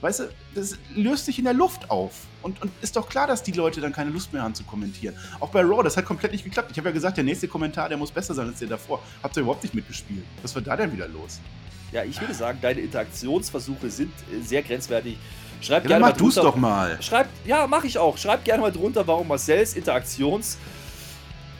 weißt 0.00 0.20
du, 0.20 0.24
das 0.54 0.76
löst 0.94 1.26
sich 1.26 1.38
in 1.38 1.44
der 1.44 1.54
Luft 1.54 1.90
auf. 1.90 2.24
Und, 2.42 2.60
und 2.62 2.70
ist 2.82 2.96
doch 2.96 3.08
klar, 3.08 3.26
dass 3.26 3.42
die 3.42 3.52
Leute 3.52 3.80
dann 3.80 3.92
keine 3.92 4.10
Lust 4.10 4.32
mehr 4.32 4.42
haben 4.42 4.54
zu 4.54 4.64
kommentieren. 4.64 5.16
Auch 5.40 5.50
bei 5.50 5.62
Raw, 5.62 5.82
das 5.82 5.96
hat 5.96 6.04
komplett 6.04 6.32
nicht 6.32 6.44
geklappt. 6.44 6.70
Ich 6.72 6.78
habe 6.78 6.88
ja 6.88 6.92
gesagt, 6.92 7.16
der 7.16 7.24
nächste 7.24 7.48
Kommentar, 7.48 7.88
der 7.88 7.98
muss 7.98 8.10
besser 8.10 8.34
sein 8.34 8.48
als 8.48 8.58
der 8.58 8.68
davor. 8.68 9.00
Habt 9.22 9.36
ihr 9.36 9.42
überhaupt 9.42 9.62
nicht 9.62 9.74
mitgespielt? 9.74 10.24
Was 10.42 10.54
war 10.54 10.62
da 10.62 10.76
denn 10.76 10.92
wieder 10.92 11.08
los? 11.08 11.40
ja, 11.92 12.04
ich 12.04 12.20
würde 12.20 12.34
sagen, 12.34 12.58
deine 12.60 12.80
Interaktionsversuche 12.80 13.90
sind 13.90 14.12
äh, 14.32 14.42
sehr 14.42 14.62
grenzwertig. 14.62 15.16
Schreibt 15.60 15.86
Ja, 15.86 15.88
gerne 15.90 16.00
mach 16.04 16.10
mal 16.12 16.16
du's 16.18 16.34
drunter- 16.34 16.50
doch 16.50 16.56
mal. 16.56 16.98
Schreibt, 17.02 17.30
ja, 17.46 17.66
mache 17.66 17.86
ich 17.86 17.98
auch. 17.98 18.16
Schreibt 18.18 18.44
gerne 18.44 18.60
mal 18.62 18.72
drunter, 18.72 19.06
warum 19.06 19.26
Marcells 19.28 19.74
Interaktions 19.74 20.58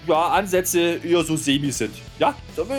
ja, 0.07 0.29
Ansätze 0.29 1.01
eher 1.03 1.25
so 1.25 1.37
semi 1.37 1.73
sind. 1.73 1.93
Ja, 2.21 2.33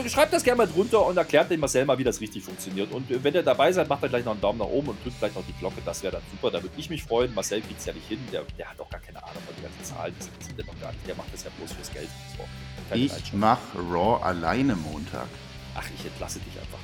schreibt 0.07 0.32
das 0.32 0.43
gerne 0.43 0.59
mal 0.59 0.68
drunter 0.68 1.05
und 1.05 1.18
erklärt 1.18 1.51
dem 1.51 1.59
Marcel 1.59 1.84
mal, 1.84 1.97
wie 1.97 2.03
das 2.05 2.22
richtig 2.22 2.41
funktioniert. 2.41 2.89
Und 2.93 3.11
äh, 3.11 3.22
wenn 3.22 3.34
ihr 3.34 3.43
dabei 3.43 3.70
seid, 3.74 3.89
macht 3.89 4.01
er 4.03 4.07
gleich 4.07 4.24
noch 4.24 4.32
einen 4.32 4.39
Daumen 4.39 4.59
nach 4.59 4.65
oben 4.68 4.89
und 4.89 5.03
drückt 5.03 5.20
gleich 5.20 5.36
noch 5.36 5.43
die 5.45 5.51
Glocke. 5.59 5.82
Das 5.84 6.01
wäre 6.03 6.13
dann 6.13 6.22
super. 6.32 6.51
Da 6.51 6.63
würde 6.63 6.74
ich 6.78 6.89
mich 6.89 7.03
freuen. 7.03 7.34
Marcel 7.36 7.59
kriegt 7.61 7.80
es 7.82 7.86
ja 7.86 7.91
nicht 7.91 8.07
hin. 8.07 8.20
Der, 8.32 8.43
der 8.57 8.70
hat 8.70 8.80
auch 8.80 8.89
gar 8.89 9.01
keine 9.01 9.22
Ahnung 9.22 9.43
von 9.45 9.53
den 9.55 9.63
ganzen 9.63 9.84
Zahlen. 9.84 10.15
Das 10.18 10.28
interessiert 10.28 10.59
er 10.59 10.65
noch 10.74 10.80
gar 10.80 10.93
nicht. 10.93 11.05
Der 11.05 11.15
macht 11.15 11.34
das 11.34 11.43
ja 11.43 11.49
bloß 11.57 11.74
fürs 11.74 11.91
Geld. 11.91 12.07
So, 12.38 12.95
Ich 12.95 13.34
mach 13.34 13.59
Raw 13.76 14.24
alleine 14.24 14.78
Montag. 14.78 15.28
Ach, 15.76 15.84
ich 15.99 16.05
entlasse 16.05 16.39
dich 16.39 16.53
einfach. 16.57 16.80